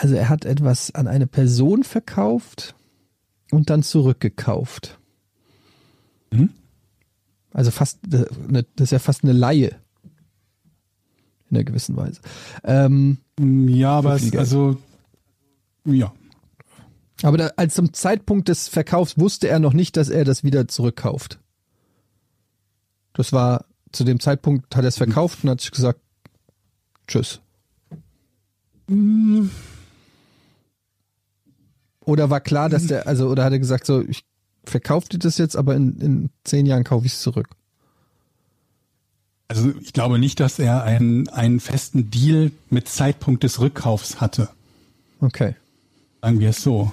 [0.00, 2.76] Also er hat etwas an eine Person verkauft
[3.50, 5.00] und dann zurückgekauft.
[6.30, 6.50] Mhm.
[7.52, 8.26] Also fast, äh,
[8.76, 9.74] das ist ja fast eine Laie.
[11.50, 12.20] In einer gewissen Weise.
[12.62, 14.76] Ähm, ja, aber es, also,
[15.84, 16.12] ja,
[17.22, 20.68] aber da, als zum Zeitpunkt des Verkaufs wusste er noch nicht, dass er das wieder
[20.68, 21.40] zurückkauft.
[23.14, 26.00] Das war, zu dem Zeitpunkt hat er es verkauft und hat sich gesagt,
[27.06, 27.40] tschüss.
[32.00, 34.24] Oder war klar, dass der, also, oder hat er gesagt, so, ich
[34.64, 37.48] verkaufe dir das jetzt, aber in, in zehn Jahren kaufe ich es zurück.
[39.48, 44.50] Also ich glaube nicht, dass er einen, einen festen Deal mit Zeitpunkt des Rückkaufs hatte.
[45.20, 45.54] Okay.
[46.20, 46.92] Sagen wir es so.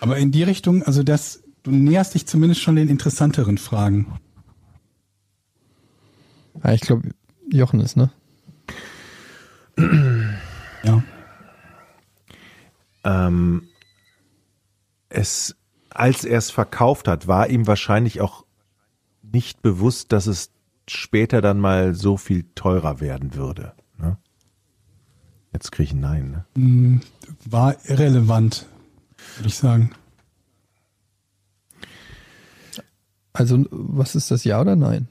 [0.00, 4.18] Aber in die Richtung, also das, du näherst dich zumindest schon den interessanteren Fragen.
[6.62, 7.10] Ja, ich glaube,
[7.50, 8.10] Jochen ist, ne?
[10.84, 11.00] Ja.
[13.04, 13.68] Ähm,
[15.08, 15.54] es,
[15.90, 18.44] als er es verkauft hat, war ihm wahrscheinlich auch
[19.22, 20.50] nicht bewusst, dass es
[20.88, 23.74] später dann mal so viel teurer werden würde.
[23.96, 24.16] Ne?
[25.52, 26.44] Jetzt kriege ich ein Nein.
[26.54, 27.00] Ne?
[27.44, 28.66] War irrelevant,
[29.36, 29.92] würde ich sagen.
[33.32, 35.08] Also, was ist das, ja oder nein?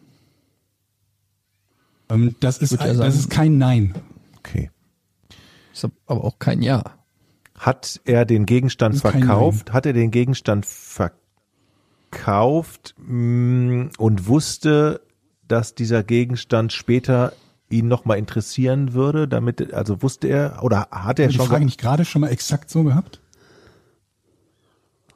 [2.11, 3.93] Ähm, das, ist ja das ist kein Nein.
[4.38, 4.69] Okay.
[5.73, 6.84] Ist aber auch kein Ja.
[7.56, 9.72] Hat er den Gegenstand verkauft?
[9.72, 11.15] Hat er den Gegenstand verkauft
[12.98, 15.02] mh, und wusste,
[15.48, 17.34] dass dieser Gegenstand später
[17.69, 19.27] ihn nochmal interessieren würde?
[19.27, 22.69] Damit, also wusste er oder hat er die schon Frage nicht gerade schon mal exakt
[22.69, 23.20] so gehabt?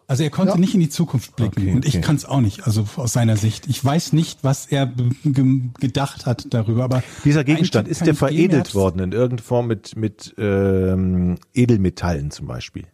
[0.08, 0.60] Also er konnte Ja.
[0.60, 2.02] nicht in die Zukunft blicken Okay, und ich okay.
[2.06, 3.66] kann es auch nicht, also aus seiner Sicht.
[3.68, 8.76] Ich weiß nicht, was er gedacht hat darüber, aber Dieser Gegenstand, ist der er veredelt
[8.76, 12.86] worden in irgendeiner Form mit, mit ähm, Edelmetallen zum Beispiel?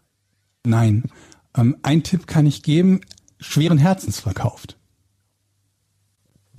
[0.65, 1.03] Nein.
[1.55, 3.01] Ähm, ein Tipp kann ich geben,
[3.41, 4.77] schweren Herzens verkauft.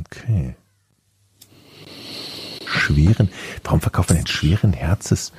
[0.04, 0.54] Okay.
[2.66, 3.30] Schweren,
[3.64, 5.32] warum verkauft man denn schweren Herzes?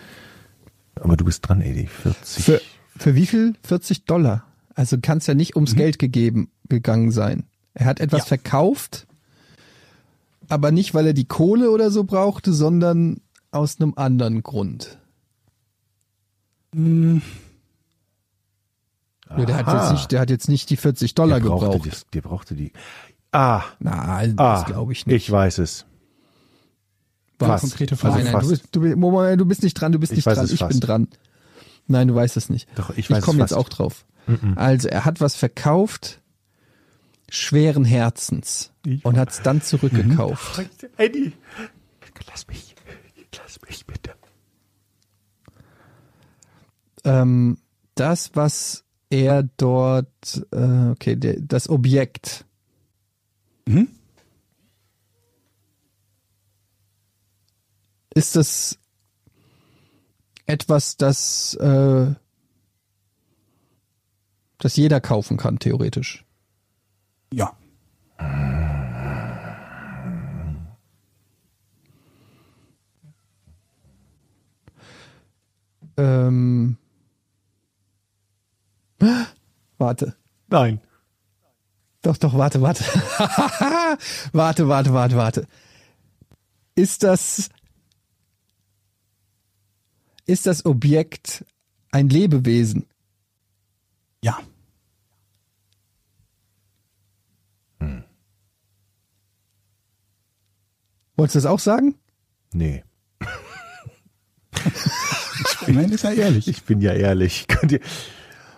[0.95, 2.43] Aber du bist dran, Edi, 40.
[2.45, 2.61] Für,
[2.97, 3.55] für wie viel?
[3.63, 4.45] 40 Dollar.
[4.75, 7.45] Also kann es ja nicht ums Geld gegeben gegangen sein.
[7.73, 8.25] Er hat etwas Ja.
[8.25, 9.07] verkauft,
[10.49, 13.21] aber nicht, weil er die Kohle oder so brauchte, sondern
[13.51, 14.97] aus einem anderen Grund.
[16.75, 17.21] Ja,
[19.45, 21.87] der, hat jetzt nicht, der hat jetzt nicht die 40 Dollar der gebraucht.
[21.91, 22.71] das, der brauchte die.
[23.31, 25.15] Ah, Na, das ah, glaube ich nicht.
[25.15, 25.85] Ich weiß es.
[27.39, 27.63] War Fast.
[27.63, 28.23] konkrete Also Frage.
[28.23, 30.59] nein, nein, du bist, du, du bist nicht dran, du bist Ich nicht dran, ich
[30.59, 30.69] fast.
[30.71, 31.07] bin dran.
[31.87, 32.67] Nein, du weißt es nicht.
[32.75, 34.05] Doch, ich weiß es komme jetzt auch drauf.
[34.55, 36.21] Also, er hat was verkauft,
[37.29, 40.65] schweren Herzens, Ich- und hat es dann zurückgekauft.
[40.97, 41.33] Eddie,
[42.29, 42.75] lass mich.
[43.37, 44.13] Lass mich bitte.
[47.03, 47.57] Ähm,
[47.95, 52.45] das, was er dort, äh, okay, der, das Objekt.
[53.65, 53.89] Mhm.
[58.13, 58.77] Ist das
[60.45, 62.13] etwas, das, äh,
[64.63, 66.25] das jeder kaufen kann, theoretisch?
[67.33, 67.55] Ja.
[75.97, 76.77] Ähm,
[79.77, 80.15] warte.
[80.47, 80.79] Nein.
[82.01, 82.83] Doch, doch, warte, warte.
[84.33, 85.47] warte, warte, warte, warte.
[86.75, 87.49] Ist das,
[90.25, 91.45] ist das Objekt
[91.91, 92.87] ein Lebewesen?
[94.21, 94.39] Ja.
[101.15, 101.95] Wolltest du das auch sagen?
[102.53, 102.83] Nee.
[105.67, 106.47] Nein, ist ja ehrlich.
[106.47, 107.47] Ich bin ja ehrlich.
[107.59, 107.79] Könnt ihr,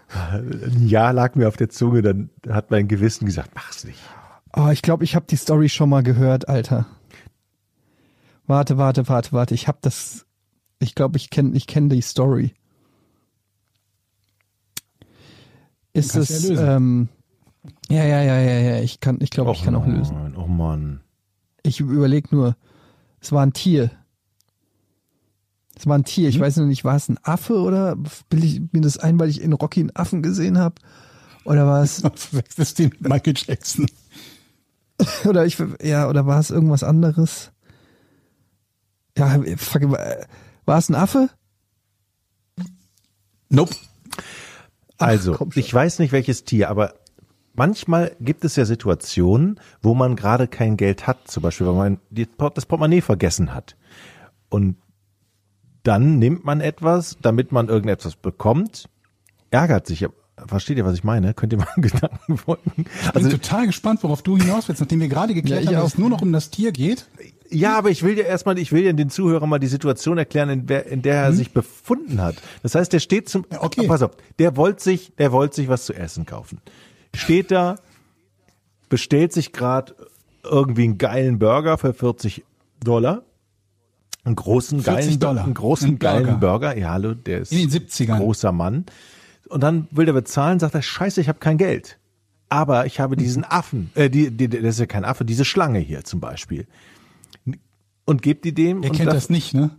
[0.09, 3.99] ein Jahr lag mir auf der Zunge, dann hat mein Gewissen gesagt, mach's nicht.
[4.55, 6.85] Oh, ich glaube, ich habe die Story schon mal gehört, Alter.
[8.47, 9.53] Warte, warte, warte, warte.
[9.53, 10.25] Ich habe das.
[10.79, 12.53] Ich glaube, ich kenne ich kenn die Story.
[15.93, 16.49] Ist es.
[16.49, 17.09] ja ähm,
[17.89, 18.81] ja, ja, ja, ja, ja.
[18.81, 20.35] Ich kann, ich glaube, ich kann auch lösen.
[20.37, 21.01] Oh Mann.
[21.65, 22.55] Ich überlege nur.
[23.19, 23.91] Es war ein Tier.
[25.75, 26.29] Es war ein Tier.
[26.29, 27.95] Ich weiß noch nicht, war es ein Affe oder
[28.29, 30.75] bilde ich mir das ein, weil ich in Rocky einen Affen gesehen habe?
[31.43, 33.87] Oder war es Verwechselst den mit Michael Jackson.
[35.25, 37.51] oder ich ja oder war es irgendwas anderes?
[39.17, 40.25] Ja, fuck, äh,
[40.65, 41.29] war es ein Affe?
[43.49, 43.75] Nope.
[44.97, 45.51] Also, schon.
[45.55, 46.93] ich weiß nicht welches Tier, aber
[47.55, 51.99] manchmal gibt es ja Situationen, wo man gerade kein Geld hat, zum Beispiel, weil man
[52.09, 53.75] das Portemonnaie vergessen hat.
[54.49, 54.77] Und
[55.83, 58.89] dann nimmt man etwas, damit man irgendetwas bekommt,
[59.51, 60.05] ärgert sich.
[60.47, 61.33] Versteht ihr, was ich meine?
[61.33, 62.71] Könnt ihr mal einen Gedanken folgen?
[62.75, 65.75] Ich bin Also, total gespannt, worauf du hinaus willst, nachdem wir gerade geklärt Ja, haben,
[65.77, 67.07] dass es nur noch um das Tier geht.
[67.49, 70.49] ja, aber ich will dir erstmal, ich will dir den Zuhörern mal die Situation erklären,
[70.49, 72.35] in der, in der er sich befunden hat.
[72.63, 73.87] Das heißt, der steht zum, okay.
[73.87, 76.59] pass auf, der wollte sich, der wollte sich was zu essen kaufen.
[77.15, 77.75] Steht da,
[78.89, 79.95] bestellt sich gerade
[80.43, 82.43] irgendwie einen geilen Burger für 40
[82.83, 83.23] Dollar.
[84.23, 85.43] Einen großen 40 geilen, Dollar.
[85.45, 86.21] einen großen Ein Burger.
[86.21, 86.77] geilen Burger.
[86.77, 88.17] Ja, hallo, der ist In den 70ern.
[88.17, 88.85] großer Mann.
[89.49, 91.99] Und dann will der bezahlen, sagt er, scheiße, ich habe kein Geld.
[92.49, 95.79] Aber ich habe diesen Affen, äh, die, die, das ist ja kein Affe, diese Schlange
[95.79, 96.67] hier zum Beispiel.
[98.05, 98.77] Und gebt die dem.
[98.77, 99.71] Und kennt sagt- das nicht, ne?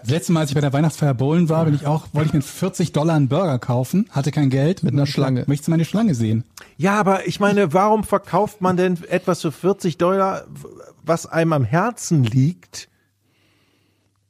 [0.00, 2.34] Das letzte Mal, als ich bei der Weihnachtsfeier bowlen war, bin ich auch, wollte ich
[2.34, 4.82] mir 40 Dollar einen Burger kaufen, hatte kein Geld.
[4.82, 5.44] Mit einer Schlange.
[5.46, 6.44] Möchtest du meine Schlange sehen?
[6.76, 10.44] Ja, aber ich meine, warum verkauft man denn etwas für 40 Dollar,
[11.04, 12.88] was einem am Herzen liegt?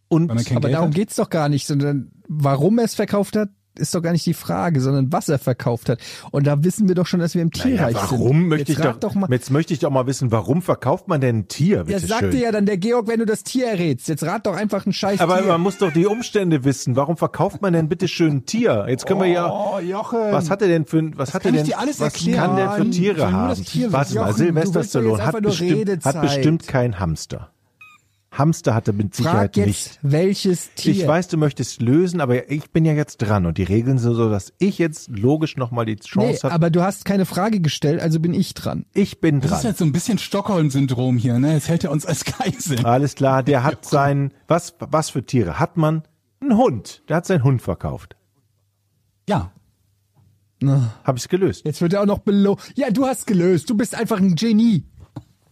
[0.08, 0.94] Und Aber Geld darum hat?
[0.94, 4.34] geht's doch gar nicht, sondern warum er es verkauft hat, ist doch gar nicht die
[4.34, 6.00] Frage, sondern was er verkauft hat.
[6.30, 8.20] Und da wissen wir doch schon, dass wir im Tierreich Naja, sind.
[8.20, 9.28] warum möchte jetzt ich rat doch, mal.
[9.30, 11.84] jetzt möchte ich doch mal wissen, warum verkauft man denn ein Tier?
[11.84, 14.08] Bitte sagt dir ja dann der Georg, wenn du das Tier errätst.
[14.08, 15.46] Jetzt rat doch einfach ein scheiß Aber Tier.
[15.48, 16.96] man muss doch die Umstände wissen.
[16.96, 18.86] Warum verkauft man denn bitte schön ein Tier?
[18.88, 19.50] Jetzt können wir ja.
[19.50, 20.18] Oh, Jochen.
[20.30, 22.38] Was hat er denn für was hat er denn was erklären.
[22.46, 23.48] kann der für Tiere haben?
[23.50, 27.50] das Tier Warte mal, Jochen, doch jetzt Stallone hat bestimmt, hat bestimmt keinen Hamster.
[28.38, 29.98] Hamster hat er mit Sicherheit Frag jetzt, nicht.
[30.02, 30.92] welches Tier.
[30.92, 34.14] Ich weiß, du möchtest lösen, aber ich bin ja jetzt dran und die Regeln sind
[34.14, 36.54] so, dass ich jetzt logisch nochmal die Nee, Chance habe.
[36.54, 38.84] aber du hast keine Frage gestellt, also bin ich dran.
[38.94, 39.64] Ich bin Das ist dran.
[39.64, 41.54] halt so ein bisschen Stockholm-Syndrom hier, ne?
[41.54, 42.84] Jetzt hält er uns als Geisel.
[42.84, 46.02] Alles klar, der hat sein, was, was für Tiere hat man?
[46.40, 47.02] Ein Hund.
[47.08, 48.16] Der hat seinen Hund verkauft.
[49.28, 49.52] Ja.
[50.62, 51.64] Habe ich's gelöst.
[51.64, 52.60] Jetzt wird er auch noch belohnt.
[52.76, 53.68] Ja, du hast gelöst.
[53.70, 54.84] Du bist einfach ein Genie.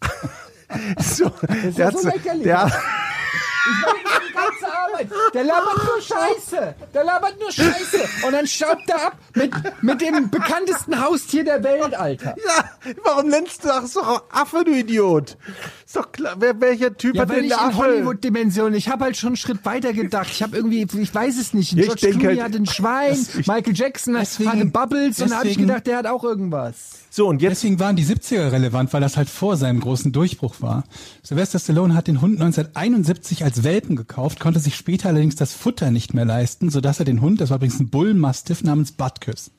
[0.98, 1.26] So,
[1.66, 2.42] ist der so hat's- lächerlich.
[2.44, 5.08] der, Ich mache die ganze Arbeit.
[5.32, 6.74] Der labert nur Scheiße.
[6.92, 8.26] Der labert nur Scheiße.
[8.26, 9.52] Und dann staubt er ab mit,
[9.82, 12.34] mit dem bekanntesten Haustier der Welt, Alter.
[12.46, 12.64] Ja,
[13.04, 15.38] warum nennst du das doch Affe, du Idiot?
[15.86, 17.78] Ist doch klar, wer, welcher Typ Ja, hat denn ich eine in Affe?
[17.78, 20.28] Hollywood-Dimension, ich habe halt schon einen Schritt weiter gedacht.
[20.30, 21.72] Ich habe irgendwie, ich weiß es nicht.
[21.76, 25.46] Ich George Clooney halt- hat ein Schwein, Michael Jackson Deswegen- hatte Bubbles und da habe
[25.48, 26.74] ich deswegen- gedacht, der hat auch irgendwas.
[27.16, 30.56] So, und jetzt, Deswegen waren die 70er relevant, weil das halt vor seinem großen Durchbruch
[30.58, 30.82] war.
[31.22, 35.92] Sylvester Stallone hat den Hund 1971 als Welpen gekauft, konnte sich später allerdings das Futter
[35.92, 39.52] nicht mehr leisten, sodass er den Hund, das war übrigens ein Bullmastiff namens Butkus.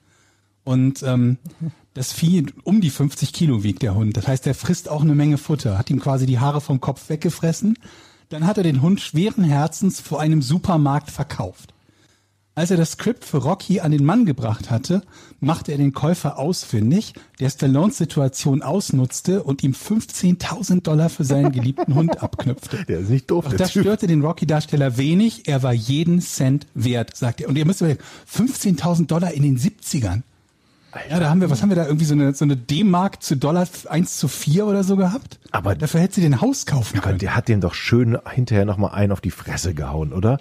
[0.64, 1.38] Und ähm,
[1.94, 4.18] das Vieh um die 50 Kilo wiegt der Hund.
[4.18, 7.08] Das heißt, der frisst auch eine Menge Futter, hat ihm quasi die Haare vom Kopf
[7.08, 7.78] weggefressen.
[8.28, 11.72] Dann hat er den Hund schweren Herzens vor einem Supermarkt verkauft.
[12.58, 15.02] Als er das Skript für Rocky an den Mann gebracht hatte,
[15.40, 21.52] machte er den Käufer ausfindig, der Stallones Situation ausnutzte und ihm 15.000 Dollar für seinen
[21.52, 22.86] geliebten Hund abknüpfte.
[22.88, 23.82] der ist nicht doof, Doch das Typ.
[23.82, 27.50] störte den Rocky-Darsteller wenig, er war jeden Cent wert, sagt er.
[27.50, 28.00] Und ihr müsst überlegen,
[28.34, 30.22] 15.000 Dollar in den 70ern.
[31.10, 33.36] Ja, da haben wir, was haben wir da irgendwie so eine, so eine D-Mark zu
[33.36, 35.38] Dollar 1 zu 4 oder so gehabt?
[35.50, 37.18] Aber- dafür hätte sie den Haus kaufen Aber können.
[37.18, 40.38] der hat dem doch schön hinterher nochmal einen auf die Fresse gehauen, oder?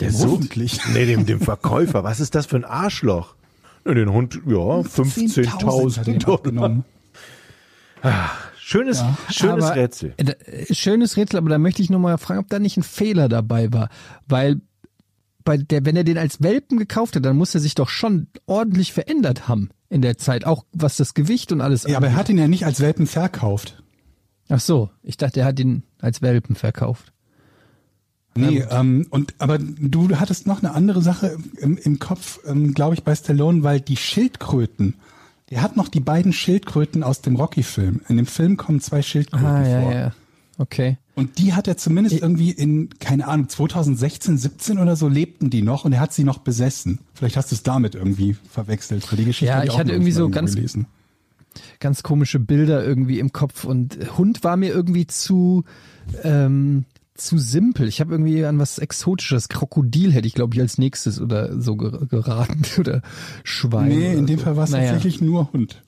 [0.00, 0.80] Der hoffentlich.
[0.92, 2.04] Nee, dem, dem Verkäufer.
[2.04, 3.34] Was ist das für ein Arschloch?
[3.84, 6.38] Den Hund, ja, 10.000 hat er 15.000 den Dollar.
[6.38, 6.84] abgenommen.
[8.58, 10.12] Schönes, schönes Aber, Rätsel.
[10.18, 13.28] äh, äh, Schönes Rätsel, aber da möchte ich nochmal fragen, ob da nicht ein Fehler
[13.30, 13.88] dabei war.
[14.26, 14.60] Weil
[15.42, 18.26] bei der, wenn er den als Welpen gekauft hat, dann muss er sich doch schon
[18.44, 20.44] ordentlich verändert haben in der Zeit.
[20.44, 23.06] Auch was das Gewicht und alles Ja, aber er hat ihn ja nicht als Welpen
[23.06, 23.82] verkauft.
[24.50, 27.12] Ach so, ich dachte, er hat ihn als Welpen verkauft.
[28.36, 32.94] Nee, ähm, und aber du hattest noch eine andere Sache im, im Kopf, ähm, glaube
[32.94, 34.94] ich, bei Stallone, weil die Schildkröten,
[35.50, 38.02] der hat noch die beiden Schildkröten aus dem Rocky-Film.
[38.08, 39.92] In dem Film kommen zwei Schildkröten Ah, ja, vor.
[39.92, 40.12] ja.
[40.60, 40.98] Okay.
[41.14, 45.62] Und die hat er zumindest irgendwie in, keine Ahnung, 2016, 17 oder so lebten die
[45.62, 46.98] noch und er hat sie noch besessen.
[47.14, 49.06] Vielleicht hast du es damit irgendwie verwechselt.
[49.12, 50.86] Die Geschichte Ja, ich auch hatte irgendwie so ganz- gelesen.
[51.80, 55.64] Ganz komische Bilder irgendwie im Kopf und Hund war mir irgendwie zu,
[56.22, 56.84] ähm,
[57.18, 57.88] zu simpel.
[57.88, 59.48] Ich habe irgendwie an was Exotisches.
[59.48, 63.02] Krokodil hätte ich, glaube ich, als nächstes oder so ger- geraten oder
[63.44, 63.88] Schwein.
[63.88, 64.44] Nee, in dem so.
[64.44, 64.92] Fall war es Naja.
[64.92, 65.82] tatsächlich nur Hund.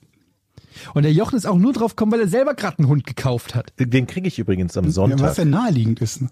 [0.95, 3.55] Und der Jochen ist auch nur drauf gekommen, weil er selber gerade einen Hund gekauft
[3.55, 3.73] hat.
[3.79, 5.21] Den kriege ich übrigens am Ja, Sonntag.
[5.21, 6.31] was ja naheliegend ist, ne?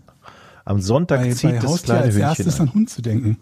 [0.64, 2.68] Am Sonntag bei, zieht bei das Haustier kleine als Hündchen erstes ein.
[2.68, 3.36] an Hund zu denken.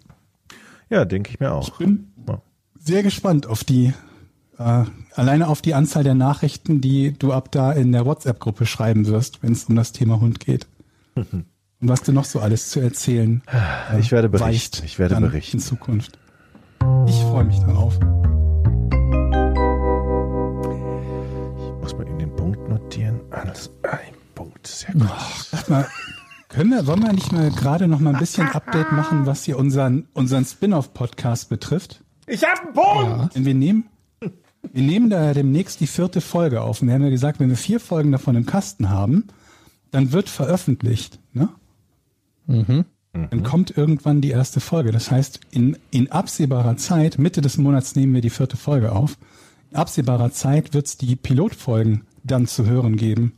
[0.91, 1.77] Ja, denke ich mir auch.
[1.79, 2.41] bin Ja.
[2.79, 3.93] sehr gespannt auf die,
[4.59, 4.85] äh,
[5.15, 9.43] alleine auf die Anzahl der Nachrichten, die du ab da in der WhatsApp-Gruppe schreiben wirst,
[9.43, 10.67] wenn es um das Thema Hund geht.
[11.81, 13.43] Und was du noch so alles zu erzählen
[13.93, 14.83] äh, Ich werde weißt berichten.
[14.85, 15.59] Ich werde berichten.
[15.59, 16.19] in Zukunft.
[17.07, 17.99] Ich freue mich darauf.
[21.81, 23.21] Muss man in den Punkt notieren.
[23.31, 24.67] Alles ein Punkt.
[24.67, 25.09] Sehr gut.
[25.51, 25.87] Sag mal,
[26.49, 29.59] können wir, wollen wir nicht mal gerade noch mal ein bisschen Update machen, was hier
[29.59, 32.03] unseren, unseren Spin-off-Podcast betrifft?
[32.27, 33.37] Ich hab einen Punkt!
[33.37, 33.89] Denn wir nehmen,
[34.21, 36.83] wir nehmen da ja demnächst die vierte Folge auf.
[36.83, 39.29] Und wir haben ja gesagt, wenn wir vier Folgen davon im Kasten haben,
[39.91, 41.19] dann wird veröffentlicht.
[41.33, 41.49] Ne?
[43.31, 44.93] Dann kommt irgendwann die erste Folge.
[44.93, 49.17] Das heißt, in, in absehbarer Zeit, Mitte des Monats nehmen wir die vierte Folge auf.
[49.71, 53.33] In absehbarer Zeit wird es die Pilotfolgen dann zu hören geben.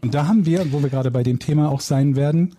[0.00, 2.56] Und da haben wir, wo wir gerade bei dem Thema auch sein werden,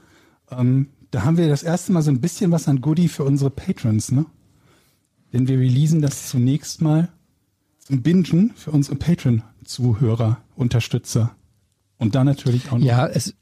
[0.50, 3.52] ähm, da haben wir das erste Mal so ein bisschen was an Goodie für unsere
[3.52, 4.26] Patrons, ne?
[5.32, 7.10] Denn wir releasen das zunächst mal
[7.80, 11.36] zum Bingen für unsere Patreon-Zuhörer, Unterstützer.
[12.04, 12.86] Und dann natürlich auch noch.
[12.86, 13.36] Ja, es,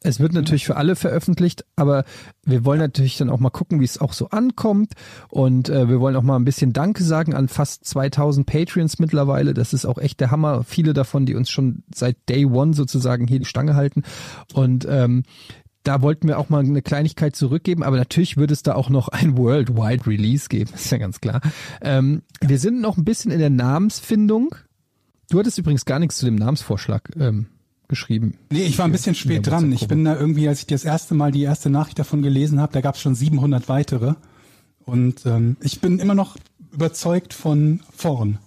[0.00, 2.04] es wird natürlich für alle veröffentlicht, aber
[2.44, 4.92] wir wollen natürlich dann auch mal gucken, wie es auch so ankommt.
[5.28, 9.54] Und äh, wir wollen auch mal ein bisschen Danke sagen an fast 2000 Patreons mittlerweile.
[9.54, 10.62] Das ist auch echt der Hammer.
[10.64, 14.04] Viele davon, die uns schon seit Day One sozusagen hier die Stange halten.
[14.54, 15.24] Und ähm,
[15.82, 19.08] da wollten wir auch mal eine Kleinigkeit zurückgeben, aber natürlich würde es da auch noch
[19.08, 21.40] ein Worldwide Release geben, ist ja ganz klar.
[21.80, 24.54] Ähm, wir sind noch ein bisschen in der Namensfindung.
[25.30, 27.46] Du hattest übrigens gar nichts zu dem Namensvorschlag ähm,
[27.88, 28.38] geschrieben.
[28.50, 29.72] Nee, ich war ein bisschen spät dran.
[29.72, 32.72] Ich bin da irgendwie, als ich das erste Mal die erste Nachricht davon gelesen habe,
[32.72, 34.14] da gab es schon 700 weitere.
[34.84, 36.36] Und ähm, ich bin immer noch
[36.72, 38.38] überzeugt von Vorn.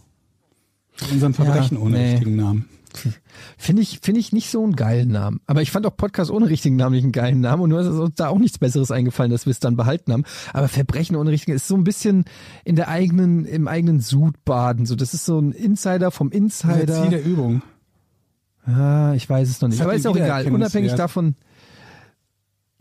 [0.93, 2.11] Von unserem Verbrechen Ja, ohne nee.
[2.11, 2.65] richtigen Namen.
[3.57, 5.39] Finde ich, finde ich nicht so einen geilen Namen.
[5.47, 7.87] Aber ich fand auch Podcast ohne richtigen Namen nicht einen geilen Namen und nur ist
[7.87, 10.25] uns da auch nichts Besseres eingefallen, dass wir es dann behalten haben.
[10.51, 12.25] Aber Verbrechen ohne richtigen ist so ein bisschen
[12.65, 14.85] in der eigenen, im eigenen Sud baden.
[14.85, 17.09] So, das ist so ein Insider vom Das ist Ziel Insider.
[17.09, 17.61] der Übung.
[18.65, 19.81] Ah, ich weiß es noch nicht.
[19.81, 20.45] Aber ist auch egal.
[20.51, 21.35] Unabhängig davon.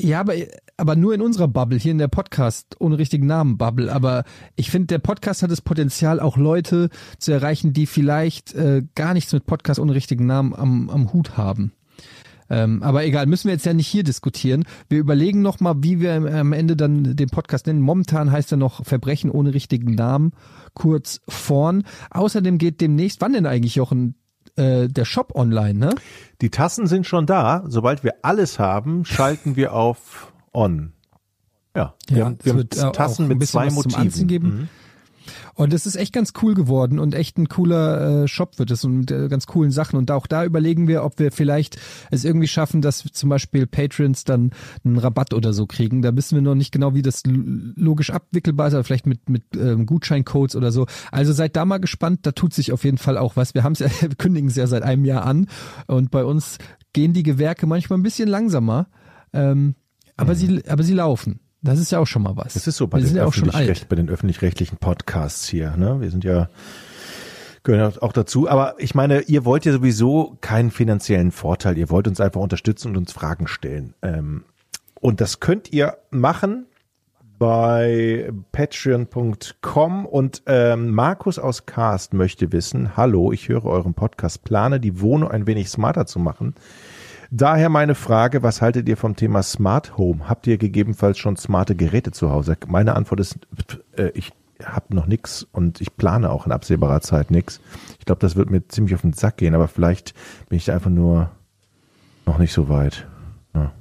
[0.00, 0.32] Ja, aber,
[0.78, 3.92] aber nur in unserer Bubble, hier in der Podcast ohne richtigen Namen Bubble.
[3.92, 4.24] Aber
[4.56, 6.88] ich finde, der Podcast hat das Potenzial, auch Leute
[7.18, 11.36] zu erreichen, die vielleicht äh, gar nichts mit Podcast ohne richtigen Namen am, am Hut
[11.36, 11.72] haben.
[12.48, 14.64] Ähm, aber egal, müssen wir jetzt ja nicht hier diskutieren.
[14.88, 17.80] Wir überlegen noch mal, wie wir am- am Ende dann den Podcast nennen.
[17.80, 20.32] Momentan heißt er noch Verbrechen ohne richtigen Namen,
[20.74, 21.84] kurz vorn.
[22.10, 24.14] Außerdem geht demnächst, wann denn eigentlich, Jochen,
[24.56, 25.94] äh, der Shop online, ne?
[26.40, 27.64] Die Tassen sind schon da.
[27.66, 30.92] Sobald wir alles haben, schalten wir auf On.
[31.76, 34.42] Ja, wir Ja, haben, wir haben äh, Tassen mit zwei Motiven.
[34.42, 34.68] Mhm.
[35.54, 38.84] Und es ist echt ganz cool geworden und echt ein cooler äh, Shop wird es
[38.84, 39.96] und mit äh, ganz coolen Sachen.
[39.96, 41.78] Und auch da überlegen wir, ob wir vielleicht
[42.10, 44.50] es irgendwie schaffen, dass zum Beispiel Patrons dann
[44.84, 46.02] einen Rabatt oder so kriegen.
[46.02, 49.44] Da wissen wir noch nicht genau, wie das logisch abwickelbar ist, aber vielleicht mit, mit
[49.56, 50.86] ähm, Gutscheincodes oder so.
[51.12, 53.54] Also seid da mal gespannt, da tut sich auf jeden Fall auch was.
[53.54, 55.46] Wir haben es ja, wir kündigen es ja seit einem Jahr an
[55.86, 56.58] und bei uns
[56.92, 58.88] gehen die Gewerke manchmal ein bisschen langsamer.
[59.32, 59.74] Ähm,
[60.16, 61.40] aber sie, aber sie laufen.
[61.62, 62.54] Das ist ja auch schon mal was.
[62.54, 65.76] Das ist so bei wir den, ja öffentlich-recht- bei den öffentlich-rechtlichen Podcasts hier.
[65.76, 66.00] Ne?
[66.00, 66.48] Wir sind ja
[67.62, 68.48] gehören auch dazu.
[68.48, 71.76] Aber ich meine, ihr wollt ja sowieso keinen finanziellen Vorteil.
[71.76, 73.94] Ihr wollt uns einfach unterstützen und uns Fragen stellen.
[74.02, 74.44] Ähm,
[75.00, 76.66] und das könnt ihr machen
[77.38, 84.78] bei patreon.com und ähm, Markus aus Cast möchte wissen, hallo, ich höre euren Podcast, plane
[84.78, 86.54] die Wohnung ein wenig smarter zu machen.
[87.30, 90.28] Daher meine Frage, was haltet ihr vom Thema Smart Home?
[90.28, 92.56] Habt ihr gegebenenfalls schon smarte Geräte zu Hause?
[92.66, 93.38] Meine Antwort ist,
[93.96, 94.32] äh, ich
[94.64, 97.60] habe noch nix und ich plane auch in absehbarer Zeit nix.
[98.00, 100.12] Ich glaube, das wird mir ziemlich auf den Sack gehen, aber vielleicht
[100.48, 101.30] bin ich da einfach nur
[102.26, 103.06] noch nicht so weit.
[103.54, 103.72] Ja.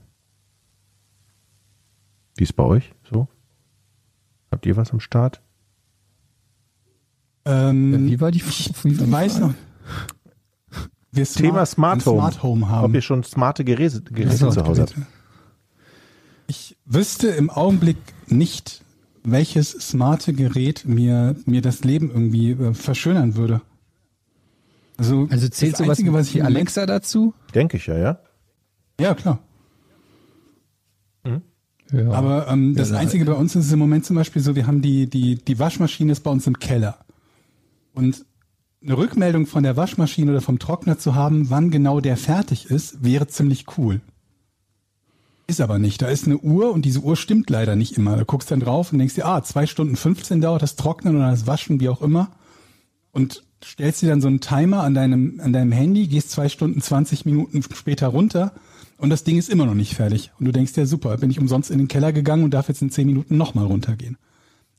[2.38, 3.28] Wie ist bei euch so?
[4.52, 5.42] Habt ihr was am Start?
[7.46, 9.48] Ähm, Wie war die, ich wie war die weiß Frage?
[9.48, 9.54] noch.
[11.12, 12.20] Wir Thema Smart Home.
[12.20, 12.86] Smart Home haben.
[12.86, 14.96] Ob ihr schon smarte Geräte, Geräte so, zu Hause habt?
[16.48, 18.84] Ich wüsste im Augenblick nicht,
[19.24, 23.62] welches smarte Gerät mir, mir das Leben irgendwie äh, verschönern würde.
[24.98, 27.34] Also, Also zählt das sowas Einzige, was ich wie Alexa dazu?
[27.56, 28.20] Denke ich ja, ja.
[29.00, 29.40] Ja, klar.
[31.92, 32.12] Ja.
[32.12, 34.82] Aber ähm, das Ja, Einzige bei uns ist im Moment zum Beispiel so, wir haben
[34.82, 37.00] die, die, die Waschmaschine ist bei uns im Keller.
[37.94, 38.26] Und
[38.82, 43.04] eine Rückmeldung von der Waschmaschine oder vom Trockner zu haben, wann genau der fertig ist,
[43.04, 44.02] wäre ziemlich cool.
[45.48, 46.02] Ist aber nicht.
[46.02, 48.16] Da ist eine Uhr und diese Uhr stimmt leider nicht immer.
[48.16, 51.32] Da guckst dann drauf und denkst dir, ah, zwei Stunden 15 dauert das Trocknen oder
[51.32, 52.32] das Waschen, wie auch immer.
[53.12, 56.82] Und stellst dir dann so einen Timer an deinem, an deinem Handy, gehst zwei Stunden
[56.82, 58.54] 20 Minuten später runter
[58.98, 60.32] und das Ding ist immer noch nicht fertig.
[60.40, 62.82] Und du denkst dir, super, bin ich umsonst in den Keller gegangen und darf jetzt
[62.82, 64.18] in 10 Minuten nochmal runtergehen.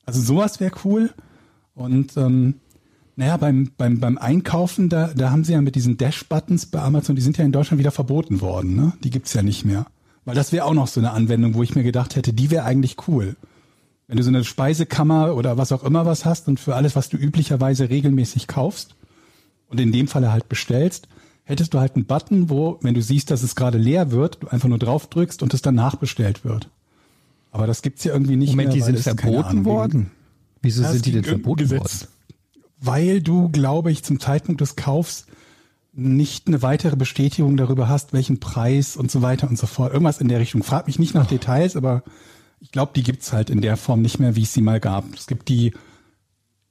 [0.05, 1.10] Also sowas wäre cool.
[1.74, 2.60] Und ähm,
[3.16, 7.16] naja, beim, beim, beim Einkaufen, da, da haben sie ja mit diesen Dash-Buttons bei Amazon,
[7.16, 8.74] die sind ja in Deutschland wieder verboten worden.
[8.76, 8.92] Ne?
[9.04, 9.86] Die gibt's ja nicht mehr.
[10.24, 12.64] Weil das wäre auch noch so eine Anwendung, wo ich mir gedacht hätte, die wäre
[12.64, 13.36] eigentlich cool.
[14.06, 17.08] Wenn du so eine Speisekammer oder was auch immer was hast und für alles, was
[17.08, 18.96] du üblicherweise regelmäßig kaufst
[19.68, 21.08] und in dem Falle halt bestellst,
[21.44, 24.48] hättest du halt einen Button, wo, wenn du siehst, dass es gerade leer wird, du
[24.48, 26.68] einfach nur drauf drückst und es dann nachbestellt wird.
[27.52, 28.76] Aber das gibt's ja irgendwie nicht Moment, mehr.
[28.76, 30.10] die weil sind verboten wegen- worden?
[30.62, 32.08] Wieso Ja, sind die denn verboten irgendein worden?
[32.81, 35.27] Weil du, glaube ich, zum Zeitpunkt des Kaufs
[35.93, 39.93] nicht eine weitere Bestätigung darüber hast, welchen Preis und so weiter und so fort.
[39.93, 40.62] Irgendwas in der Richtung.
[40.62, 42.02] Frag mich nicht nach Details, aber
[42.61, 45.05] ich glaube, die gibt's halt in der Form nicht mehr, wie es sie mal gab.
[45.15, 45.73] Es gibt die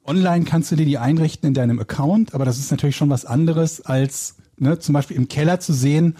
[0.05, 3.25] online kannst du dir die einrichten in deinem Account, aber das ist natürlich schon was
[3.25, 6.15] anderes als ne, zum Beispiel im Keller zu sehen,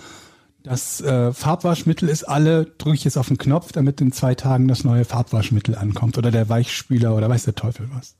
[0.63, 4.67] das äh, Farbwaschmittel ist alle, drücke ich jetzt auf den Knopf, damit in zwei Tagen
[4.67, 8.15] das neue Farbwaschmittel ankommt oder der Weichspüler oder weiß der Teufel was.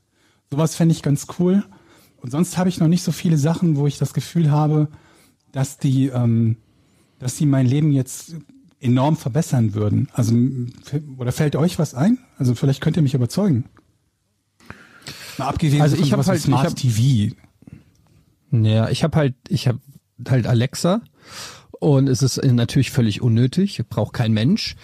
[0.51, 1.63] Sowas fände ich ganz cool.
[2.21, 4.87] Und sonst habe ich noch nicht so viele Sachen, wo ich das Gefühl habe,
[5.51, 6.57] dass die, ähm,
[7.19, 8.35] dass die mein Leben jetzt
[8.81, 10.09] enorm verbessern würden.
[10.13, 10.35] Also
[11.17, 12.17] oder fällt euch was ein?
[12.37, 13.65] Also vielleicht könnt ihr mich überzeugen.
[15.37, 17.35] Mal abgesehen Also von ich hab sowas wie halt- ich Smart hab- TV.
[18.51, 19.79] Ja, ich habe halt, ich habe
[20.27, 21.01] halt Alexa
[21.81, 24.75] Und es ist natürlich völlig unnötig, braucht kein Mensch.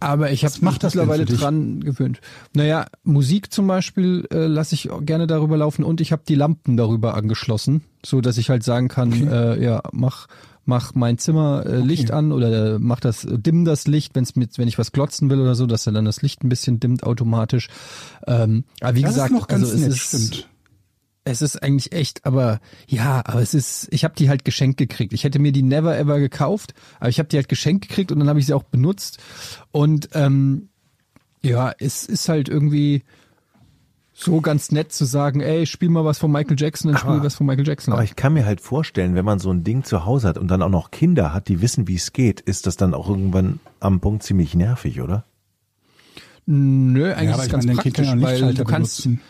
[0.00, 2.20] Aber ich habe mich mittlerweile dran gewöhnt.
[2.54, 6.76] Naja, Musik zum Beispiel äh, lasse ich gerne darüber laufen und ich habe die Lampen
[6.76, 10.26] darüber angeschlossen, so dass ich halt sagen kann, äh, ja, mach
[10.66, 14.58] mach mein Zimmer äh, Licht an oder äh, mach das dimm das Licht, wenn's mit
[14.58, 17.04] wenn ich was glotzen will oder so, dass er dann das Licht ein bisschen dimmt
[17.04, 17.68] automatisch.
[18.26, 20.48] Ähm, aber wie Das gesagt, ist noch ganz also es nett, ist stimmt.
[21.26, 25.12] Es ist eigentlich echt, aber ja, aber es ist, ich habe die halt geschenkt gekriegt.
[25.12, 28.20] Ich hätte mir die never ever gekauft, aber ich habe die halt geschenkt gekriegt und
[28.20, 29.18] dann habe ich sie auch benutzt.
[29.72, 30.68] Und ähm,
[31.42, 33.02] ja, es ist halt irgendwie
[34.12, 37.34] so ganz nett zu sagen, ey, spiel mal was von Michael Jackson, dann spiel was
[37.34, 37.92] von Michael Jackson.
[37.92, 40.48] Aber ich kann mir halt vorstellen, wenn man so ein Ding zu Hause hat und
[40.48, 43.58] dann auch noch Kinder hat, die wissen, wie es geht, ist das dann auch irgendwann
[43.80, 45.24] am Punkt ziemlich nervig, oder?
[46.46, 49.20] Nö, eigentlich Ja, ist es ich ganz praktisch, weil du kannst, benutzen.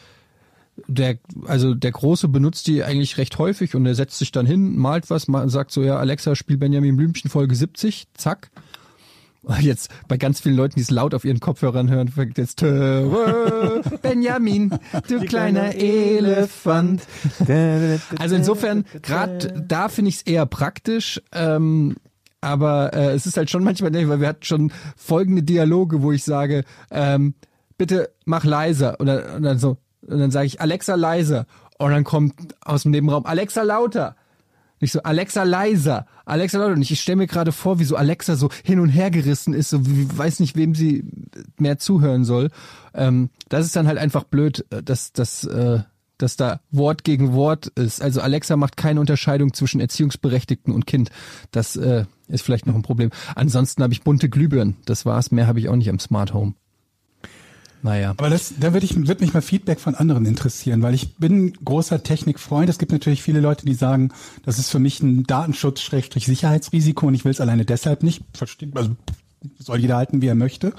[0.86, 4.76] Der, also der Große benutzt die eigentlich recht häufig und er setzt sich dann hin,
[4.76, 8.50] malt was, sagt so, ja, Alexa, spiel Benjamin Blümchen Folge 70, zack.
[9.42, 12.58] Und Jetzt bei ganz vielen Leuten, die es laut auf ihren Kopfhörern hören, fängt jetzt
[12.58, 14.70] Töre, Benjamin,
[15.08, 17.02] du kleiner Elefant.
[18.18, 21.22] Also insofern, gerade da finde ich es eher praktisch.
[21.32, 21.94] Ähm,
[22.40, 26.24] aber äh, es ist halt schon manchmal, weil wir hatten schon folgende Dialoge, wo ich
[26.24, 27.34] sage, ähm,
[27.78, 28.98] bitte mach leiser.
[28.98, 31.46] Und dann, und dann so, und dann sage ich Alexa leiser.
[31.78, 34.16] Und dann kommt aus dem Nebenraum Alexa lauter.
[34.80, 36.74] Nicht so, Alexa leiser, Alexa lauter.
[36.74, 39.54] Und ich, ich stelle mir gerade vor, wie so Alexa so hin und her gerissen
[39.54, 41.04] ist, so wie, weiß nicht, wem sie
[41.58, 42.50] mehr zuhören soll.
[42.94, 45.80] Ähm, das ist dann halt einfach blöd, äh, dass, dass, äh,
[46.18, 48.02] dass da Wort gegen Wort ist.
[48.02, 51.10] Also Alexa macht keine Unterscheidung zwischen Erziehungsberechtigten und Kind.
[51.52, 53.10] Das äh, ist vielleicht noch ein Problem.
[53.34, 54.76] Ansonsten habe ich bunte Glühbirnen.
[54.84, 55.30] Das war's.
[55.30, 56.54] Mehr habe ich auch nicht am Smart Home.
[57.86, 58.10] Naja.
[58.16, 61.52] Aber das, da würde ich, würde mich mal Feedback von anderen interessieren, weil ich bin
[61.52, 62.68] großer Technikfreund.
[62.68, 64.10] Es gibt natürlich viele Leute, die sagen,
[64.44, 68.24] das ist für mich ein Datenschutz-Sicherheitsrisiko und ich will es alleine deshalb nicht.
[68.34, 68.90] Versteht, also
[69.60, 70.72] soll jeder halten, wie er möchte.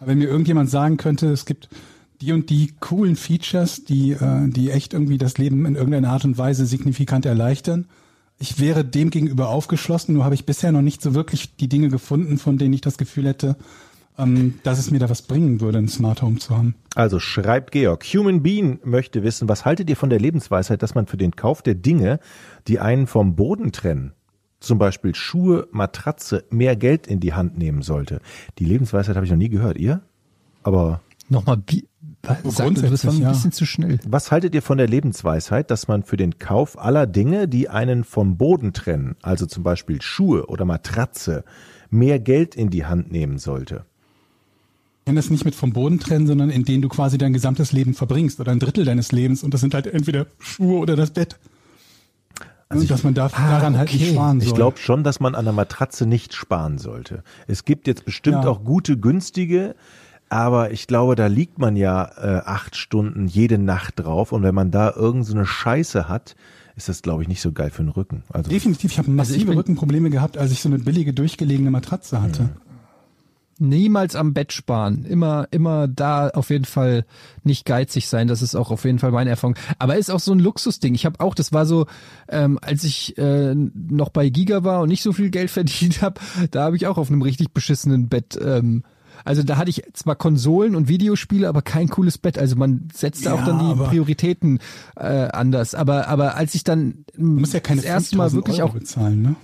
[0.00, 1.68] Aber wenn mir irgendjemand sagen könnte, es gibt
[2.22, 6.24] die und die coolen Features, die, äh, die echt irgendwie das Leben in irgendeiner Art
[6.24, 7.86] und Weise signifikant erleichtern,
[8.38, 11.90] ich wäre dem gegenüber aufgeschlossen, nur habe ich bisher noch nicht so wirklich die Dinge
[11.90, 13.56] gefunden, von denen ich das Gefühl hätte,
[14.18, 16.74] ähm, dass es mir da was bringen würde, ein Smart Home zu haben.
[16.94, 18.04] Also schreibt Georg.
[18.04, 21.62] Human Bean möchte wissen, was haltet ihr von der Lebensweisheit, dass man für den Kauf
[21.62, 22.18] der Dinge,
[22.66, 24.12] die einen vom Boden trennen,
[24.60, 28.20] zum Beispiel Schuhe, Matratze, mehr Geld in die Hand nehmen sollte?
[28.58, 29.78] Die Lebensweisheit habe ich noch nie gehört.
[29.78, 30.02] Ihr?
[30.64, 31.86] Aber Nochmal, wie,
[32.22, 33.30] sag, du, das war ein ja.
[33.30, 34.00] bisschen zu schnell.
[34.06, 38.02] was haltet ihr von der Lebensweisheit, dass man für den Kauf aller Dinge, die einen
[38.02, 41.44] vom Boden trennen, also zum Beispiel Schuhe oder Matratze,
[41.90, 43.84] mehr Geld in die Hand nehmen sollte?
[45.08, 47.72] Ich kenne das nicht mit vom Boden trennen, sondern in denen du quasi dein gesamtes
[47.72, 51.12] Leben verbringst oder ein Drittel deines Lebens und das sind halt entweder Schuhe oder das
[51.12, 51.38] Bett.
[52.68, 54.12] Also dass man da, daran halt nicht okay.
[54.12, 54.48] sparen soll.
[54.48, 57.22] Ich glaube schon, dass man an der Matratze nicht sparen sollte.
[57.46, 58.50] Es gibt jetzt bestimmt Ja.
[58.50, 59.74] auch gute, günstige,
[60.28, 64.54] aber ich glaube, da liegt man ja äh, acht Stunden jede Nacht drauf und wenn
[64.54, 66.36] man da irgend so eine Scheiße hat,
[66.76, 68.24] ist das, glaube ich, nicht so geil für den Rücken.
[68.28, 71.14] Also Definitiv, ich habe massive Also ich bin- Rückenprobleme gehabt, als ich so eine billige,
[71.14, 72.50] durchgelegene Matratze hatte.
[73.58, 75.04] Niemals am Bett sparen.
[75.04, 77.04] Immer, immer da auf jeden Fall
[77.42, 78.28] nicht geizig sein.
[78.28, 79.56] Das ist auch auf jeden Fall meine Erfahrung.
[79.78, 80.94] Aber ist auch so ein Luxusding.
[80.94, 81.86] Ich habe auch, das war so,
[82.28, 86.20] ähm, als ich äh, noch bei Giga war und nicht so viel Geld verdient habe,
[86.50, 88.38] da habe ich auch auf einem richtig beschissenen Bett.
[88.40, 88.84] Ähm,
[89.24, 92.38] also da hatte ich zwar Konsolen und Videospiele, aber kein cooles Bett.
[92.38, 94.60] Also man setzte auch Ja, dann die Prioritäten
[94.96, 95.74] äh, anders.
[95.74, 99.22] Aber aber als ich dann Du musst ja erste Mal 5000 wirklich Euro auch bezahlen,
[99.22, 99.36] ne?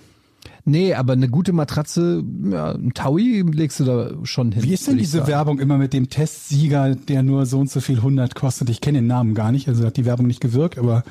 [0.66, 4.62] Nee, aber eine gute Matratze, ja, ein Taui legst du da schon hin.
[4.62, 5.26] Wie ist denn diese.
[5.26, 8.70] Werbung immer mit dem Testsieger, der nur so und so viel 100 kostet?
[8.70, 11.04] Ich kenne den Namen gar nicht, also hat die Werbung nicht gewirkt, aber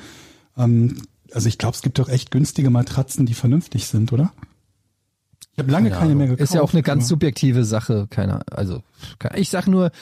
[0.56, 0.96] ähm,
[1.32, 4.32] also ich glaube, es gibt doch echt günstige Matratzen, die vernünftig sind, oder?
[5.52, 6.42] Ich habe lange keine mehr gekauft.
[6.42, 8.40] Ist ja auch eine ganz subjektive Sache, keiner.
[8.50, 8.82] Also
[9.36, 9.92] ich sag nur,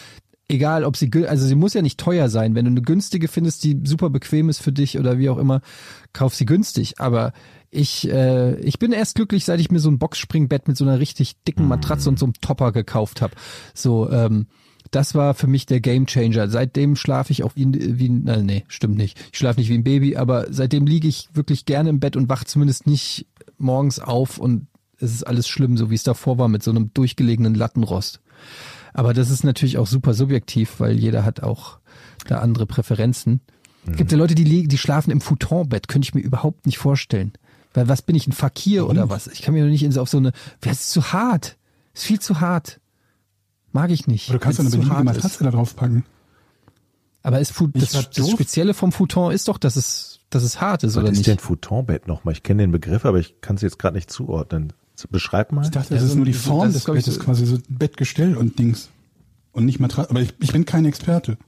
[0.49, 2.55] egal ob sie, also sie muss ja nicht teuer sein.
[2.55, 5.61] Wenn du eine günstige findest, die super bequem ist für dich oder wie auch immer,
[6.15, 7.01] kauf sie günstig.
[7.01, 7.33] Aber
[7.73, 11.01] ich, äh, ich bin erst glücklich, seit ich mir so ein Boxspringbett mit so einer
[11.01, 13.35] richtig dicken Matratze und so einem Topper gekauft habe.
[13.75, 14.47] So, ähm,
[14.91, 16.51] das war für mich der Gamechanger.
[16.51, 19.19] Seitdem schlafe ich auch wie ein, wie ein, äh, nee, stimmt nicht.
[19.33, 22.29] Ich schlafe nicht wie ein Baby, aber seitdem liege ich wirklich gerne im Bett und
[22.29, 23.27] wach zumindest nicht
[23.57, 24.67] morgens auf und
[24.99, 28.21] es ist alles schlimm, so wie es davor war mit so einem durchgelegenen Lattenrost.
[28.93, 31.79] Aber das ist natürlich auch super subjektiv, weil jeder hat auch
[32.27, 33.41] da andere Präferenzen.
[33.91, 36.79] Es gibt ja Leute, die, liegen, die schlafen im Futonbett, könnte ich mir überhaupt nicht
[36.79, 37.33] vorstellen.
[37.75, 39.27] Weil was bin ich, ein Fakir oder was?
[39.29, 41.57] Ich kann mir doch nicht in so auf so eine, das ist zu hart.
[41.95, 42.81] Ist viel zu hart.
[43.73, 44.29] Mag ich nicht.
[44.29, 45.05] Aber du kannst doch eine beliebige ist.
[45.05, 46.05] Matratze da drauf packen.
[47.23, 48.31] Aber ist das, das.
[48.31, 51.29] Spezielle vom Futon ist doch, dass es, dass es hart ist, was oder ist nicht?
[51.29, 52.35] denn Futonbett nochmal?
[52.35, 54.73] Ich kenne den Begriff, aber ich kann es jetzt gerade nicht zuordnen.
[55.11, 55.63] Beschreib mal.
[55.65, 57.47] Ich dachte, Ja, das ist so- nur die Form das des ist, Bettes, so- quasi
[57.47, 58.89] so Bettgestell und Dings.
[59.53, 60.11] Und nicht Matratze.
[60.11, 61.39] Aber ich, ich bin kein Experte.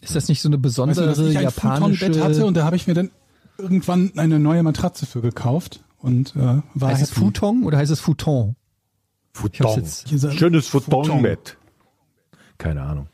[0.00, 2.04] Ist das nicht so eine Weißt du, besondere dass ich ein japanische...
[2.06, 3.10] Futonbett hatte und da habe ich mir dann
[3.58, 7.10] irgendwann eine neue Matratze für gekauft und äh, war heißt es.
[7.10, 8.56] Futon oder heißt es Futon?
[9.32, 9.84] Futon.
[9.84, 11.04] so- Schönes Futon.
[11.04, 11.56] Futonbett.
[12.58, 13.08] Keine Ahnung.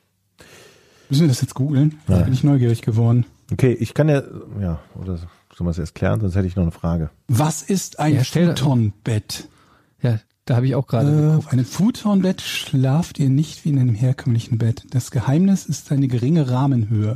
[1.09, 1.99] Müssen wir das jetzt googeln?
[2.09, 2.19] Ja.
[2.23, 3.27] bin ich neugierig geworden.
[3.53, 4.23] Okay, ich kann ja,
[4.61, 7.11] ja, oder sollen wir es erst klären, sonst hätte ich noch eine Frage.
[7.27, 9.49] Was ist ein Ja, Futonbett?
[10.03, 13.79] Ja, da habe ich auch gerade Äh, auf einem Futonbett schlaft ihr nicht wie in
[13.79, 14.85] einem herkömmlichen Bett.
[14.91, 17.15] Das Geheimnis ist seine geringe Rahmenhöhe.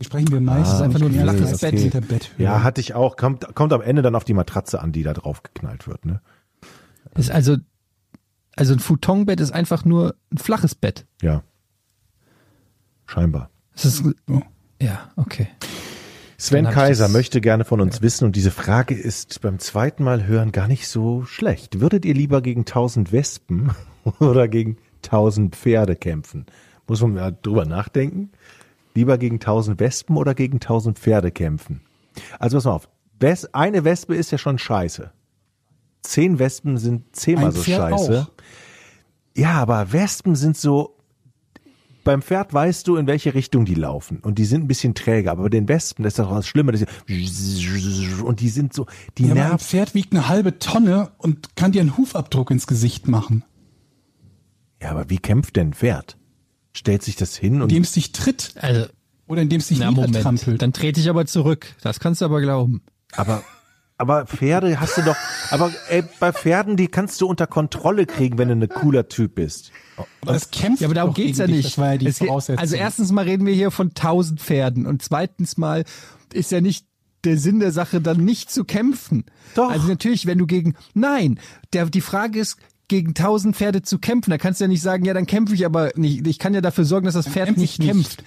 [0.00, 1.92] Sprechen wir meistens Ah, einfach nur ein flaches Bett.
[1.92, 2.44] der Betthöhe.
[2.44, 3.16] Ja, hatte ich auch.
[3.16, 6.20] Kommt, kommt am Ende dann auf die Matratze an, die da drauf geknallt wird, ne?
[7.16, 7.56] Ist also,
[8.54, 11.04] also ein Futonbett ist einfach nur ein flaches Bett.
[11.20, 11.42] Ja.
[13.06, 13.50] Scheinbar.
[13.74, 14.04] Das ist,
[14.80, 15.48] ja, okay.
[16.36, 20.26] Sven Kaiser das- möchte gerne von uns wissen und diese Frage ist beim zweiten Mal
[20.26, 21.80] hören gar nicht so schlecht.
[21.80, 23.72] Würdet ihr lieber gegen 1000 Wespen
[24.20, 26.46] oder gegen 1000 Pferde kämpfen?
[26.86, 28.30] Muss man mal drüber nachdenken.
[28.94, 31.80] Lieber gegen 1000 Wespen oder gegen 1000 Pferde kämpfen?
[32.38, 32.88] Also pass mal auf.
[33.20, 35.10] Wes eine Wespe ist ja schon scheiße.
[36.02, 38.22] Zehn Wespen sind zehnmal Ein so Pferd scheiße.
[38.22, 38.42] auch.
[39.36, 40.96] Ja, aber Wespen sind so,
[42.04, 44.18] beim Pferd weißt du, in welche Richtung die laufen.
[44.20, 45.32] Und die sind ein bisschen träger.
[45.32, 46.72] Aber bei den Wespen, das ist doch was Schlimmer.
[46.72, 48.86] dass sie- Und die sind so,
[49.18, 49.58] die Ja, aber ein nerven.
[49.58, 53.44] Pferd wiegt eine halbe Tonne und kann dir einen Hufabdruck ins Gesicht machen,
[54.82, 56.16] Ja, aber wie kämpft denn ein Pferd?
[56.78, 58.86] Stellt sich das hin und indem es dich tritt Also,
[59.26, 60.62] oder indem es dich na Moment, niedertrampelt.
[60.62, 61.66] dann trete ich aber zurück.
[61.82, 62.82] Das kannst du aber glauben.
[63.12, 63.42] aber
[64.00, 65.16] aber Pferde hast du doch,
[65.50, 69.34] aber ey, bei Pferden, die kannst du unter Kontrolle kriegen, wenn du ein cooler Typ
[69.34, 69.72] bist.
[70.20, 71.64] Aber das kämpft Ja, aber darum geht's ja nicht.
[71.64, 74.86] Das war ja die Es geht- also erstens mal reden wir hier von tausend Pferden
[74.86, 75.82] und zweitens mal
[76.32, 76.86] ist ja nicht
[77.24, 79.24] der Sinn der Sache dann nicht zu kämpfen.
[79.56, 79.68] Doch.
[79.68, 81.40] Also natürlich, wenn du gegen, nein,
[81.72, 82.56] der, die Frage ist,
[82.88, 85.64] gegen tausend Pferde zu kämpfen, da kannst du ja nicht sagen, ja, dann kämpfe ich
[85.64, 86.26] aber nicht.
[86.26, 87.90] Ich kann ja dafür sorgen, dass das Pferd kämpf nicht ich nicht.
[87.90, 88.24] kämpft.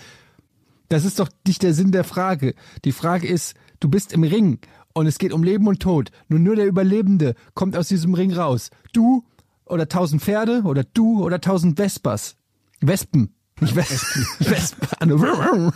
[0.89, 2.53] Das ist doch nicht der Sinn der Frage.
[2.85, 4.59] Die Frage ist, du bist im Ring
[4.93, 6.11] und es geht um Leben und Tod.
[6.27, 8.69] Nur nur der Überlebende kommt aus diesem Ring raus.
[8.93, 9.23] Du
[9.65, 12.35] oder tausend Pferde oder du oder tausend Vespas.
[12.81, 13.33] Wespen.
[13.59, 14.25] Nicht Wespen.
[14.39, 15.71] Wespen.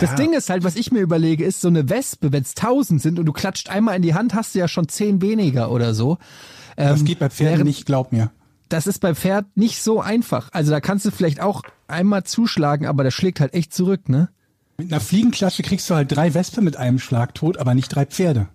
[0.00, 3.02] Das Ding ist halt, was ich mir überlege, ist so eine Wespe, wenn es tausend
[3.02, 5.94] sind und du klatscht einmal in die Hand, hast du ja schon zehn weniger oder
[5.94, 6.18] so.
[6.76, 8.30] Das Ähm, geht bei Pferden während- nicht, glaub mir.
[8.68, 10.48] das ist beim Pferd nicht so einfach.
[10.52, 14.28] Also da kannst du vielleicht auch einmal zuschlagen, aber der schlägt halt echt zurück, ne?
[14.78, 18.06] Mit einer Fliegenklatsche kriegst du halt drei Wespen mit einem Schlag tot, aber nicht drei
[18.06, 18.48] Pferde.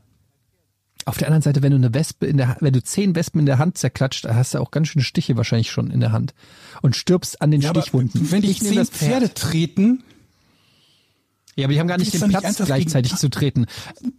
[1.06, 3.46] Auf der anderen Seite, wenn du eine Wespe in der, wenn du zehn Wespen in
[3.46, 6.34] der Hand zerklatscht, hast du auch ganz schöne Stiche wahrscheinlich schon in der Hand
[6.82, 8.30] und stirbst an den Ja, Stichwunden.
[8.32, 9.12] wenn dich zehn das Pferd.
[9.12, 10.04] Pferde treten,
[11.58, 13.66] Ja, aber die haben gar nicht den du nicht Platz, gleichzeitig zu treten.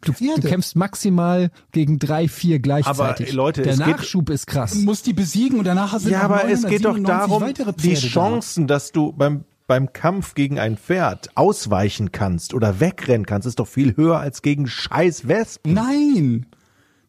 [0.03, 3.29] Du, du kämpfst maximal gegen drei, vier gleichzeitig.
[3.29, 4.75] Aber, Leute, der es geht- Nachschub ist krass.
[4.75, 7.95] musst die besiegen und danach sind Ja, noch aber es geht doch 997 darum, die
[7.95, 13.59] Chancen, dass du beim beim Kampf gegen ein Pferd ausweichen kannst oder wegrennen kannst, ist
[13.59, 15.75] doch viel höher als gegen scheiß Wespen.
[15.75, 16.47] Nein.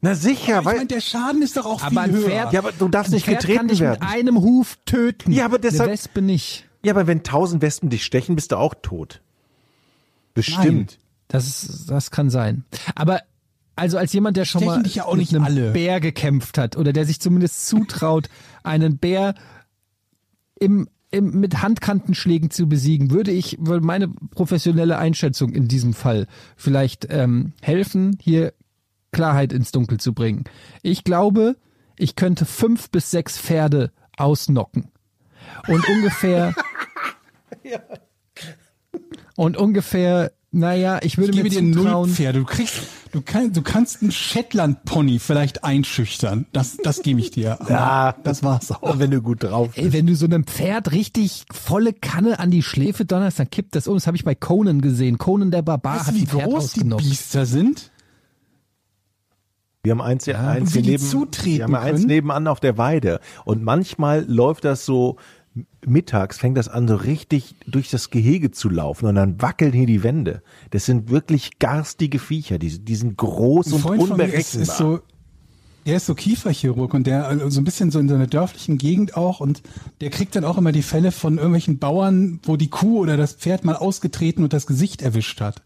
[0.02, 2.28] Na sicher, Ich weil meine, der Schaden ist doch auch Aber ein viel höher.
[2.30, 4.00] Pferd- ja, aber du darfst nicht Pferd getreten kann dich werden.
[4.02, 5.32] mit einem Huf töten.
[5.32, 6.66] Ja, aber deshalb- Eine Wespe nicht.
[6.84, 9.22] Ja, aber wenn tausend Wespen dich stechen, bist du auch tot.
[10.46, 11.00] Bestimmt.
[11.28, 12.66] Das, ist, das kann sein.
[12.96, 13.22] Aber
[13.76, 15.72] also als jemand, der schon mal ja mit einem alle.
[15.72, 18.30] Bär gekämpft hat oder der sich zumindest zutraut,
[18.64, 19.36] einen Bär
[20.60, 26.28] im, im, mit Handkantenschlägen zu besiegen, würde ich, würde meine professionelle Einschätzung in diesem Fall
[26.58, 28.54] vielleicht ähm, helfen, hier
[29.12, 30.44] Klarheit ins Dunkel zu bringen.
[30.82, 31.56] Ich glaube,
[31.98, 34.92] ich könnte fünf bis sechs Pferde ausnocken.
[35.68, 36.54] Und ungefähr
[39.40, 42.40] und ungefähr, naja, ich würde Ich gebe mir dir null Pferde.
[42.40, 42.82] Du kriegst,
[43.14, 46.46] du kannst, du kannst einen Shetland-Pony vielleicht einschüchtern.
[46.52, 47.62] Das, das gebe ich dir.
[47.62, 48.16] Aber Ja.
[48.26, 49.00] das war's auch.
[49.00, 49.78] Wenn du gut drauf bist.
[49.78, 53.76] Ey, wenn du so einem Pferd richtig volle Kanne an die Schläfe donnerst, dann kippt
[53.76, 53.94] das um.
[53.96, 55.18] Das habe ich bei Conan gesehen.
[55.18, 57.04] Conan der Barbar Weißt hat du, wie ein Pferd groß die ausgenockt.
[57.04, 57.92] Biester sind?
[59.82, 63.22] Wir haben eins, eins hier die neben, wir haben eins nebenan auf der Weide.
[63.46, 65.16] Und manchmal läuft das so,
[65.86, 69.86] mittags fängt das an, so richtig durch das Gehege zu laufen und dann wackeln hier
[69.86, 70.42] die Wände.
[70.72, 74.62] Das sind wirklich garstige Viecher, die, die sind groß und mir ist, unberechenbar.
[74.62, 75.00] ist so,
[75.86, 78.78] der ist so Kieferchirurg und der also so ein bisschen so in so einer dörflichen
[78.78, 79.62] Gegend auch und
[80.02, 83.34] der kriegt dann auch immer die Fälle von irgendwelchen Bauern, wo die Kuh oder das
[83.34, 85.62] Pferd mal ausgetreten und das Gesicht erwischt hat.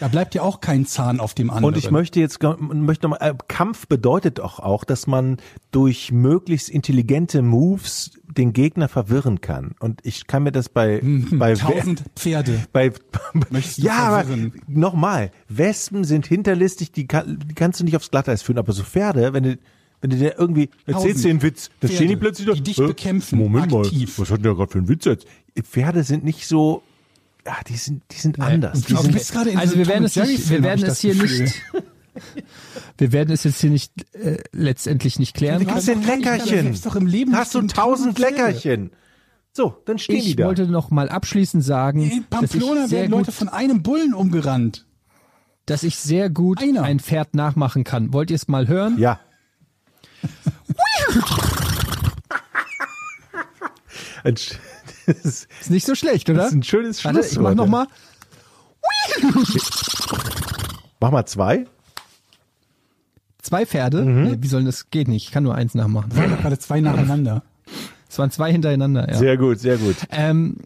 [0.00, 1.74] Da bleibt ja auch kein Zahn auf dem anderen.
[1.74, 5.38] Und ich möchte jetzt möchte noch mal, äh, Kampf bedeutet doch auch, dass man
[5.70, 9.74] durch möglichst intelligente Moves den Gegner verwirren kann.
[9.80, 12.64] Und ich kann mir das bei bei Tausend Pferde.
[12.72, 12.92] bei
[13.50, 14.24] Möchtest ja,
[14.66, 18.82] nochmal, Wespen sind hinterlistig, die, kann, die kannst du nicht aufs Glatteis führen, aber so
[18.82, 19.58] Pferde, wenn du
[20.00, 22.78] wenn du dir irgendwie erzählst einen Witz, dann Pferde, stehen die plötzlich da, die dich
[22.78, 22.86] "Hä?
[22.86, 25.26] bekämpfen, Moment aktiv." mal, was hat denn der gerade für einen Witz jetzt?
[25.62, 26.82] Pferde sind nicht so,
[27.50, 28.82] ja, die sind die sind anders.
[28.82, 31.00] Die sind, bist gerade in Also so wir werden es nicht, wir werden ich es
[31.00, 31.40] hier Gefühl.
[31.42, 31.62] nicht,
[32.98, 35.64] wir werden es jetzt hier nicht äh, letztendlich nicht klären.
[35.64, 36.78] du hast ein Leckerchen.
[36.84, 38.20] doch im Leben Hast du tausend.
[38.20, 38.92] Leckerchen.
[39.52, 40.44] So, dann stehen die Ich da.
[40.44, 43.82] wollte noch mal abschließend sagen, In dass ich Pamplona sehr werden gut, Leute von einem
[43.82, 44.86] Bullen umgerannt.
[45.66, 46.84] dass ich sehr gut Einer.
[46.84, 48.12] ein Pferd nachmachen kann.
[48.12, 48.96] Wollt ihr es mal hören?
[48.98, 49.18] ja.
[54.22, 54.36] Ein
[55.10, 56.38] ist Ist nicht so schlecht, oder?
[56.40, 57.56] das ist ein schönes Warte, ich Schlusswort.
[57.56, 57.86] mach noch mal.
[61.00, 61.66] Mach mal zwei.
[63.42, 64.02] Zwei Pferde.
[64.04, 64.24] Mhm.
[64.24, 64.90] Nee, wie soll das?
[64.90, 65.26] Geht nicht.
[65.26, 66.14] Ich kann nur eins nachmachen.
[66.16, 67.42] waren doch gerade zwei nacheinander.
[68.08, 69.08] Es waren zwei hintereinander.
[69.08, 69.14] Ja.
[69.16, 69.96] Sehr gut, sehr gut.
[70.10, 70.56] Ähm,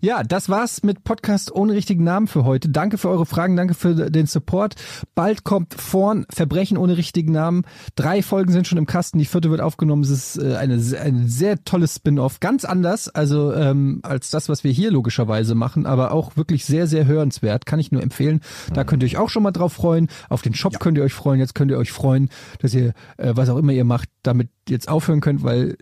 [0.00, 2.68] ja, das war's mit Podcast ohne richtigen Namen für heute.
[2.68, 4.74] Danke für eure Fragen, danke für den Support.
[5.14, 7.64] Bald kommt vorn Verbrechen ohne richtigen Namen.
[7.94, 10.02] Drei Folgen sind schon im Kasten, die vierte wird aufgenommen.
[10.02, 14.64] Es ist äh, eine, ein sehr tolles Spin-off, ganz anders, also ähm, als das, was
[14.64, 17.66] wir hier logischerweise machen, aber auch wirklich sehr, sehr hörenswert.
[17.66, 18.40] Kann ich nur empfehlen.
[18.72, 20.08] Da könnt ihr euch auch schon mal drauf freuen.
[20.28, 21.40] Auf den Shop könnt ihr euch freuen.
[21.40, 24.88] Jetzt könnt ihr euch freuen, dass ihr äh, was auch immer ihr macht, damit jetzt
[24.88, 25.76] aufhören könnt, weil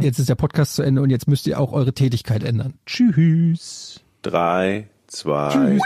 [0.00, 2.74] Jetzt ist der Podcast zu Ende und jetzt müsst ihr auch eure Tätigkeit ändern.
[2.86, 4.00] Tschüss.
[4.22, 5.82] Drei, zwei, eins.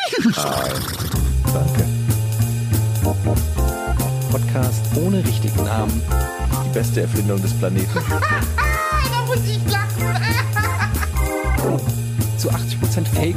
[1.52, 1.84] Danke.
[4.30, 6.02] Podcast ohne richtigen Namen.
[6.66, 7.88] Die beste Erfindung des Planeten.
[9.08, 10.22] Da muss ich lachen.
[12.38, 13.36] Zu 80% Fake.